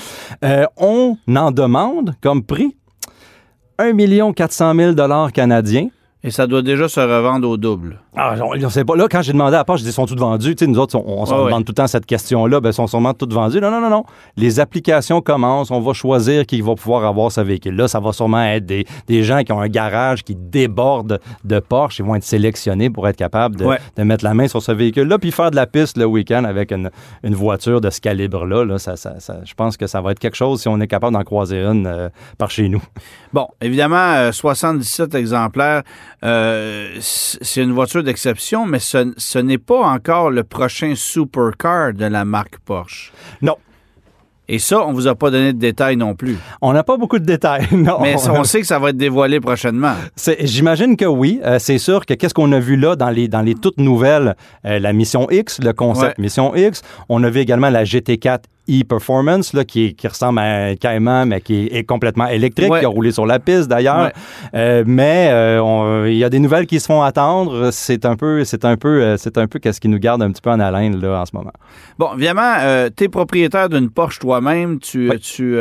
On 0.77 1.15
en 1.35 1.51
demande 1.51 2.15
comme 2.21 2.43
prix 2.43 2.75
1 3.77 4.33
400 4.33 4.73
000 4.75 4.93
canadiens. 5.33 5.87
Et 6.23 6.31
ça 6.31 6.47
doit 6.47 6.61
déjà 6.61 6.89
se 6.89 6.99
revendre 6.99 7.47
au 7.49 7.57
double. 7.57 8.01
Ah, 8.15 8.35
on, 8.41 8.63
on 8.65 8.69
sait 8.69 8.83
pas. 8.83 8.95
Là, 8.95 9.07
quand 9.09 9.21
j'ai 9.21 9.33
demandé 9.33 9.55
à 9.55 9.63
Porsche, 9.63 9.81
je 9.81 9.85
dis, 9.87 9.91
sont 9.93 10.05
toutes 10.07 10.19
vendues? 10.19 10.55
Tu 10.55 10.65
sais, 10.65 10.71
nous 10.71 10.79
autres, 10.79 10.95
on, 10.97 11.21
on 11.21 11.25
s'en 11.25 11.39
ouais. 11.39 11.45
demande 11.45 11.63
tout 11.63 11.71
le 11.71 11.75
temps 11.75 11.87
cette 11.87 12.05
question-là. 12.07 12.59
Ben, 12.59 12.71
sont 12.71 12.87
sûrement 12.87 13.13
toutes 13.13 13.33
vendues. 13.33 13.61
Non, 13.61 13.69
non, 13.71 13.79
non, 13.81 13.89
non. 13.89 14.03
Les 14.35 14.59
applications 14.59 15.21
commencent. 15.21 15.69
On 15.71 15.79
va 15.79 15.93
choisir 15.93 16.45
qui 16.45 16.59
va 16.61 16.73
pouvoir 16.75 17.05
avoir 17.05 17.31
ce 17.31 17.41
véhicule-là. 17.41 17.87
Ça 17.87 17.99
va 17.99 18.11
sûrement 18.11 18.43
être 18.43 18.65
des, 18.65 18.85
des 19.07 19.23
gens 19.23 19.43
qui 19.43 19.51
ont 19.51 19.61
un 19.61 19.67
garage 19.67 20.23
qui 20.23 20.35
déborde 20.35 21.19
de 21.43 21.59
Porsche. 21.59 21.99
Ils 21.99 22.05
vont 22.05 22.15
être 22.15 22.23
sélectionnés 22.23 22.89
pour 22.89 23.07
être 23.07 23.15
capables 23.15 23.55
de, 23.55 23.65
Ouais. 23.65 23.77
de 23.95 24.03
mettre 24.03 24.23
la 24.25 24.33
main 24.33 24.47
sur 24.47 24.61
ce 24.63 24.71
véhicule-là 24.71 25.19
puis 25.19 25.31
faire 25.31 25.51
de 25.51 25.55
la 25.55 25.67
piste 25.67 25.97
le 25.97 26.05
week-end 26.05 26.43
avec 26.45 26.71
une, 26.71 26.89
une 27.23 27.35
voiture 27.35 27.79
de 27.81 27.89
ce 27.91 28.01
calibre-là. 28.01 28.65
Là, 28.65 28.79
ça, 28.79 28.95
ça, 28.95 29.19
ça- 29.19 29.41
je 29.45 29.53
pense 29.53 29.77
que 29.77 29.85
ça 29.85 30.01
va 30.01 30.11
être 30.11 30.19
quelque 30.19 30.35
chose 30.37 30.61
si 30.61 30.67
on 30.67 30.79
est 30.81 30.87
capable 30.87 31.13
d'en 31.13 31.23
croiser 31.23 31.59
une 31.63 31.85
euh, 31.85 32.09
par 32.39 32.49
chez 32.49 32.69
nous. 32.69 32.81
Bon, 33.33 33.47
évidemment, 33.61 34.13
euh, 34.15 34.31
77 34.31 35.13
exemplaires, 35.15 35.83
euh, 36.23 36.87
c'est 36.99 37.61
une 37.61 37.71
voiture 37.71 37.98
d'exception, 38.03 38.65
mais 38.65 38.79
ce, 38.79 39.13
ce 39.17 39.39
n'est 39.39 39.57
pas 39.57 39.81
encore 39.81 40.29
le 40.31 40.43
prochain 40.43 40.93
supercar 40.95 41.93
de 41.93 42.05
la 42.05 42.25
marque 42.25 42.57
Porsche. 42.59 43.11
Non. 43.41 43.55
Et 44.51 44.57
ça, 44.57 44.83
on 44.87 44.93
vous 44.93 45.05
a 45.07 45.13
pas 45.13 45.29
donné 45.29 45.53
de 45.53 45.59
détails 45.59 45.95
non 45.95 46.15
plus. 46.15 46.35
On 46.59 46.73
n'a 46.73 46.83
pas 46.83 46.97
beaucoup 46.97 47.19
de 47.19 47.25
détails. 47.25 47.67
Non. 47.71 47.99
Mais 48.01 48.15
on 48.29 48.43
sait 48.43 48.61
que 48.61 48.65
ça 48.65 48.79
va 48.79 48.89
être 48.89 48.97
dévoilé 48.97 49.39
prochainement. 49.39 49.93
J'imagine 50.39 50.97
que 50.97 51.05
oui. 51.05 51.39
Euh, 51.45 51.59
c'est 51.59 51.77
sûr 51.77 52.03
que 52.05 52.15
qu'est-ce 52.15 52.33
qu'on 52.33 52.51
a 52.51 52.59
vu 52.59 52.75
là 52.75 52.95
dans 52.95 53.11
les, 53.11 53.27
dans 53.27 53.41
les 53.41 53.53
toutes 53.53 53.77
nouvelles, 53.77 54.35
euh, 54.65 54.79
la 54.79 54.91
Mission 54.91 55.29
X, 55.29 55.59
le 55.61 55.71
concept 55.71 56.17
Ouais. 56.17 56.23
Mission 56.23 56.55
X. 56.55 56.81
On 57.09 57.23
a 57.23 57.29
vu 57.29 57.39
également 57.41 57.69
la 57.69 57.83
GT4 57.83 58.39
e-Performance, 58.69 59.53
là, 59.53 59.65
qui, 59.65 59.95
ressemble 60.03 60.39
à 60.39 60.65
un 60.67 60.75
Cayman, 60.75 61.27
mais 61.27 61.41
qui 61.41 61.65
est, 61.67 61.77
est 61.79 61.83
complètement 61.83 62.27
électrique, 62.27 62.69
Ouais. 62.69 62.79
qui 62.79 62.85
a 62.85 62.89
roulé 62.89 63.11
sur 63.11 63.25
la 63.25 63.39
piste 63.39 63.67
d'ailleurs. 63.67 64.05
Ouais. 64.05 64.13
Euh, 64.53 64.83
mais 64.85 65.29
euh, 65.31 66.09
il 66.09 66.17
y 66.17 66.23
a 66.23 66.29
des 66.29 66.39
nouvelles 66.39 66.67
qui 66.67 66.79
se 66.79 66.85
font 66.85 67.01
attendre. 67.01 67.71
C'est 67.71 68.05
un 68.05 68.15
peu, 68.15 68.43
c'est 68.43 68.65
un 68.65 68.77
peu, 68.77 69.01
euh, 69.01 69.17
c'est 69.17 69.37
un 69.37 69.47
peu 69.47 69.59
qu'est-ce 69.59 69.81
qui 69.81 69.87
nous 69.89 69.99
garde 69.99 70.21
un 70.21 70.31
petit 70.31 70.41
peu 70.41 70.51
en 70.51 70.59
haleine 70.59 70.99
là 71.01 71.21
en 71.21 71.25
ce 71.25 71.31
moment. 71.35 71.51
Bon, 71.97 72.09
évidemment, 72.15 72.55
tu 72.95 73.03
es 73.05 73.09
propriétaire 73.09 73.69
d'une 73.69 73.89
Porsche 73.89 74.19
toi-même, 74.19 74.79
tu, 74.79 75.09
Oui. 75.09 75.19
tu, 75.19 75.57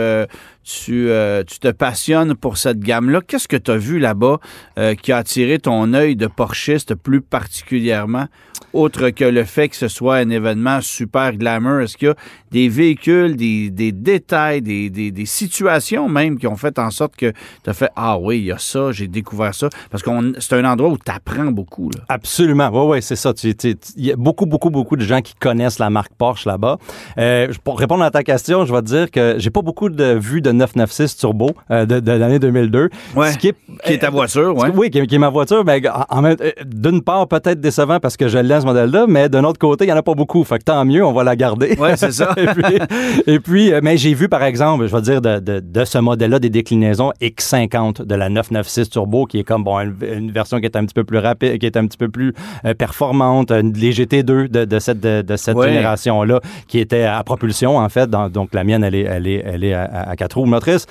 tu, 0.68 1.08
euh, 1.08 1.42
tu 1.44 1.58
te 1.58 1.68
passionnes 1.68 2.34
pour 2.34 2.58
cette 2.58 2.80
gamme-là. 2.80 3.20
Qu'est-ce 3.26 3.48
que 3.48 3.56
tu 3.56 3.70
as 3.70 3.76
vu 3.76 3.98
là-bas 3.98 4.38
euh, 4.78 4.94
qui 4.94 5.12
a 5.12 5.18
attiré 5.18 5.58
ton 5.58 5.94
œil 5.94 6.14
de 6.14 6.26
Porschiste 6.26 6.94
plus 6.94 7.22
particulièrement, 7.22 8.26
autre 8.74 9.08
que 9.10 9.24
le 9.24 9.44
fait 9.44 9.70
que 9.70 9.76
ce 9.76 9.88
soit 9.88 10.16
un 10.16 10.28
événement 10.28 10.80
super 10.82 11.32
glamour? 11.32 11.80
Est-ce 11.80 11.96
qu'il 11.96 12.08
y 12.08 12.10
a 12.10 12.16
des 12.50 12.68
véhicules, 12.68 13.36
des, 13.36 13.70
détails, 13.92 14.60
des, 14.60 15.26
situations 15.26 16.08
même 16.08 16.38
qui 16.38 16.46
ont 16.46 16.56
fait 16.56 16.78
en 16.78 16.90
sorte 16.90 17.16
que 17.16 17.32
tu 17.64 17.70
as 17.70 17.72
fait 17.72 17.90
Ah 17.96 18.18
oui, 18.18 18.38
il 18.38 18.44
y 18.44 18.52
a 18.52 18.58
ça, 18.58 18.92
j'ai 18.92 19.08
découvert 19.08 19.54
ça? 19.54 19.68
Parce 19.90 20.02
que 20.02 20.10
c'est 20.38 20.54
un 20.54 20.64
endroit 20.64 20.90
où 20.90 20.98
tu 20.98 21.10
apprends 21.10 21.50
beaucoup. 21.50 21.90
Absolument. 22.08 22.68
Oui, 22.72 22.96
oui, 22.96 23.02
c'est 23.02 23.16
ça. 23.16 23.32
Il 23.42 24.04
y 24.04 24.12
a 24.12 24.16
beaucoup, 24.16 24.46
beaucoup, 24.46 24.70
beaucoup 24.70 24.96
de 24.96 25.04
gens 25.04 25.22
qui 25.22 25.34
connaissent 25.34 25.78
la 25.78 25.88
marque 25.88 26.12
Porsche 26.14 26.46
là-bas. 26.46 26.78
Euh, 27.16 27.48
pour 27.64 27.78
répondre 27.78 28.04
à 28.04 28.10
ta 28.10 28.22
question, 28.22 28.66
je 28.66 28.74
vais 28.74 28.80
te 28.82 28.86
dire 28.86 29.10
que 29.10 29.36
j'ai 29.38 29.50
pas 29.50 29.62
beaucoup 29.62 29.88
de 29.88 30.14
vues 30.14 30.42
de 30.42 30.57
996 30.58 31.16
Turbo 31.16 31.50
euh, 31.70 31.86
de, 31.86 32.00
de 32.00 32.12
l'année 32.12 32.38
2002. 32.38 32.90
Ouais. 33.16 33.32
Ce 33.32 33.38
qui 33.38 33.48
est, 33.48 33.54
Qui 33.84 33.92
est 33.94 33.98
ta 33.98 34.10
voiture, 34.10 34.56
ouais. 34.56 34.70
Oui, 34.74 34.90
qui 34.90 34.98
est, 34.98 35.06
qui 35.06 35.14
est 35.14 35.18
ma 35.18 35.28
voiture. 35.30 35.64
Mais 35.64 35.80
en- 35.88 36.18
en 36.18 36.22
même- 36.22 36.36
euh, 36.40 36.50
d'une 36.66 37.02
part, 37.02 37.26
peut-être 37.28 37.60
décevant 37.60 37.98
parce 38.00 38.16
que 38.16 38.28
je 38.28 38.38
l'aime 38.38 38.60
ce 38.60 38.66
modèle-là, 38.66 39.06
mais 39.08 39.28
d'un 39.28 39.44
autre 39.44 39.58
côté, 39.58 39.84
il 39.84 39.88
n'y 39.88 39.92
en 39.92 39.96
a 39.96 40.02
pas 40.02 40.14
beaucoup. 40.14 40.42
Fait 40.44 40.58
que 40.58 40.64
tant 40.64 40.84
mieux, 40.84 41.04
on 41.04 41.12
va 41.12 41.24
la 41.24 41.36
garder. 41.36 41.76
Ouais, 41.78 41.96
c'est 41.96 42.12
ça. 42.12 42.34
et 42.36 42.46
puis, 42.46 42.78
et 43.26 43.40
puis, 43.40 43.72
euh, 43.72 43.80
mais 43.82 43.96
j'ai 43.96 44.14
vu, 44.14 44.28
par 44.28 44.42
exemple, 44.42 44.86
je 44.86 44.94
vais 44.94 45.02
dire, 45.02 45.20
de, 45.20 45.38
de, 45.38 45.60
de 45.60 45.84
ce 45.84 45.98
modèle-là, 45.98 46.38
des 46.38 46.50
déclinaisons 46.50 47.12
X50 47.20 48.04
de 48.04 48.14
la 48.14 48.28
996 48.28 48.90
Turbo, 48.90 49.26
qui 49.26 49.38
est 49.40 49.44
comme, 49.44 49.64
bon, 49.64 49.78
une, 49.80 49.94
une 50.12 50.30
version 50.32 50.58
qui 50.58 50.64
est 50.66 50.76
un 50.76 50.84
petit 50.84 50.94
peu 50.94 51.04
plus 51.04 51.18
rapide, 51.18 51.58
qui 51.58 51.66
est 51.66 51.76
un 51.76 51.86
petit 51.86 51.98
peu 51.98 52.08
plus 52.08 52.34
euh, 52.64 52.74
performante, 52.74 53.50
euh, 53.50 53.62
les 53.74 53.92
GT2 53.92 54.48
de, 54.48 54.64
de 54.64 54.78
cette, 54.78 55.00
de, 55.00 55.22
de 55.22 55.36
cette 55.36 55.56
Ouais. 55.56 55.68
génération-là, 55.68 56.40
qui 56.68 56.78
était 56.78 57.04
à 57.04 57.22
propulsion, 57.24 57.76
en 57.78 57.88
fait. 57.88 58.08
Dans- 58.08 58.28
donc, 58.28 58.50
la 58.54 58.64
mienne, 58.64 58.84
elle 58.84 58.94
est, 58.94 59.02
elle 59.02 59.26
est, 59.26 59.42
elle 59.44 59.64
est 59.64 59.74
à, 59.74 59.84
à 60.10 60.16
quatre 60.16 60.38
roues 60.38 60.46
motrices. 60.48 60.86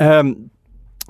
Euh, 0.00 0.32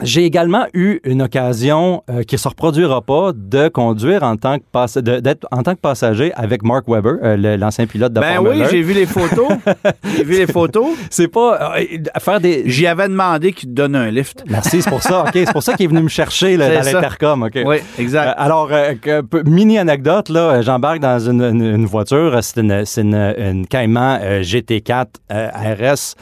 j'ai 0.02 0.24
également 0.24 0.64
eu 0.72 1.00
une 1.04 1.20
occasion 1.20 2.02
euh, 2.08 2.22
qui 2.22 2.34
ne 2.36 2.38
se 2.38 2.48
reproduira 2.48 3.02
pas 3.02 3.32
de 3.34 3.68
conduire 3.68 4.22
en 4.22 4.36
tant 4.36 4.58
que 4.58 4.64
pass- 4.72 4.96
de- 4.96 5.20
d'être 5.20 5.46
en 5.52 5.62
tant 5.62 5.74
que 5.74 5.80
passager 5.80 6.32
avec 6.34 6.64
Mark 6.64 6.88
Webber, 6.88 7.16
euh, 7.22 7.56
l'ancien 7.58 7.86
pilote 7.86 8.10
de 8.12 8.18
Ben 8.18 8.36
Formule 8.36 8.52
oui, 8.54 8.62
1. 8.62 8.68
j'ai 8.70 8.80
vu 8.80 8.94
les 8.94 9.04
photos. 9.04 9.48
j'ai 10.16 10.24
vu 10.24 10.38
les 10.38 10.46
photos. 10.46 10.86
C'est 11.10 11.28
pas 11.28 11.76
euh, 11.78 11.84
faire 12.20 12.40
des 12.40 12.62
J'y 12.70 12.86
avais 12.86 13.06
demandé 13.06 13.52
qu'il 13.52 13.68
te 13.68 13.74
donne 13.74 13.94
un 13.94 14.10
lift. 14.10 14.42
Merci, 14.48 14.80
c'est 14.80 14.88
pour 14.90 15.02
ça. 15.02 15.24
OK, 15.24 15.30
c'est 15.34 15.52
pour 15.52 15.62
ça 15.62 15.74
qu'il 15.74 15.84
est 15.84 15.88
venu 15.90 16.02
me 16.02 16.08
chercher 16.08 16.56
là, 16.56 16.74
dans 16.74 16.84
l'intercom, 16.90 17.42
OK. 17.42 17.58
Oui, 17.64 17.76
exact. 17.98 18.34
alors, 18.38 18.70
que- 18.70 19.22
mini 19.48 19.78
anecdote, 19.78 20.30
là, 20.30 20.62
j'embarque 20.62 21.00
dans 21.00 21.18
une, 21.20 21.42
une- 21.42 21.74
une 21.74 21.86
voiture, 21.86 22.38
c'est 22.42 22.60
une, 22.60 22.82
une, 22.96 23.34
une 23.36 23.66
Cayman 23.66 24.20
euh, 24.22 24.42
GT4 24.42 25.06
euh, 25.30 25.48
RS 25.52 26.14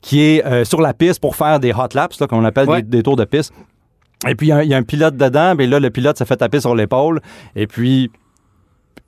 qui 0.00 0.20
est 0.22 0.44
euh, 0.44 0.64
sur 0.64 0.80
la 0.80 0.94
piste 0.94 1.20
pour 1.20 1.36
faire 1.36 1.58
des 1.60 1.72
hot 1.72 1.94
laps, 1.94 2.18
qu'on 2.26 2.44
appelle 2.44 2.68
Ouais. 2.68 2.82
des, 2.82 2.98
des 2.98 3.02
tours 3.02 3.16
de 3.16 3.24
piste. 3.24 3.52
Et 4.28 4.34
puis, 4.34 4.48
il 4.48 4.50
y, 4.50 4.52
a- 4.52 4.64
il 4.64 4.70
y 4.70 4.74
a 4.74 4.76
un 4.76 4.82
pilote 4.82 5.16
dedans, 5.16 5.54
mais 5.56 5.66
là, 5.66 5.78
le 5.80 5.90
pilote 5.90 6.18
se 6.18 6.24
fait 6.24 6.36
taper 6.36 6.60
sur 6.60 6.74
l'épaule, 6.74 7.20
et 7.56 7.66
puis... 7.66 8.10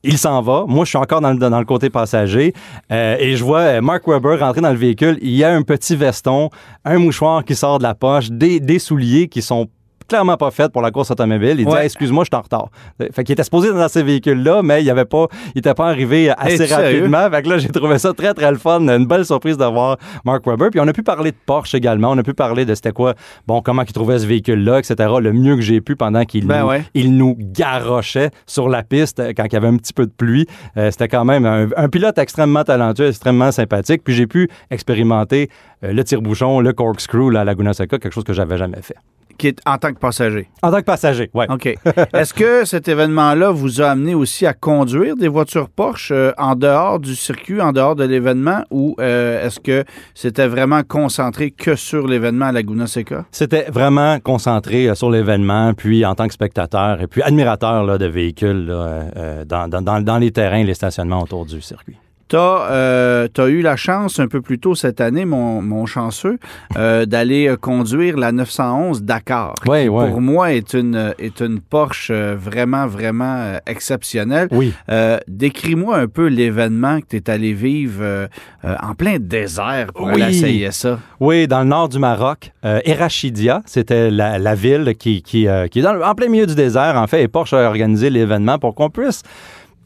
Il 0.03 0.17
s'en 0.17 0.41
va. 0.41 0.65
Moi, 0.67 0.87
je 0.87 0.91
suis 0.91 0.99
encore 0.99 1.21
dans 1.21 1.31
le, 1.33 1.37
dans 1.37 1.59
le 1.59 1.65
côté 1.67 1.91
passager. 1.91 2.55
Euh, 2.91 3.17
et 3.19 3.37
je 3.37 3.45
vois 3.45 3.59
euh, 3.61 3.81
Mark 3.83 4.07
Webber 4.09 4.37
rentrer 4.41 4.63
dans 4.63 4.71
le 4.71 4.79
véhicule. 4.79 5.19
Il 5.21 5.33
y 5.33 5.45
a 5.45 5.53
un 5.55 5.61
petit 5.61 5.95
veston, 5.95 6.49
un 6.87 6.97
mouchoir 6.99 7.45
qui 7.45 7.55
sort 7.55 7.77
de 7.77 7.83
la 7.83 7.95
poche, 7.95 8.31
des, 8.31 8.61
des 8.61 8.79
souliers 8.79 9.29
qui 9.29 9.43
sont 9.43 9.67
clairement 10.11 10.37
pas 10.37 10.51
faits 10.51 10.71
pour 10.73 10.83
la 10.83 10.91
course 10.91 11.11
automobile. 11.11 11.57
Il 11.59 11.65
dit 11.67 11.73
Ouais. 11.73 11.81
Hey, 11.81 11.85
excuse-moi, 11.87 12.25
je 12.25 12.29
suis 12.35 12.39
en 12.39 12.43
retard. 12.43 12.69
Fait 13.13 13.25
qu'il 13.25 13.33
était 13.33 13.45
supposé 13.45 13.73
dans 13.73 13.89
ces 13.89 14.03
véhicules-là, 14.03 14.63
mais 14.63 14.83
il 14.83 14.91
avait 14.91 15.07
pas, 15.07 15.27
il 15.55 15.61
était 15.61 15.73
pas 15.73 15.89
arrivé 15.89 16.31
assez 16.37 16.67
sérieux? 16.67 16.99
rapidement. 16.99 17.31
Fait 17.31 17.43
que 17.43 17.49
là, 17.49 17.59
j'ai 17.59 17.69
trouvé 17.69 17.99
ça 17.99 18.13
très, 18.13 18.35
très 18.35 18.51
le 18.51 18.59
fun. 18.59 18.81
Une 18.81 19.07
belle 19.07 19.25
surprise 19.25 19.57
d'avoir 19.57 19.97
Mark 20.25 20.47
Webber. 20.47 20.69
Puis 20.71 20.81
on 20.81 20.89
a 20.89 20.93
pu 20.93 21.03
parler 21.03 21.31
de 21.31 21.37
Porsche 21.47 21.75
également. 21.75 22.11
On 22.11 22.19
a 22.19 22.23
pu 22.23 22.35
parler 22.35 22.65
de 22.67 22.75
c'était 22.75 22.93
quoi, 22.93 23.15
bon, 23.47 23.63
comment 23.63 23.83
il 23.83 23.93
trouvait 23.93 24.19
ce 24.19 24.27
véhicule-là, 24.27 24.81
etc. 24.81 25.09
Le 25.21 25.33
mieux 25.33 25.55
que 25.57 25.63
j'ai 25.63 25.81
pu 25.81 25.97
pendant 25.97 26.25
qu'il 26.25 26.47
Ben 26.47 26.63
nous, 26.63 26.69
ouais. 26.69 26.83
il 26.95 27.17
nous 27.17 27.37
garochait 27.39 28.31
sur 28.47 28.69
la 28.69 28.83
piste 28.83 29.21
euh, 29.21 29.33
quand 29.37 29.45
il 29.45 29.53
y 29.53 29.57
avait 29.57 29.69
un 29.69 29.77
petit 29.77 29.93
peu 29.93 30.07
de 30.07 30.13
pluie. 30.13 30.47
Euh, 30.77 30.91
c'était 30.91 31.09
quand 31.09 31.25
même 31.25 31.47
un, 31.47 31.69
un 31.77 31.89
pilote 31.89 32.19
extrêmement 32.19 32.65
talentueux, 32.65 33.09
extrêmement 33.09 33.53
sympathique. 33.53 34.03
Puis 34.05 34.15
j'ai 34.15 34.27
pu 34.27 34.49
expérimenter 34.71 35.49
euh, 35.85 35.93
le 35.93 36.03
tire-bouchon, 36.05 36.61
le 36.61 36.73
corkscrew 36.73 37.31
là, 37.31 37.43
à 37.43 37.45
Laguna 37.45 37.73
Seca, 37.73 37.99
quelque 37.99 38.13
chose 38.13 38.25
que 38.25 38.33
j'avais 38.33 38.59
jamais 38.59 38.83
fait. 38.83 38.97
Qui 39.41 39.49
est 39.49 39.59
en 39.65 39.79
tant 39.79 39.91
que 39.95 39.99
passager? 39.99 40.51
En 40.63 40.71
tant 40.71 40.81
que 40.81 40.85
passager, 40.85 41.31
ouais. 41.33 41.47
OK. 41.51 41.65
Est-ce 42.13 42.35
que 42.35 42.67
cet 42.67 42.89
événement-là 42.89 43.51
vous 43.51 43.81
a 43.81 43.87
amené 43.89 44.15
aussi 44.15 44.45
à 44.47 44.53
conduire 44.53 45.17
des 45.17 45.29
voitures 45.29 45.71
Porsche 45.71 46.11
euh, 46.13 46.33
en 46.37 46.55
dehors 46.57 46.99
du 47.01 47.15
circuit, 47.17 47.59
en 47.59 47.73
dehors 47.73 47.97
de 47.97 48.05
l'événement, 48.05 48.65
ou 48.71 48.95
euh, 49.01 49.47
est-ce 49.47 49.59
que 49.59 49.85
c'était 50.15 50.47
vraiment 50.47 50.83
concentré 50.83 51.53
que 51.53 51.75
sur 51.75 52.07
l'événement 52.07 52.47
à 52.49 52.53
Laguna 52.53 52.87
Seca? 52.87 53.25
C'était 53.33 53.65
vraiment 53.71 54.19
concentré 54.21 54.91
euh, 54.91 54.95
sur 54.95 55.11
l'événement, 55.11 55.73
puis 55.73 56.05
en 56.05 56.15
tant 56.15 56.27
que 56.29 56.35
spectateur 56.35 57.01
et 57.01 57.07
puis 57.07 57.23
admirateur 57.23 57.85
là, 57.85 57.97
de 57.97 58.05
véhicules 58.07 58.67
là, 58.67 59.45
dans, 59.47 59.69
dans- 59.69 59.81
dans- 59.81 60.03
dans 60.03 60.19
les 60.19 60.33
terrains 60.33 60.59
et 60.59 60.65
les 60.65 60.75
stationnements 60.75 61.23
autour 61.23 61.47
du 61.47 61.63
circuit. 61.63 61.97
Tu 62.31 62.37
as, 62.37 63.49
eu 63.49 63.61
la 63.61 63.75
chance 63.75 64.21
un 64.21 64.29
peu 64.29 64.41
plus 64.41 64.61
tôt 64.61 64.77
cette 64.77 65.01
année, 65.01 65.25
mon, 65.25 65.61
mon 65.63 65.85
chanceux, 65.85 66.39
euh, 66.79 67.05
d'aller 67.05 67.53
conduire 67.61 68.17
la 68.17 68.31
911 68.31 69.03
Dakar. 69.03 69.55
Oui, 69.67 69.83
qui, 69.83 69.89
oui. 69.89 70.09
Pour 70.11 70.21
moi, 70.21 70.53
est 70.53 70.73
une, 70.75 71.13
est 71.19 71.41
une 71.41 71.61
Porsche 71.61 72.11
euh, 72.13 72.37
vraiment, 72.39 72.87
vraiment 72.87 73.37
euh, 73.37 73.59
exceptionnelle. 73.67 74.47
Oui. 74.53 74.73
Euh, 74.91 75.19
Décris-moi 75.27 75.97
un 75.97 76.07
peu 76.07 76.27
l'événement 76.29 77.01
que 77.01 77.07
tu 77.11 77.17
es 77.17 77.29
allé 77.31 77.53
vivre 77.53 77.99
euh, 78.01 78.29
euh, 78.65 78.77
en 78.81 78.95
plein 78.95 79.17
désert 79.19 79.89
pour 79.93 80.07
Oui. 80.07 80.23
aller 80.23 80.37
essayer 80.37 80.71
ça. 80.71 81.01
Oui, 81.19 81.49
dans 81.49 81.61
le 81.61 81.67
nord 81.67 81.89
du 81.89 81.99
Maroc. 81.99 82.53
Euh, 82.65 82.79
Erachidia, 82.85 83.63
c'était 83.67 84.11
la, 84.11 84.39
la 84.39 84.55
ville 84.55 84.95
qui, 84.97 85.23
qui, 85.23 85.49
euh, 85.49 85.67
qui 85.67 85.81
est 85.81 85.83
dans, 85.83 86.01
en 86.01 86.15
plein 86.15 86.29
milieu 86.29 86.47
du 86.47 86.55
désert, 86.55 86.95
en 86.97 87.09
fait, 87.09 87.23
et 87.25 87.29
Porsche 87.29 87.55
a 87.55 87.67
organisé 87.69 88.09
l'événement 88.09 88.59
pour 88.61 88.77
qu'on 88.77 88.89
puisse 88.91 89.23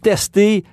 tester 0.03 0.65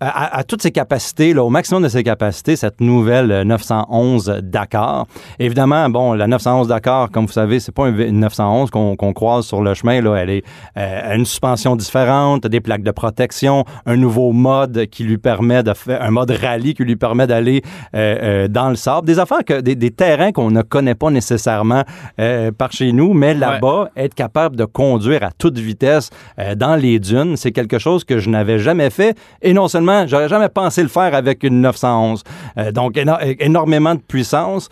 à, 0.00 0.44
toutes 0.44 0.62
ses 0.62 0.70
capacités, 0.70 1.34
là, 1.34 1.44
au 1.44 1.50
maximum 1.50 1.82
de 1.82 1.88
ses 1.88 2.02
capacités, 2.02 2.56
cette 2.56 2.80
nouvelle 2.80 3.30
euh, 3.32 3.44
911 3.44 4.40
Dakar. 4.42 5.06
Évidemment, 5.38 5.88
bon, 5.88 6.14
la 6.14 6.26
911 6.26 6.68
Dakar, 6.68 7.10
comme 7.10 7.26
vous 7.26 7.32
savez, 7.32 7.60
c'est 7.60 7.72
pas 7.72 7.88
une 7.88 8.20
911 8.20 8.70
qu'on 8.70 9.12
croise 9.12 9.46
sur 9.46 9.62
le 9.62 9.74
chemin. 9.74 10.00
Là. 10.00 10.16
Elle 10.16 10.30
est 10.30 10.44
euh, 10.76 11.16
une 11.16 11.24
suspension 11.24 11.76
différente, 11.76 12.46
des 12.46 12.60
plaques 12.60 12.82
de 12.82 12.90
protection, 12.90 13.64
un 13.86 13.96
nouveau 13.96 14.32
mode 14.32 14.86
qui 14.86 15.04
lui 15.04 15.18
permet 15.18 15.62
de 15.62 15.74
faire 15.74 16.02
un 16.02 16.10
mode 16.10 16.30
rallye 16.30 16.74
qui 16.74 16.84
lui 16.84 16.96
permet 16.96 17.26
d'aller 17.26 17.62
euh, 17.94 18.44
euh, 18.44 18.48
dans 18.48 18.70
le 18.70 18.76
sable. 18.76 19.06
Des 19.06 19.18
affaires 19.18 19.44
que 19.44 19.60
des, 19.60 19.74
des 19.74 19.90
terrains 19.90 20.32
qu'on 20.32 20.50
ne 20.50 20.62
connaît 20.62 20.94
pas 20.94 21.10
nécessairement 21.10 21.82
euh, 22.20 22.50
par 22.52 22.72
chez 22.72 22.92
nous, 22.92 23.14
mais 23.14 23.34
là-bas, 23.34 23.90
être 23.96 24.14
capable 24.14 24.56
de 24.56 24.64
conduire 24.64 25.22
à 25.22 25.30
toute 25.30 25.58
vitesse 25.58 26.10
euh, 26.38 26.54
dans 26.54 26.76
les 26.76 26.98
dunes, 26.98 27.36
c'est 27.36 27.52
quelque 27.52 27.78
chose 27.78 28.04
que 28.04 28.18
je 28.18 28.30
n'avais 28.30 28.58
jamais 28.58 28.90
fait. 28.90 29.16
Et 29.42 29.52
non 29.52 29.68
seulement, 29.68 29.87
j'aurais 30.06 30.28
jamais 30.28 30.48
pensé 30.48 30.82
le 30.82 30.88
faire 30.88 31.14
avec 31.14 31.42
une 31.42 31.60
911. 31.60 32.22
Euh, 32.58 32.72
donc, 32.72 32.96
éno- 32.96 33.18
énormément 33.40 33.94
de 33.94 34.00
puissance. 34.00 34.68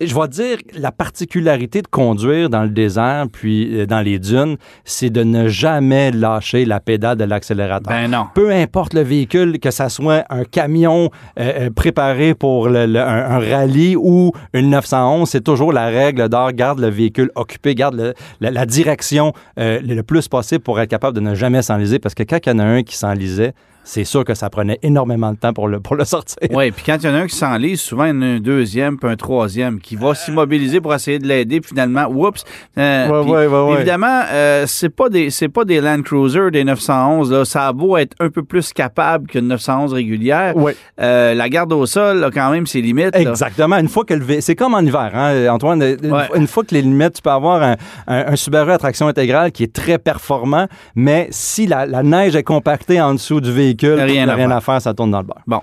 Je 0.00 0.14
vais 0.14 0.28
dire, 0.28 0.58
la 0.78 0.92
particularité 0.92 1.82
de 1.82 1.88
conduire 1.88 2.48
dans 2.48 2.62
le 2.62 2.68
désert 2.68 3.26
puis 3.32 3.80
euh, 3.80 3.84
dans 3.84 4.00
les 4.00 4.20
dunes, 4.20 4.56
c'est 4.84 5.10
de 5.10 5.24
ne 5.24 5.48
jamais 5.48 6.12
lâcher 6.12 6.64
la 6.64 6.78
pédale 6.78 7.16
de 7.16 7.24
l'accélérateur. 7.24 7.92
Ben 7.92 8.08
non. 8.08 8.26
Peu 8.32 8.52
importe 8.52 8.94
le 8.94 9.00
véhicule, 9.00 9.58
que 9.58 9.72
ça 9.72 9.88
soit 9.88 10.22
un 10.30 10.44
camion 10.44 11.10
euh, 11.40 11.68
préparé 11.74 12.34
pour 12.34 12.68
le- 12.68 12.86
le- 12.86 13.00
un, 13.00 13.30
un 13.32 13.38
rallye 13.40 13.96
ou 13.96 14.30
une 14.52 14.70
911, 14.70 15.28
c'est 15.28 15.42
toujours 15.42 15.72
la 15.72 15.86
règle 15.86 16.28
d'or. 16.28 16.52
Garde 16.52 16.78
le 16.78 16.90
véhicule 16.90 17.32
occupé, 17.34 17.74
garde 17.74 17.96
le- 17.96 18.14
la, 18.40 18.52
la 18.52 18.66
direction 18.66 19.32
euh, 19.58 19.80
le 19.84 20.02
plus 20.04 20.28
possible 20.28 20.62
pour 20.62 20.78
être 20.78 20.90
capable 20.90 21.16
de 21.16 21.20
ne 21.22 21.34
jamais 21.34 21.60
s'enliser. 21.60 21.98
Parce 21.98 22.14
que 22.14 22.22
quand 22.22 22.38
il 22.46 22.50
y 22.50 22.52
en 22.52 22.60
a 22.60 22.64
un 22.64 22.84
qui 22.84 22.96
s'enlisait, 22.96 23.52
c'est 23.90 24.04
sûr 24.04 24.22
que 24.22 24.34
ça 24.34 24.50
prenait 24.50 24.78
énormément 24.82 25.32
de 25.32 25.38
temps 25.38 25.54
pour 25.54 25.66
le, 25.66 25.80
pour 25.80 25.96
le 25.96 26.04
sortir. 26.04 26.36
Oui, 26.50 26.70
puis 26.72 26.82
quand 26.84 26.96
il 27.02 27.06
y 27.06 27.08
en 27.08 27.14
a 27.14 27.18
un 27.20 27.26
qui 27.26 27.34
s'enlise, 27.36 27.80
souvent 27.80 28.04
il 28.04 28.08
y 28.08 28.12
en 28.18 28.20
a 28.22 28.26
un 28.26 28.38
deuxième 28.40 28.98
puis 28.98 29.08
un 29.10 29.16
troisième 29.16 29.80
qui 29.80 29.96
va 29.96 30.14
s'immobiliser 30.14 30.82
pour 30.82 30.94
essayer 30.94 31.18
de 31.18 31.26
l'aider, 31.26 31.60
puis 31.62 31.70
finalement, 31.70 32.06
oups. 32.08 32.44
euh, 32.76 33.08
Ouais, 33.24 33.46
ouais, 33.46 33.62
ouais. 33.62 33.74
Évidemment, 33.76 34.22
euh, 34.30 34.64
c'est 34.66 34.90
pas 34.90 35.08
des 35.08 35.30
c'est 35.30 35.48
pas 35.48 35.64
des 35.64 35.80
Land 35.80 36.02
Cruiser 36.02 36.50
des 36.52 36.64
911 36.64 37.32
là, 37.32 37.44
ça 37.46 37.66
a 37.68 37.72
beau 37.72 37.96
être 37.96 38.14
un 38.20 38.28
peu 38.28 38.42
plus 38.42 38.72
capable 38.74 39.26
qu'une 39.26 39.48
911 39.48 39.94
régulière. 39.94 40.54
Euh, 41.00 41.32
la 41.34 41.48
garde 41.48 41.72
au 41.72 41.86
sol 41.86 42.22
a 42.24 42.30
quand 42.30 42.50
même 42.50 42.66
ses 42.66 42.82
limites. 42.82 43.14
là. 43.14 43.20
Exactement. 43.30 43.78
Une 43.78 43.88
fois 43.88 44.04
que 44.04 44.12
le 44.14 44.40
c'est 44.42 44.54
comme 44.54 44.74
en 44.74 44.80
hiver, 44.80 45.10
hein, 45.14 45.48
Antoine. 45.48 45.82
Une, 45.82 46.12
Ouais. 46.12 46.24
une 46.34 46.46
fois 46.46 46.62
que 46.64 46.74
les 46.74 46.82
limites, 46.82 47.14
tu 47.14 47.22
peux 47.22 47.30
avoir 47.30 47.62
un, 47.62 47.76
un- 48.06 48.32
un 48.32 48.36
Subaru 48.36 48.72
à 48.72 48.78
traction 48.78 49.08
intégrale 49.08 49.50
qui 49.52 49.62
est 49.62 49.72
très 49.72 49.96
performant, 49.98 50.66
mais 50.94 51.28
si 51.30 51.66
la, 51.66 51.86
la 51.86 52.02
neige 52.02 52.36
est 52.36 52.42
compactée 52.42 53.00
en 53.00 53.14
dessous 53.14 53.40
du 53.40 53.50
véhicule, 53.52 53.77
Rien 53.82 54.28
à 54.28 54.34
rien 54.34 54.48
faire. 54.48 54.56
à 54.56 54.60
faire, 54.60 54.82
ça 54.82 54.94
tourne 54.94 55.10
dans 55.10 55.20
le 55.20 55.26
beurre. 55.26 55.42
Bon. 55.46 55.62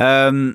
Euh, 0.00 0.52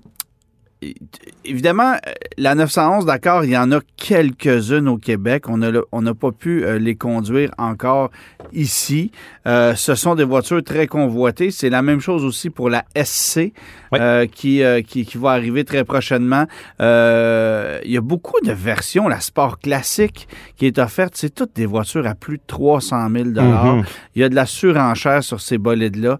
évidemment, 1.46 1.94
euh, 1.94 2.12
la 2.38 2.56
911, 2.56 3.06
d'accord, 3.06 3.44
il 3.44 3.52
y 3.52 3.58
en 3.58 3.72
a 3.72 3.80
quelques-unes 3.98 4.88
au 4.88 4.98
Québec. 4.98 5.48
On 5.50 5.58
n'a 5.58 5.72
on 5.92 6.04
pas 6.14 6.32
pu 6.32 6.64
euh, 6.64 6.80
les 6.80 6.96
conduire 6.96 7.52
encore 7.58 8.10
ici. 8.54 9.12
Euh, 9.48 9.76
ce 9.76 9.96
sont 9.96 10.16
des 10.16 10.24
voitures 10.24 10.64
très 10.64 10.88
convoitées. 10.88 11.52
C'est 11.52 11.70
la 11.70 11.82
même 11.82 12.00
chose 12.00 12.26
aussi 12.26 12.50
pour 12.50 12.70
la 12.70 12.84
SC 12.96 13.54
Oui. 13.92 14.00
euh, 14.00 14.26
qui, 14.26 14.64
euh, 14.64 14.82
qui, 14.82 15.06
qui 15.06 15.18
va 15.18 15.32
arriver 15.32 15.64
très 15.66 15.84
prochainement. 15.84 16.46
Il 16.80 17.92
y 17.92 17.98
a 17.98 18.02
beaucoup 18.02 18.40
de 18.44 18.52
versions. 18.52 19.08
La 19.08 19.20
Sport 19.20 19.60
classique 19.60 20.28
qui 20.58 20.66
est 20.66 20.80
offerte, 20.80 21.14
c'est 21.16 21.34
toutes 21.34 21.56
des 21.56 21.66
voitures 21.66 22.08
à 22.08 22.16
plus 22.16 22.38
de 22.38 22.44
300 22.48 23.10
000 23.10 23.26
Mhm. 23.32 23.84
Il 24.16 24.22
y 24.22 24.26
a 24.26 24.30
de 24.30 24.36
la 24.36 24.46
surenchère 24.46 25.24
sur 25.24 25.40
ces 25.42 25.58
bolides-là. 25.58 26.18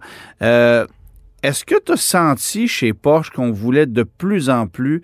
Est-ce 1.42 1.64
que 1.64 1.74
tu 1.84 1.92
as 1.92 1.96
senti 1.96 2.68
chez 2.68 2.92
Porsche 2.92 3.30
qu'on 3.30 3.50
voulait 3.50 3.86
de 3.86 4.04
plus 4.04 4.48
en 4.48 4.66
plus 4.66 5.02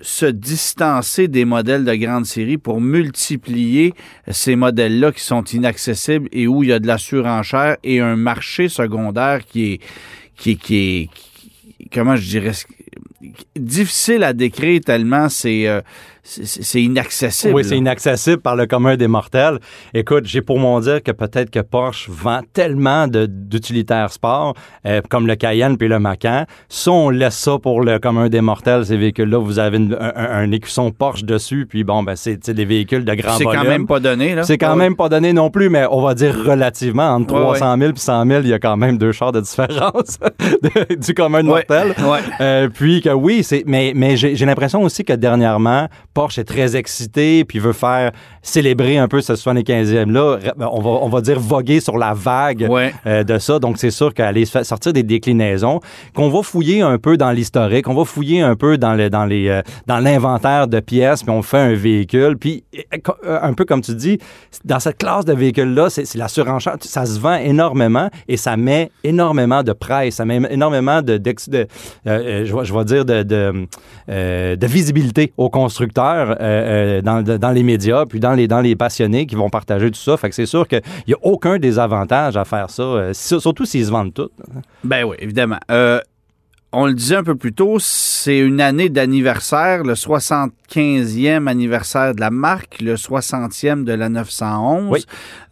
se 0.00 0.26
distancer 0.26 1.28
des 1.28 1.44
modèles 1.44 1.84
de 1.84 1.94
grande 1.94 2.24
série 2.24 2.56
pour 2.56 2.80
multiplier 2.80 3.94
ces 4.30 4.56
modèles-là 4.56 5.12
qui 5.12 5.22
sont 5.22 5.44
inaccessibles 5.44 6.28
et 6.32 6.46
où 6.46 6.62
il 6.62 6.70
y 6.70 6.72
a 6.72 6.78
de 6.78 6.86
la 6.86 6.98
surenchère 6.98 7.76
et 7.82 8.00
un 8.00 8.16
marché 8.16 8.68
secondaire 8.68 9.44
qui 9.44 9.72
est, 9.72 9.80
qui, 10.36 10.56
qui 10.56 10.76
est, 10.76 11.10
comment 11.92 12.16
je 12.16 12.28
dirais, 12.28 12.52
difficile 13.56 14.22
à 14.22 14.32
décrire 14.32 14.80
tellement 14.80 15.28
c'est, 15.28 15.66
euh, 15.66 15.80
c'est, 16.28 16.82
inaccessible. 16.82 17.54
Oui, 17.54 17.64
c'est 17.64 17.76
inaccessible 17.78 18.38
par 18.42 18.54
le 18.54 18.66
commun 18.66 18.96
des 18.96 19.08
mortels. 19.08 19.58
Écoute, 19.94 20.26
j'ai 20.26 20.42
pour 20.42 20.58
mon 20.58 20.78
dire 20.80 21.02
que 21.02 21.10
peut-être 21.12 21.50
que 21.50 21.60
Porsche 21.60 22.08
vend 22.10 22.40
tellement 22.52 23.06
d'utilitaires 23.08 24.12
sport, 24.12 24.54
euh, 24.86 25.00
comme 25.08 25.26
le 25.26 25.36
Cayenne 25.36 25.78
puis 25.78 25.88
le 25.88 25.98
Macan. 25.98 26.44
Si 26.68 26.88
on 26.88 27.08
laisse 27.10 27.36
ça 27.38 27.58
pour 27.58 27.80
le 27.80 27.98
commun 27.98 28.28
des 28.28 28.40
mortels, 28.42 28.84
ces 28.84 28.96
véhicules-là, 28.96 29.38
vous 29.38 29.58
avez 29.58 29.78
une- 29.78 29.96
un, 29.98 30.50
écusson 30.52 30.90
Porsche 30.90 31.24
dessus, 31.24 31.66
puis 31.68 31.84
bon, 31.84 32.02
ben 32.02 32.14
c'est 32.16 32.50
des 32.50 32.64
véhicules 32.64 33.04
de 33.04 33.14
grand 33.14 33.36
c'est 33.38 33.44
quand 33.44 33.64
même 33.64 33.86
pas 33.86 34.00
donné. 34.00 34.34
Là. 34.34 34.42
C'est 34.42 34.58
quand 34.58 34.76
même 34.76 34.96
pas 34.96 35.08
donné 35.08 35.32
non 35.32 35.50
plus, 35.50 35.68
mais 35.70 35.86
on 35.90 36.02
va 36.02 36.14
dire 36.14 36.34
relativement. 36.44 37.08
Entre 37.14 37.34
Ouais, 37.34 37.40
300 37.40 37.76
000 37.78 37.90
et 37.92 37.96
100 37.96 38.26
000, 38.26 38.40
il 38.42 38.48
y 38.48 38.52
a 38.52 38.58
quand 38.58 38.76
même 38.76 38.98
deux 38.98 39.12
chars 39.12 39.32
de 39.32 39.40
différence 39.40 40.18
du 40.98 41.14
commun 41.14 41.42
de 41.42 41.48
Ouais, 41.48 41.64
mortel. 41.68 41.94
ouais. 42.04 42.18
Euh, 42.40 42.68
puis 42.68 43.00
que 43.00 43.10
oui, 43.10 43.42
c'est 43.42 43.64
mais, 43.66 43.92
mais 43.94 44.16
j'ai 44.16 44.34
l'impression 44.46 44.82
aussi 44.82 45.04
que 45.04 45.12
dernièrement, 45.12 45.88
Porsche 46.18 46.38
est 46.40 46.44
très 46.44 46.74
excité 46.74 47.44
puis 47.44 47.60
veut 47.60 47.72
faire 47.72 48.10
célébrer 48.42 48.98
un 48.98 49.06
peu 49.06 49.20
ce 49.20 49.34
75e-là. 49.34 50.38
On 50.58 50.80
va, 50.80 50.90
on 50.90 51.08
va 51.08 51.20
dire 51.20 51.38
voguer 51.38 51.78
sur 51.78 51.96
la 51.96 52.12
vague 52.12 52.66
Ouais. 52.68 52.92
euh, 53.06 53.22
de 53.22 53.38
ça. 53.38 53.60
Donc, 53.60 53.78
c'est 53.78 53.92
sûr 53.92 54.12
qu'aller 54.12 54.44
sortir 54.44 54.92
des 54.92 55.04
déclinaisons, 55.04 55.78
qu'on 56.16 56.28
va 56.28 56.42
fouiller 56.42 56.80
un 56.80 56.98
peu 56.98 57.16
dans 57.16 57.30
l'historique, 57.30 57.86
on 57.88 57.94
va 57.94 58.04
fouiller 58.04 58.40
un 58.40 58.56
peu 58.56 58.78
dans 58.78 58.94
le, 58.94 59.10
dans 59.10 59.26
les, 59.26 59.46
euh, 59.48 59.62
dans 59.86 59.98
l'inventaire 60.00 60.66
de 60.66 60.80
pièces, 60.80 61.22
puis 61.22 61.30
on 61.30 61.42
fait 61.42 61.58
un 61.58 61.74
véhicule. 61.74 62.36
Puis, 62.36 62.64
euh, 63.24 63.38
un 63.40 63.52
peu 63.52 63.64
comme 63.64 63.80
tu 63.82 63.94
dis, 63.94 64.18
dans 64.64 64.80
cette 64.80 64.98
classe 64.98 65.24
de 65.24 65.34
véhicules-là, 65.34 65.88
c'est 65.88 66.04
c'est 66.04 66.18
la 66.18 66.26
surenchère. 66.28 66.76
Ça 66.80 67.06
se 67.06 67.20
vend 67.20 67.36
énormément 67.36 68.08
et 68.26 68.36
ça 68.36 68.56
met 68.56 68.90
énormément 69.04 69.62
de 69.62 69.72
presse, 69.72 70.16
ça 70.16 70.24
met 70.24 70.40
énormément 70.50 71.00
de, 71.00 71.16
de- 71.16 71.34
euh, 71.54 71.64
euh, 72.06 72.44
je, 72.44 72.74
vais, 72.74 72.84
dire, 72.84 73.04
de, 73.04 73.22
de, 73.22 73.68
de 74.56 74.66
visibilité 74.66 75.32
aux 75.36 75.50
constructeurs 75.50 76.07
euh, 76.16 76.34
euh, 76.40 77.02
dans, 77.02 77.50
les 77.50 77.62
médias, 77.62 78.06
puis 78.06 78.20
dans 78.20 78.32
les, 78.32 78.48
dans 78.48 78.60
les 78.60 78.76
passionnés 78.76 79.26
qui 79.26 79.34
vont 79.34 79.50
partager 79.50 79.90
tout 79.90 80.00
ça. 80.00 80.16
Fait 80.16 80.28
que 80.28 80.34
c'est 80.34 80.46
sûr 80.46 80.66
qu'il 80.66 80.82
n'y 81.06 81.14
a 81.14 81.18
aucun 81.22 81.58
désavantage 81.58 82.36
à 82.36 82.44
faire 82.44 82.70
ça, 82.70 82.82
euh, 82.82 83.12
surtout 83.12 83.64
s'ils 83.64 83.86
se 83.86 83.90
vendent 83.90 84.14
tous. 84.14 84.30
Ben 84.84 85.04
oui, 85.04 85.16
évidemment. 85.20 85.58
Euh, 85.70 86.00
on 86.70 86.86
le 86.86 86.92
disait 86.92 87.16
un 87.16 87.22
peu 87.22 87.34
plus 87.34 87.54
tôt, 87.54 87.78
c'est 87.78 88.38
une 88.38 88.60
année 88.60 88.90
d'anniversaire, 88.90 89.84
le 89.84 89.94
75e 89.94 91.46
anniversaire 91.46 92.14
de 92.14 92.20
la 92.20 92.30
marque, 92.30 92.80
le 92.82 92.96
60e 92.96 93.84
de 93.84 93.92
la 93.94 94.10
911. 94.10 94.90
Oui. 94.90 95.04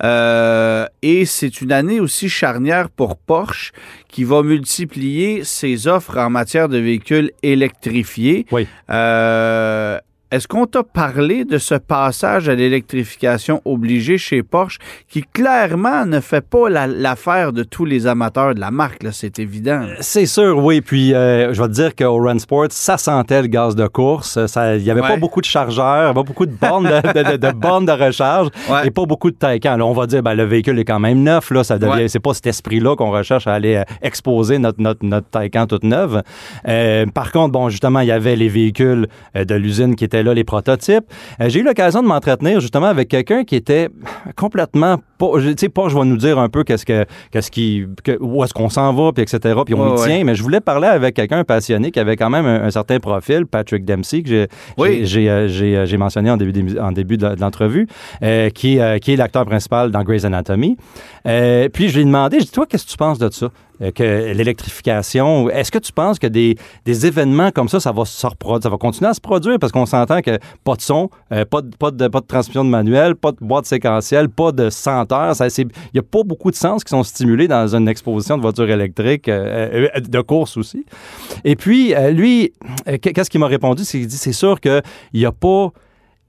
Euh, 0.03 0.87
et 1.01 1.25
c'est 1.25 1.63
une 1.63 1.73
année 1.73 2.01
aussi 2.01 2.29
charnière 2.29 2.91
pour 2.91 3.17
Porsche 3.17 3.73
qui 4.09 4.25
va 4.25 4.43
multiplier 4.43 5.43
ses 5.43 5.89
offres 5.89 6.19
en 6.19 6.29
matière 6.29 6.69
de 6.69 6.77
véhicules 6.77 7.31
électrifiés. 7.43 8.45
Oui. 8.53 8.69
Euh, 8.91 9.99
est-ce 10.31 10.49
qu'on 10.49 10.67
t'a 10.67 10.83
parlé 10.83 11.45
de 11.45 11.59
ce 11.59 11.75
passage 11.77 12.49
à 12.49 12.55
l'électrification 12.55 13.63
obligée 13.65 14.19
chez 14.19 14.43
Porsche 14.43 14.79
qui 15.09 15.23
clairement 15.23 16.05
ne 16.07 16.21
fait 16.21 16.41
pas 16.41 16.69
la- 16.69 16.87
l'affaire 16.87 17.53
de 17.53 17.63
tous 17.63 17.85
les 17.85 18.07
amateurs 18.07 18.55
de 18.55 18.61
la 18.61 18.71
marque, 18.71 19.05
c'est 19.13 19.39
évident. 19.39 19.87
C'est 20.01 20.27
sûr, 20.27 20.59
oui. 20.65 20.81
Puis, 20.81 21.15
euh, 21.15 21.53
je 21.55 21.63
vais 21.63 21.69
te 21.69 21.73
dire 21.75 21.95
qu'au 21.95 22.17
Run 22.17 22.39
Sport, 22.39 22.67
ça 22.71 22.99
sentait 22.99 23.43
le 23.43 23.49
gaz 23.49 23.77
de 23.77 23.87
course. 23.87 24.39
Il 24.57 24.83
n'y 24.83 24.91
avait 24.91 25.01
Ouais. 25.01 25.09
pas 25.09 25.17
beaucoup 25.17 25.41
de 25.41 25.47
chargeurs, 25.47 26.13
pas 26.15 26.23
beaucoup 26.23 26.47
de 26.47 26.53
bornes 26.53 26.85
de, 26.89 27.13
de- 27.23 27.33
de- 27.33 27.37
de 27.37 27.53
bornes 27.53 27.87
de 27.87 27.93
recharge 27.93 28.49
Ouais. 28.69 28.87
et 28.87 28.91
pas 28.91 29.05
beaucoup 29.07 29.31
de 29.31 29.37
Taycan. 29.37 29.81
On 29.81 29.93
va 29.93 30.07
dire, 30.07 30.23
ben, 30.23 30.35
le 30.35 30.45
véhicule 30.45 30.79
est 30.79 30.85
quand 30.85 30.99
même 31.01 31.23
neuf. 31.23 31.51
Là, 31.51 31.63
ça 31.65 31.79
devient, 31.79 31.93
Ouais. 32.03 32.09
c'est 32.09 32.21
pas 32.21 32.35
cet 32.35 32.47
esprit-là 32.47 32.97
qu'on 32.97 33.11
recherche 33.11 33.47
à 33.47 33.55
aller 33.55 33.77
euh, 33.77 33.83
exposer 34.03 34.59
notre, 34.59 34.81
notre, 34.81 35.05
notre 35.05 35.29
Taycan 35.31 35.67
toute 35.67 35.85
neuve. 35.85 36.23
Euh, 36.69 37.07
par 37.07 37.31
contre, 37.33 37.53
bon, 37.53 37.69
justement, 37.69 38.01
il 38.01 38.09
y 38.09 38.13
avait 38.13 38.37
les 38.37 38.49
véhicules 38.49 39.07
de 39.35 39.55
l'usine 39.55 39.95
qui 39.95 40.05
étaient 40.05 40.16
étaient 40.17 40.23
là 40.23 40.35
les 40.35 40.45
prototypes. 40.45 41.05
Euh, 41.41 41.49
j'ai 41.49 41.61
eu 41.61 41.63
l'occasion 41.63 42.03
de 42.03 42.09
m'entretenir 42.09 42.61
justement 42.61 42.87
avec 42.87 43.09
quelqu'un 43.09 43.45
qui 43.45 43.57
était 43.57 43.89
complètement 44.37 44.97
pas, 45.19 45.31
tu 45.41 45.55
sais, 45.57 45.69
pas, 45.69 45.89
je 45.89 45.97
vais 45.97 46.05
nous 46.05 46.17
dire 46.17 46.39
un 46.39 46.49
peu 46.49 46.63
qu'est-ce 46.63 46.85
que, 46.85 47.07
qu'est-ce 47.31 47.51
qui, 47.51 47.87
que, 48.05 48.19
où 48.21 48.45
est-ce 48.45 48.53
qu'on 48.53 48.69
s'en 48.69 48.93
va, 48.93 49.13
puis 49.13 49.23
etc. 49.23 49.55
Puis 49.65 49.75
on 49.75 49.97
y 49.97 49.99
ouais. 49.99 50.07
tient. 50.07 50.25
Mais 50.25 50.35
je 50.35 50.43
voulais 50.43 50.61
parler 50.61 50.89
avec 50.89 51.15
quelqu'un 51.15 51.43
passionné 51.45 51.91
qui 51.91 52.01
avait 52.01 52.17
quand 52.17 52.29
même 52.31 52.45
un, 52.45 52.65
un 52.65 52.71
certain 52.71 53.01
profil, 53.01 53.47
Patrick 53.47 53.85
Dempsey, 53.85 54.23
que 54.23 54.29
j'ai, 54.29 54.47
Oui. 54.77 54.99
j'ai, 54.99 55.07
j'ai, 55.07 55.31
euh, 55.31 55.49
j'ai, 55.49 55.77
euh, 55.77 55.87
j'ai 55.87 55.97
mentionné 55.97 56.31
en 56.31 56.37
début, 56.37 56.79
en 56.79 56.93
début 56.93 57.17
de, 57.17 57.35
l'entrevue, 57.41 57.87
euh, 58.23 58.51
qui, 58.51 58.77
est, 58.77 58.81
euh, 58.81 58.99
qui 58.99 59.13
est 59.13 59.17
l'acteur 59.17 59.47
principal 59.47 59.91
dans 59.91 60.03
Grey's 60.03 60.25
Anatomy. 60.25 60.77
Euh, 61.27 61.69
puis 61.73 61.89
je 61.89 61.95
lui 61.95 62.03
ai 62.03 62.05
demandé, 62.05 62.41
je 62.41 62.45
dis, 62.45 62.51
toi, 62.51 62.67
qu'est-ce 62.67 62.85
que 62.85 62.91
tu 62.91 62.97
penses 62.97 63.19
de 63.19 63.31
ça? 63.31 63.49
Euh, 63.83 63.91
que 63.91 64.33
l'électrification, 64.33 65.51
est-ce 65.51 65.71
que 65.71 65.79
tu 65.79 65.93
penses 65.93 66.19
que 66.19 66.27
des, 66.27 66.57
des 66.85 67.07
événements 67.07 67.51
comme 67.51 67.69
ça, 67.69 67.79
ça 67.79 67.93
va 67.93 68.05
se 68.05 68.27
reproduire, 68.27 68.63
ça 68.63 68.71
va 68.71 68.79
continuer 68.79 69.11
à 69.11 69.15
se 69.15 69.21
produire? 69.21 69.59
Parce 69.59 69.73
qu'on 69.73 69.87
s'entend 69.87 70.23
que 70.23 70.39
pas 70.65 70.75
de 70.77 70.81
son, 70.81 71.11
euh, 71.33 71.45
pas, 71.45 71.61
de, 71.61 71.77
pas, 71.77 71.91
de, 71.91 72.09
pas 72.09 72.21
de 72.21 72.27
transmission 72.27 72.65
de 72.65 72.71
manuel, 72.71 73.17
pas 73.17 73.33
de 73.33 73.39
boîte 73.41 73.67
séquentielle, 73.67 74.29
pas 74.29 74.53
de 74.53 74.71
senteur. 74.71 75.35
Il 75.59 75.69
n'y 75.95 76.01
a 76.01 76.03
pas 76.03 76.23
beaucoup 76.25 76.51
de 76.51 76.57
sens 76.57 76.85
qui 76.85 76.91
sont 76.91 77.03
stimulés 77.03 77.49
dans 77.49 77.75
une 77.75 77.89
exposition 77.89 78.37
de 78.37 78.43
voitures 78.43 78.71
électriques, 78.71 79.29
euh, 79.29 79.89
euh, 79.95 80.01
de 80.01 80.21
course 80.21 80.57
aussi. 80.57 80.87
Et 81.45 81.57
puis, 81.57 81.95
lui, 82.13 82.53
qu'est-ce 83.03 83.29
qu'il 83.29 83.41
m'a 83.41 83.47
répondu? 83.47 83.85
C'est 83.85 83.99
qu'il 83.99 84.07
dit, 84.07 84.17
c'est 84.17 84.33
sûr 84.33 84.61
qu'il 84.61 84.83
n'y 85.15 85.27
a 85.27 85.33
pas 85.33 85.71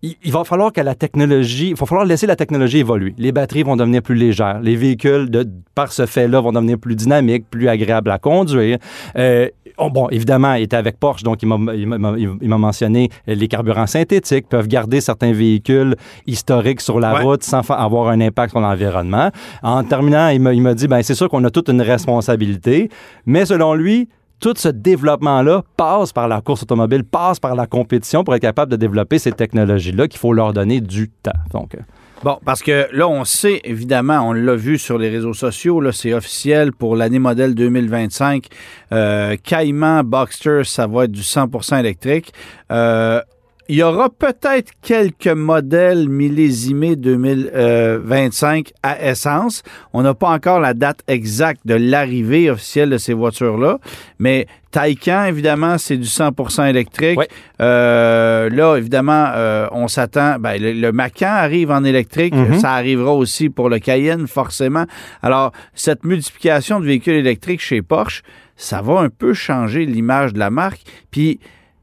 il, 0.04 0.32
va 0.32 0.44
falloir 0.44 0.72
que 0.72 0.82
la 0.82 0.94
technologie, 0.96 1.70
il 1.70 1.76
va 1.76 1.86
falloir 1.86 2.06
laisser 2.06 2.28
la 2.28 2.36
technologie 2.36 2.80
évoluer. 2.80 3.16
Les 3.18 3.32
batteries 3.32 3.64
vont 3.64 3.76
devenir 3.76 4.02
plus 4.04 4.16
légères. 4.16 4.60
Les 4.62 4.76
véhicules, 4.76 5.30
de, 5.30 5.48
par 5.74 5.92
ce 5.92 6.06
fait-là, 6.06 6.40
vont 6.40 6.52
devenir 6.52 6.78
plus 6.78 6.96
dynamiques, 6.96 7.46
plus 7.50 7.68
agréables 7.68 8.12
à 8.12 8.20
conduire. 8.20 8.78
Euh, 9.18 9.50
oh, 9.78 9.90
bon, 9.90 10.08
évidemment, 10.10 10.54
il 10.54 10.64
était 10.64 10.76
avec 10.78 11.00
Porsche, 11.00 11.24
donc 11.24 11.42
il 11.42 11.48
m'a- 11.48 12.58
mentionné 12.58 13.10
les 13.26 13.48
carburants 13.48 13.88
synthétiques 13.88 14.48
peuvent 14.48 14.68
garder 14.68 15.02
certains 15.02 15.32
véhicules 15.32 15.96
historiques 16.28 16.82
sur 16.82 17.00
la 17.00 17.16
Ouais. 17.16 17.24
route 17.24 17.44
sans 17.44 17.68
avoir 17.72 18.10
un 18.10 18.22
impact 18.22 18.52
sur 18.52 18.60
l'environnement. 18.60 19.32
En 19.64 19.84
terminant, 19.84 20.30
il 20.30 20.42
m'a 20.42 20.54
il 20.54 20.62
m'a 20.62 20.74
dit, 20.76 20.88
ben 20.88 21.02
c'est 21.02 21.16
sûr 21.16 21.28
qu'on 21.30 21.44
a 21.44 21.50
toute 21.50 21.70
une 21.70 21.82
responsabilité, 21.82 22.90
mais 23.26 23.46
selon 23.46 23.74
lui, 23.74 24.10
tout 24.40 24.54
ce 24.58 24.70
développement-là 24.70 25.64
passe 25.76 26.14
par 26.14 26.28
la 26.28 26.42
course 26.42 26.64
automobile, 26.64 27.04
passe 27.04 27.40
par 27.40 27.56
la 27.56 27.68
compétition 27.68 28.24
pour 28.24 28.36
être 28.36 28.42
capable 28.42 28.72
de 28.72 28.78
développer 28.78 29.20
ces 29.20 29.32
technologies-là 29.32 30.08
qu'il 30.08 30.20
faut 30.20 30.34
leur 30.34 30.54
donner 30.54 30.82
du 30.82 31.10
temps. 31.10 31.32
Donc, 31.52 31.76
euh, 31.76 31.80
Bon, 32.24 32.40
parce 32.44 32.64
que 32.64 32.88
là, 32.94 33.08
on 33.08 33.26
sait, 33.26 33.62
évidemment, 33.64 34.28
on 34.28 34.34
l'a 34.34 34.56
vu 34.56 34.80
sur 34.80 34.98
les 34.98 35.10
réseaux 35.10 35.36
sociaux, 35.36 35.80
là, 35.80 35.92
c'est 35.92 36.14
officiel 36.14 36.72
pour 36.74 36.96
l'année 36.96 37.20
modèle 37.20 37.54
2025. 37.54 38.48
Euh, 38.92 39.36
Cayman, 39.44 40.02
Boxster, 40.02 40.62
ça 40.64 40.88
va 40.88 41.04
être 41.04 41.12
du 41.12 41.22
100% 41.22 41.80
électrique. 41.80 42.34
Euh, 42.72 43.22
il 43.70 43.76
y 43.76 43.84
aura 43.84 44.10
peut-être 44.10 44.72
quelques 44.82 45.28
modèles 45.28 46.08
millésimés 46.08 46.96
2025 46.96 48.72
à 48.82 49.10
essence. 49.10 49.64
On 49.94 50.02
n'a 50.02 50.14
pas 50.14 50.30
encore 50.30 50.60
la 50.60 50.74
date 50.74 51.02
exacte 51.08 51.62
de 51.66 51.76
l'arrivée 51.76 52.50
officielle 52.50 52.90
de 52.90 52.98
ces 52.98 53.14
voitures-là, 53.14 53.80
mais 54.20 54.48
Taycan, 54.72 55.26
évidemment, 55.26 55.78
c'est 55.78 55.98
du 55.98 56.08
100% 56.08 56.70
électrique. 56.70 57.20
Euh, 57.62 58.50
là, 58.50 58.76
évidemment, 58.76 59.32
euh, 59.34 59.68
on 59.72 59.88
s'attend. 59.88 60.38
Ben, 60.40 60.62
le, 60.62 60.74
le 60.74 60.92
Macan 60.92 61.32
arrive 61.32 61.72
en 61.72 61.84
électrique. 61.84 62.36
Mhm. 62.36 62.60
Ça 62.60 62.74
arrivera 62.74 63.14
aussi 63.14 63.50
pour 63.50 63.70
le 63.70 63.80
Cayenne, 63.80 64.28
forcément. 64.28 64.86
Alors, 65.24 65.52
cette 65.74 66.04
multiplication 66.04 66.80
de 66.80 66.86
véhicules 66.86 67.16
électriques 67.16 67.62
chez 67.62 67.82
Porsche, 67.82 68.24
ça 68.56 68.82
va 68.82 69.00
un 69.00 69.10
peu 69.10 69.34
changer 69.34 69.86
l'image 69.86 70.34
de 70.34 70.40
la 70.40 70.50
marque. 70.50 70.82
Puis, 71.12 71.40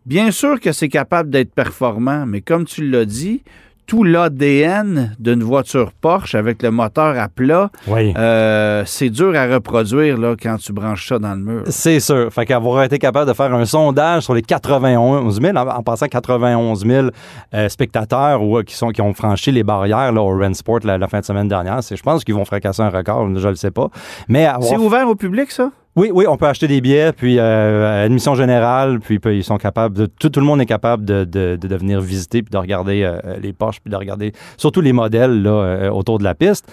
bien 0.07 0.31
sûr 0.31 0.61
que 0.61 0.73
c'est 0.73 0.89
capable 0.89 1.31
d'être 1.31 1.55
performant, 1.55 2.25
mais 2.27 2.41
comme 2.41 2.65
tu 2.65 2.89
l'as 2.89 3.05
dit, 3.05 3.43
tout 3.87 4.03
l'ADN 4.03 5.15
d'une 5.19 5.43
voiture 5.43 5.93
Porsche 5.93 6.35
avec 6.35 6.63
le 6.63 6.71
moteur 6.71 7.19
à 7.19 7.29
plat, 7.29 7.71
oui. 7.87 8.15
euh, 8.17 8.83
c'est 8.87 9.11
dur 9.11 9.37
à 9.37 9.47
reproduire 9.47 10.17
là, 10.17 10.37
quand 10.41 10.57
tu 10.57 10.73
branches 10.73 11.09
ça 11.09 11.19
dans 11.19 11.35
le 11.35 11.41
mur. 11.41 11.63
C'est 11.67 12.01
sûr. 12.01 12.33
Fait 12.33 12.47
qu'avoir 12.47 12.83
été 12.85 12.99
capable 12.99 13.29
de 13.29 13.35
faire 13.35 13.53
un 13.53 13.67
sondage 13.67 14.23
sur 14.23 14.33
les 14.35 14.41
91 14.41 15.39
000, 15.39 15.57
en, 15.57 15.69
en 15.69 15.83
passant 15.83 16.07
91 16.07 16.87
000 16.87 17.09
euh, 17.53 17.69
spectateurs 17.69 18.43
ou, 18.43 18.57
euh, 18.59 18.63
qui, 18.63 18.75
sont, 18.75 18.89
qui 18.89 19.03
ont 19.03 19.13
franchi 19.13 19.53
les 19.53 19.63
barrières 19.65 20.13
là, 20.13 20.23
au 20.23 20.39
Rensport 20.39 20.81
la, 20.85 20.97
la 20.97 21.09
fin 21.09 21.21
de 21.21 21.25
semaine 21.27 21.49
dernière, 21.49 21.81
je 21.83 22.03
pense 22.03 22.25
qu'ils 22.25 22.35
vont 22.35 22.47
fracasser 22.47 22.81
un 22.81 22.89
record, 22.91 23.29
je 23.37 23.49
le 23.49 23.55
sais 23.57 23.71
pas. 23.71 23.91
Mais 24.29 24.47
avoir 24.47 24.71
C'est 24.71 24.77
ouvert 24.79 25.09
au 25.09 25.15
public, 25.15 25.51
ça? 25.51 25.71
Oui, 25.97 26.11
oui, 26.12 26.26
on 26.26 26.36
peut 26.36 26.47
acheter 26.47 26.66
des 26.66 26.80
billets, 26.80 27.12
puis 27.12 27.38
euh, 27.38 28.05
admission 28.05 28.34
générale, 28.34 28.99
puis, 28.99 29.20
puis 29.20 29.36
ils 29.38 29.45
sont 29.45 29.59
capables 29.59 29.97
de 29.97 30.07
tout, 30.07 30.28
tout 30.28 30.40
le 30.40 30.47
monde 30.47 30.61
est 30.61 30.66
capable 30.66 31.05
de, 31.05 31.22
de, 31.22 31.57
de, 31.57 31.76
venir 31.76 32.01
visiter 32.01 32.42
puis 32.42 32.51
de 32.51 32.59
regarder 32.59 33.05
euh, 33.05 33.36
les 33.40 33.53
Porsche 33.53 33.80
puis 33.80 33.92
de 33.92 33.97
regarder 33.97 34.32
surtout 34.57 34.80
les 34.80 34.92
modèles 34.92 35.42
là, 35.42 35.51
euh, 35.51 35.90
autour 35.90 36.18
de 36.18 36.24
la 36.24 36.34
piste. 36.34 36.66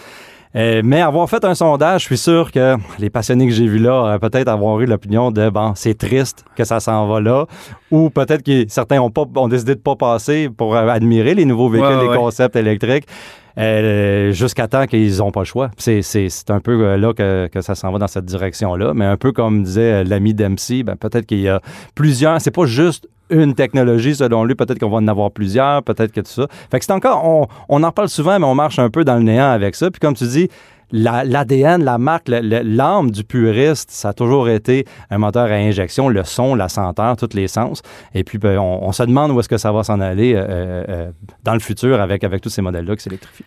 Euh, 0.54 0.82
mais 0.84 1.00
avoir 1.00 1.30
fait 1.30 1.46
un 1.46 1.56
sondage, 1.56 2.02
je 2.02 2.06
suis 2.08 2.18
sûr 2.18 2.52
que 2.52 2.76
les 3.00 3.10
passionnés 3.10 3.48
que 3.48 3.54
j'ai 3.54 3.68
vus 3.68 3.80
là 3.80 3.94
auraient 4.02 4.20
peut-être 4.20 4.50
avoir 4.50 4.82
eu 4.82 4.86
l'opinion 4.86 5.32
de 5.32 5.50
bon, 5.50 5.74
c'est 5.76 5.98
triste 5.98 6.44
que 6.58 6.66
ça 6.66 6.82
s'en 6.82 7.08
va 7.08 7.22
là, 7.22 7.46
ou 7.90 8.10
peut-être 8.10 8.44
que 8.44 8.66
certains 8.68 9.00
ont 9.00 9.12
pas 9.12 9.24
ont 9.36 9.48
décidé 9.48 9.76
de 9.76 9.80
pas 9.80 9.96
passer 9.96 10.50
pour 10.50 10.76
euh, 10.76 10.88
admirer 10.90 11.36
les 11.36 11.46
nouveaux 11.46 11.70
véhicules, 11.70 11.96
Ouais, 11.96 12.04
les 12.04 12.10
ouais. 12.10 12.18
concepts 12.18 12.58
électriques. 12.58 13.06
Euh, 13.58 14.32
jusqu'à 14.32 14.68
temps 14.68 14.86
qu'ils 14.86 15.18
n'ont 15.18 15.32
pas 15.32 15.42
le 15.42 15.46
choix. 15.46 15.72
C'est, 15.78 16.02
un 16.50 16.60
peu 16.60 16.72
euh, 16.72 16.98
là 16.98 17.14
que, 17.14 17.48
que 17.48 17.62
ça 17.62 17.76
s'en 17.76 17.92
va 17.92 18.00
dans 18.00 18.08
cette 18.08 18.26
direction-là. 18.26 18.94
Mais 18.94 19.06
un 19.06 19.18
peu 19.18 19.32
comme 19.32 19.64
disait 19.64 20.02
euh, 20.02 20.04
l'ami 20.04 20.34
Dempsey, 20.34 20.84
ben, 20.84 20.96
peut-être 20.96 21.26
qu'il 21.26 21.42
y 21.42 21.50
a 21.50 21.62
plusieurs. 21.96 22.40
C'est 22.42 22.52
pas 22.52 22.66
juste 22.66 23.08
une 23.30 23.54
technologie 23.54 24.16
selon 24.16 24.44
lui. 24.44 24.56
Peut-être 24.56 24.80
qu'on 24.80 24.90
va 24.90 24.98
en 24.98 25.08
avoir 25.08 25.32
plusieurs. 25.32 25.84
Peut-être 25.84 26.12
que 26.12 26.22
tout 26.22 26.32
ça. 26.32 26.48
Fait 26.70 26.80
que 26.80 26.86
c'est 26.86 26.94
encore. 26.94 27.26
On, 27.26 27.48
on 27.70 27.84
en 27.84 27.92
parle 27.92 28.10
souvent, 28.10 28.40
mais 28.40 28.46
on 28.46 28.56
marche 28.56 28.80
un 28.80 28.90
peu 28.90 29.04
dans 29.04 29.16
le 29.16 29.24
néant 29.24 29.52
avec 29.52 29.76
ça. 29.76 29.92
Puis 29.92 30.00
comme 30.00 30.16
tu 30.16 30.26
dis, 30.26 30.50
l'ADN, 30.92 31.84
la 31.84 31.98
marque, 31.98 32.28
l'âme 32.28 33.12
du 33.12 33.24
puriste, 33.24 33.92
ça 33.92 34.10
a 34.10 34.14
toujours 34.14 34.50
été 34.50 34.86
un 35.10 35.18
moteur 35.18 35.46
à 35.46 35.56
injection, 35.56 36.10
le 36.10 36.24
son, 36.24 36.56
la 36.56 36.70
senteur, 36.70 37.16
tous 37.18 37.34
les 37.34 37.48
sens. 37.48 37.82
Et 38.14 38.24
puis, 38.24 38.38
ben, 38.38 38.58
on, 38.60 38.92
se 38.92 39.04
demande 39.04 39.32
où 39.32 39.40
est-ce 39.40 39.50
que 39.50 39.58
ça 39.58 39.72
va 39.72 39.84
s'en 39.84 40.00
aller 40.00 40.34
euh, 40.36 40.84
euh, 40.90 41.12
dans 41.44 41.54
le 41.54 41.60
futur 41.60 42.00
avec, 42.02 42.26
tous 42.42 42.50
ces 42.50 42.62
modèles-là 42.62 42.96
qui 42.96 43.04
s'électrifient. 43.04 43.46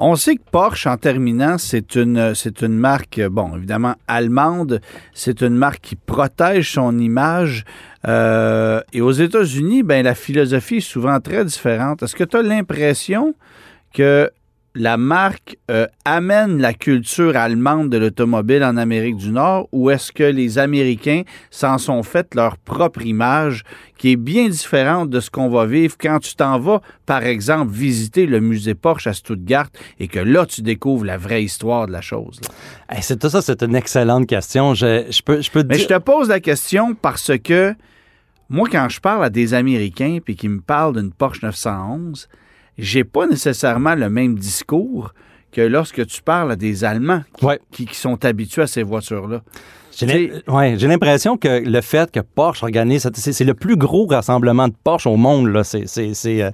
On 0.00 0.16
sait 0.16 0.34
que 0.34 0.42
Porsche, 0.50 0.88
en 0.88 0.96
terminant, 0.96 1.56
c'est 1.56 1.94
une, 1.94 2.34
marque, 2.68 3.20
euh, 3.20 3.28
bon, 3.28 3.56
évidemment, 3.56 3.94
allemande. 4.08 4.80
C'est 5.12 5.40
une 5.40 5.54
marque 5.54 5.82
qui 5.82 5.94
protège 5.94 6.72
son 6.72 6.98
image. 6.98 7.64
Euh, 8.08 8.80
et 8.92 9.00
aux 9.00 9.12
États-Unis, 9.12 9.84
ben, 9.84 10.04
la 10.04 10.16
philosophie 10.16 10.76
est 10.76 10.80
souvent 10.80 11.20
très 11.20 11.44
différente. 11.44 12.02
Est-ce 12.02 12.16
que 12.16 12.24
tu 12.24 12.36
as 12.36 12.42
l'impression 12.42 13.34
que 13.92 14.30
la 14.76 14.96
marque 14.96 15.56
euh, 15.70 15.86
amène 16.04 16.60
la 16.60 16.74
culture 16.74 17.36
allemande 17.36 17.90
de 17.90 17.96
l'automobile 17.96 18.64
en 18.64 18.76
Amérique 18.76 19.16
du 19.16 19.30
Nord 19.30 19.68
ou 19.70 19.90
est-ce 19.90 20.10
que 20.10 20.24
les 20.24 20.58
Américains 20.58 21.22
s'en 21.50 21.78
sont 21.78 22.02
fait 22.02 22.34
leur 22.34 22.58
propre 22.58 23.06
image 23.06 23.62
qui 23.98 24.12
est 24.12 24.16
bien 24.16 24.48
différente 24.48 25.10
de 25.10 25.20
ce 25.20 25.30
qu'on 25.30 25.48
va 25.48 25.66
vivre 25.66 25.94
quand 25.98 26.18
tu 26.18 26.34
t'en 26.34 26.58
vas, 26.58 26.80
par 27.06 27.22
exemple, 27.24 27.72
visiter 27.72 28.26
le 28.26 28.40
musée 28.40 28.74
Porsche 28.74 29.06
à 29.06 29.12
Stuttgart 29.12 29.68
et 30.00 30.08
que 30.08 30.18
là, 30.18 30.44
tu 30.44 30.62
découvres 30.62 31.04
la 31.04 31.18
vraie 31.18 31.44
histoire 31.44 31.86
de 31.86 31.92
la 31.92 32.00
chose. 32.00 32.40
Hey, 32.88 33.00
c'est 33.02 33.16
tout 33.18 33.28
ça, 33.30 33.42
c'est 33.42 33.62
une 33.62 33.76
excellente 33.76 34.26
question. 34.26 34.74
Je, 34.74 35.04
je 35.08 35.22
peux, 35.22 35.40
je 35.40 35.50
peux 35.52 35.62
te 35.62 35.68
Mais 35.68 35.76
dire. 35.76 35.86
je 35.88 35.94
te 35.94 35.98
pose 36.00 36.28
la 36.28 36.40
question 36.40 36.94
parce 36.94 37.30
que 37.38 37.74
moi, 38.50 38.68
quand 38.70 38.88
je 38.88 39.00
parle 39.00 39.24
à 39.24 39.30
des 39.30 39.54
Américains 39.54 40.18
puis 40.22 40.34
qu'ils 40.34 40.50
me 40.50 40.60
parlent 40.60 40.96
d'une 40.96 41.12
Porsche 41.12 41.42
911, 41.42 42.28
j'ai 42.78 43.04
pas 43.04 43.26
nécessairement 43.26 43.94
le 43.94 44.08
même 44.10 44.38
discours 44.38 45.12
que 45.52 45.60
lorsque 45.60 46.04
tu 46.06 46.20
parles 46.22 46.52
à 46.52 46.56
des 46.56 46.84
Allemands 46.84 47.22
qui, 47.38 47.44
Ouais. 47.44 47.60
qui- 47.70 47.86
qui 47.86 47.96
sont 47.96 48.24
habitués 48.24 48.62
à 48.62 48.66
ces 48.66 48.82
voitures-là. 48.82 49.42
J'ai 49.96 50.32
ouais, 50.48 50.74
l'impression 50.76 51.36
que 51.36 51.62
le 51.64 51.80
fait 51.80 52.10
que 52.10 52.18
Porsche 52.18 52.64
organise, 52.64 53.08
c'est 53.14 53.44
le 53.44 53.54
plus 53.54 53.76
gros 53.76 54.06
rassemblement 54.06 54.66
de 54.66 54.74
Porsche 54.82 55.06
au 55.06 55.16
monde, 55.16 55.46
là. 55.52 55.62
C'est- 55.62 55.86
c'est- 55.86 56.14
c'est 56.14 56.42
euh, 56.42 56.50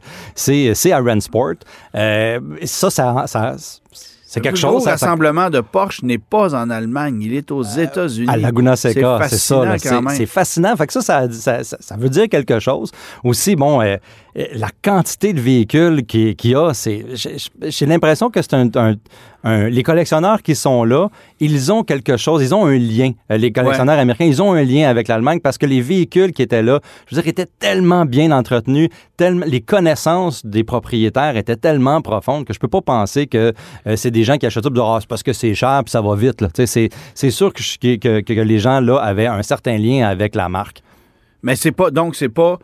c'est- 0.75 0.93
à 0.93 1.01
Rensport. 1.01 1.55
Euh, 1.95 2.39
ça, 2.64 2.91
ça, 2.91 3.25
ça- 3.27 3.57
c'est 3.59 4.41
Le 4.41 4.43
quelque 4.45 4.59
chose. 4.59 4.85
ça- 4.85 4.91
rassemblement 4.91 5.49
de 5.49 5.61
Porsche 5.62 6.03
n'est 6.05 6.18
pas 6.18 6.55
en 6.55 6.68
Allemagne, 6.68 7.23
il 7.23 7.33
est 7.35 7.51
aux 7.51 7.62
États-Unis. 7.62 8.29
à 8.29 8.37
Laguna 8.37 8.77
Seca, 8.77 9.21
c'est 9.27 9.39
ça. 9.39 9.79
C'est 10.11 10.27
fascinant. 10.27 10.77
Fait 10.77 10.87
que 10.87 10.93
ça, 10.93 11.03
ça, 11.33 11.64
ça, 11.64 11.97
veut 11.97 12.11
dire 12.11 12.29
quelque 12.29 12.61
chose. 12.61 12.93
Aussi, 13.25 13.57
bon, 13.57 13.81
euh, 13.81 13.85
euh, 13.85 13.97
la 14.35 14.68
quantité 14.83 15.33
de 15.33 15.41
véhicules 15.41 16.05
qu'il 16.07 16.37
y 16.45 16.55
a, 16.55 16.72
c'est, 16.72 17.05
j'ai- 17.14 17.87
l'impression 17.87 18.31
que 18.31 18.41
c'est 18.43 18.55
un, 18.55 18.68
un- 18.76 18.95
un- 19.43 19.68
les 19.68 19.83
collectionneurs 19.83 20.43
qui 20.43 20.55
sont 20.55 20.85
là, 20.85 21.09
ils 21.41 21.72
ont 21.72 21.83
quelque 21.83 22.16
chose, 22.16 22.43
ils 22.43 22.55
ont 22.55 22.66
un 22.66 22.78
lien. 22.78 23.12
Euh, 23.33 23.39
Les 23.39 23.51
collectionneurs 23.53 23.99
américains, 23.99 24.26
ils 24.26 24.41
ont 24.43 24.53
un 24.53 24.62
lien 24.62 24.89
avec 24.89 25.09
l'Allemagne 25.09 25.41
parce 25.41 25.59
que 25.59 25.66
les 25.66 25.81
véhicules 25.81 26.33
qui 26.33 26.43
étaient 26.43 26.62
là, 26.62 26.81
je 27.09 27.16
veux 27.16 27.22
dire, 27.22 27.28
étaient 27.31 27.49
tellement 27.59 28.05
bien 28.05 28.31
entretenus, 28.31 28.89
tellement, 29.16 29.47
les 29.49 29.61
connaissances 29.62 30.45
des 30.47 30.62
propriétaires 30.62 31.37
étaient 31.37 31.57
tellement 31.57 32.01
profondes 32.03 32.45
que 32.45 32.53
je 32.53 32.59
peux 32.59 32.68
pas 32.68 32.83
penser 32.83 33.26
que 33.26 33.53
euh, 33.87 33.97
c'est 33.97 34.11
des 34.11 34.24
gens 34.24 34.37
qui 34.37 34.47
achètent 34.47 34.62
ça 34.64 34.70
Ah, 34.76 34.99
c'est 35.01 35.09
parce 35.09 35.22
que 35.22 35.33
c'est 35.33 35.55
cher 35.55 35.83
puis 35.85 35.91
ça 35.91 36.03
va 36.03 36.14
vite. 36.14 36.41
Là. 36.41 36.49
C'est, 36.66 36.91
c'est 37.14 37.31
sûr 37.31 37.53
que, 37.53 37.97
que- 37.97 38.20
que 38.20 38.33
les 38.41 38.59
gens 38.59 38.81
là 38.81 38.99
avaient 38.99 39.26
un 39.26 39.43
certain 39.43 39.76
lien 39.78 40.07
avec 40.07 40.35
la 40.35 40.49
marque. 40.49 40.83
Mais 41.43 41.57
c'est 41.57 41.72
pas 41.72 41.91
donc 41.91 42.14
c'est 42.16 42.28
pas 42.28 42.59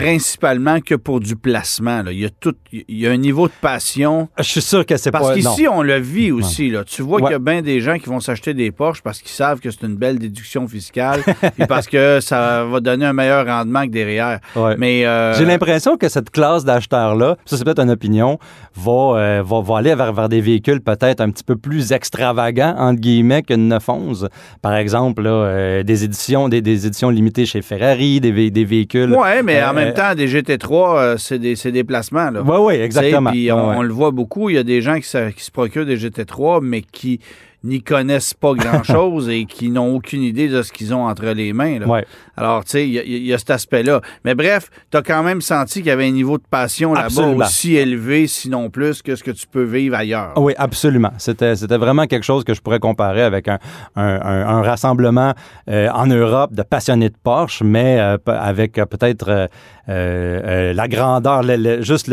principalement 0.00 0.80
que 0.80 0.94
pour 0.94 1.20
du 1.20 1.36
placement. 1.36 2.02
Là. 2.02 2.12
Il, 2.12 2.20
y 2.20 2.24
a 2.26 2.30
tout, 2.30 2.54
il 2.72 2.84
y 2.98 3.06
a 3.06 3.10
un 3.10 3.16
niveau 3.16 3.48
de 3.48 3.52
passion. 3.60 4.28
Je 4.38 4.42
suis 4.42 4.60
sûr 4.62 4.84
que 4.84 4.96
c'est 4.96 5.10
pas... 5.10 5.20
Parce 5.20 5.34
qu'ici, 5.34 5.66
on 5.68 5.82
le 5.82 5.98
vit 5.98 6.30
aussi. 6.32 6.70
Là. 6.70 6.84
Tu 6.84 7.02
vois 7.02 7.16
Ouais. 7.16 7.22
qu'il 7.22 7.32
y 7.32 7.34
a 7.34 7.38
bien 7.38 7.62
des 7.62 7.80
gens 7.80 7.98
qui 7.98 8.06
vont 8.10 8.20
s'acheter 8.20 8.52
des 8.52 8.70
Porsche 8.70 9.00
parce 9.02 9.20
qu'ils 9.20 9.30
savent 9.30 9.58
que 9.60 9.70
c'est 9.70 9.82
une 9.86 9.96
belle 9.96 10.18
déduction 10.18 10.68
fiscale 10.68 11.20
et 11.58 11.66
parce 11.66 11.86
que 11.86 12.20
ça 12.20 12.64
va 12.64 12.80
donner 12.80 13.06
un 13.06 13.12
meilleur 13.14 13.46
rendement 13.46 13.84
que 13.84 13.90
derrière. 13.90 14.40
Ouais. 14.54 14.74
Mais 14.76 15.06
euh, 15.06 15.32
J'ai 15.34 15.46
l'impression 15.46 15.96
que 15.96 16.08
cette 16.10 16.30
classe 16.30 16.64
d'acheteurs-là, 16.64 17.36
ça 17.46 17.56
c'est 17.56 17.64
peut-être 17.64 17.80
une 17.80 17.90
opinion, 17.90 18.38
va, 18.74 18.92
euh, 18.92 19.42
va, 19.44 19.60
va 19.62 19.78
aller 19.78 19.94
vers, 19.94 20.12
vers 20.12 20.28
des 20.28 20.40
véhicules 20.42 20.80
peut-être 20.82 21.20
un 21.22 21.30
petit 21.30 21.44
peu 21.44 21.56
plus 21.56 21.92
extravagants, 21.92 22.74
entre 22.76 23.00
guillemets, 23.00 23.42
qu'une 23.42 23.68
911. 23.68 24.28
Par 24.60 24.74
exemple, 24.74 25.22
là, 25.22 25.30
euh, 25.30 25.82
des 25.82 26.04
éditions 26.04 26.48
des, 26.50 26.60
des 26.60 26.86
éditions 26.86 27.08
limitées 27.08 27.46
chez 27.46 27.62
Ferrari, 27.62 28.20
des, 28.20 28.50
des 28.50 28.64
véhicules... 28.64 29.12
Ouais, 29.14 29.42
mais 29.42 29.62
en 29.64 29.74
Euh, 29.76 29.85
même 29.86 29.94
temps, 29.94 30.14
des 30.14 30.28
GT3, 30.28 30.96
euh, 30.98 31.16
c'est 31.16 31.38
des, 31.38 31.54
des 31.54 31.84
placements. 31.84 32.30
Là. 32.30 32.42
Oui, 32.42 32.56
oui, 32.60 32.74
exactement. 32.74 33.30
Puis 33.30 33.50
on, 33.52 33.56
Ouais, 33.56 33.70
ouais. 33.70 33.74
on 33.78 33.82
le 33.82 33.92
voit 33.92 34.10
beaucoup. 34.10 34.50
Il 34.50 34.56
y 34.56 34.58
a 34.58 34.62
des 34.64 34.80
gens 34.82 34.96
qui 34.96 35.08
se, 35.08 35.30
qui 35.30 35.42
se 35.44 35.50
procurent 35.50 35.86
des 35.86 35.96
GT3, 35.98 36.60
mais 36.62 36.82
qui 36.82 37.20
n'y 37.64 37.82
connaissent 37.82 38.34
pas 38.34 38.52
grand-chose 38.54 39.28
et 39.32 39.44
qui 39.44 39.70
n'ont 39.70 39.96
aucune 39.96 40.22
idée 40.22 40.46
de 40.46 40.62
ce 40.62 40.70
qu'ils 40.70 40.94
ont 40.94 41.04
entre 41.04 41.24
les 41.26 41.52
mains. 41.52 41.80
là. 41.80 41.86
Ouais. 41.88 42.04
Alors, 42.36 42.64
tu 42.64 42.72
sais, 42.72 42.86
il 42.86 42.92
y, 42.92 42.98
a- 43.00 43.02
il 43.02 43.26
y 43.26 43.32
a 43.34 43.38
cet 43.38 43.50
aspect-là. 43.50 44.02
Mais 44.24 44.36
bref, 44.36 44.68
tu 44.92 44.96
as 44.96 45.02
quand 45.02 45.24
même 45.24 45.40
senti 45.40 45.80
qu'il 45.80 45.86
y 45.88 45.90
avait 45.90 46.06
un 46.06 46.10
niveau 46.12 46.38
de 46.38 46.44
passion 46.48 46.94
là-bas 46.94 47.26
aussi 47.44 47.74
élevé, 47.74 48.28
sinon 48.28 48.70
plus, 48.70 49.02
que 49.02 49.16
ce 49.16 49.24
que 49.24 49.32
tu 49.32 49.46
peux 49.50 49.64
vivre 49.64 49.96
ailleurs. 49.96 50.34
Oui, 50.36 50.52
absolument. 50.58 51.10
C'était, 51.18 51.54
vraiment 51.76 52.06
quelque 52.06 52.22
chose 52.24 52.44
que 52.44 52.54
je 52.54 52.60
pourrais 52.60 52.78
comparer 52.78 53.22
avec 53.22 53.48
un, 53.48 53.58
un, 53.96 54.20
un- 54.20 54.46
un 54.58 54.62
rassemblement 54.62 55.32
euh, 55.68 55.88
en 55.92 56.06
Europe 56.06 56.52
de 56.54 56.62
passionnés 56.62 57.08
de 57.08 57.16
Porsche, 57.20 57.62
mais 57.64 57.98
euh, 57.98 58.16
avec 58.26 58.78
euh, 58.78 58.84
peut-être 58.86 59.48
euh, 59.88 60.40
euh, 60.44 60.72
la 60.72 60.88
grandeur, 60.88 61.42
le- 61.42 61.56
le- 61.56 61.82
juste 61.82 62.08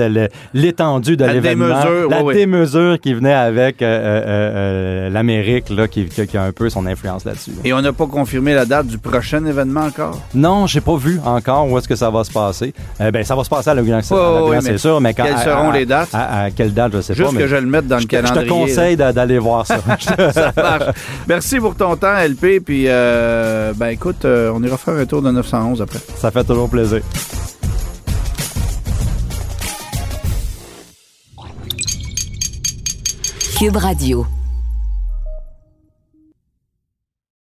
l'étendue 0.54 1.18
de 1.18 1.26
La 1.26 1.34
l'événement, 1.34 1.68
démesure, 1.68 2.10
la 2.10 2.18
oui, 2.18 2.24
oui. 2.26 2.36
démesure 2.36 3.00
qui 3.00 3.14
venait 3.14 3.34
avec 3.34 3.82
euh, 3.82 5.10
l'Amérique, 5.10 5.70
là, 5.70 5.88
qui, 5.88 6.08
a 6.38 6.42
un 6.44 6.52
peu 6.52 6.70
son 6.70 6.86
influence 6.86 7.26
là-dessus. 7.26 7.52
Et 7.64 7.74
on 7.74 7.82
n'a 7.82 7.94
pas 7.94 8.08
confirmé 8.08 8.54
la 8.54 8.66
date 8.66 8.88
du 8.88 8.98
prochain 8.98 9.44
événement 9.46 9.82
encore? 9.86 10.20
Non, 10.34 10.68
j'ai 10.68 10.82
pas 10.82 10.96
vu 10.96 11.20
encore 11.26 11.70
où 11.70 11.78
est-ce 11.78 11.88
que 11.88 11.96
ça 11.96 12.10
va 12.10 12.24
se 12.24 12.32
passer. 12.32 12.74
Ben, 13.00 13.24
ça 13.24 13.36
va 13.36 13.44
se 13.44 13.50
passer 13.50 13.70
à 13.70 13.74
Ouais, 13.76 13.82
ouais, 13.82 14.50
ouais, 14.50 14.62
c'est 14.62 14.78
sûr, 14.78 15.02
mais 15.02 15.14
quand, 15.14 15.24
quelles 15.24 15.34
à- 15.34 15.38
seront 15.44 15.72
à- 15.72 15.78
les 15.78 15.86
dates? 15.86 16.10
À, 16.14 16.44
à 16.44 16.52
quelle 16.52 16.74
date, 16.74 16.94
je 16.96 17.02
sais 17.02 17.14
Juste 17.14 17.28
pas. 17.30 17.36
que 17.36 17.42
mais 17.42 17.48
je 17.48 17.56
le 17.56 17.66
mette 17.68 17.88
dans 17.88 17.98
le 17.98 18.04
te- 18.04 18.16
je 18.16 18.22
te 18.22 18.28
calendrier. 18.28 18.48
conseille 18.50 18.96
d'a- 18.96 19.12
d'aller 19.14 19.40
voir 19.40 19.66
ça. 19.68 19.78
Ça 20.32 20.54
marche. 20.56 20.84
Merci 21.28 21.60
pour 21.60 21.76
ton 21.76 21.96
temps, 21.96 22.16
LP. 22.18 22.60
Puis, 22.64 22.86
euh, 22.88 23.74
ben 23.76 23.88
écoute, 23.88 24.26
euh, 24.26 24.52
on 24.56 24.62
ira 24.64 24.78
faire 24.78 24.96
un 24.96 25.06
tour 25.06 25.22
de 25.22 25.32
911 25.32 25.82
après. 25.82 26.00
Ça 26.16 26.32
fait 26.32 26.44
toujours 26.44 26.70
plaisir. 26.70 27.02
Cube 33.56 33.78
Radio. 33.78 34.43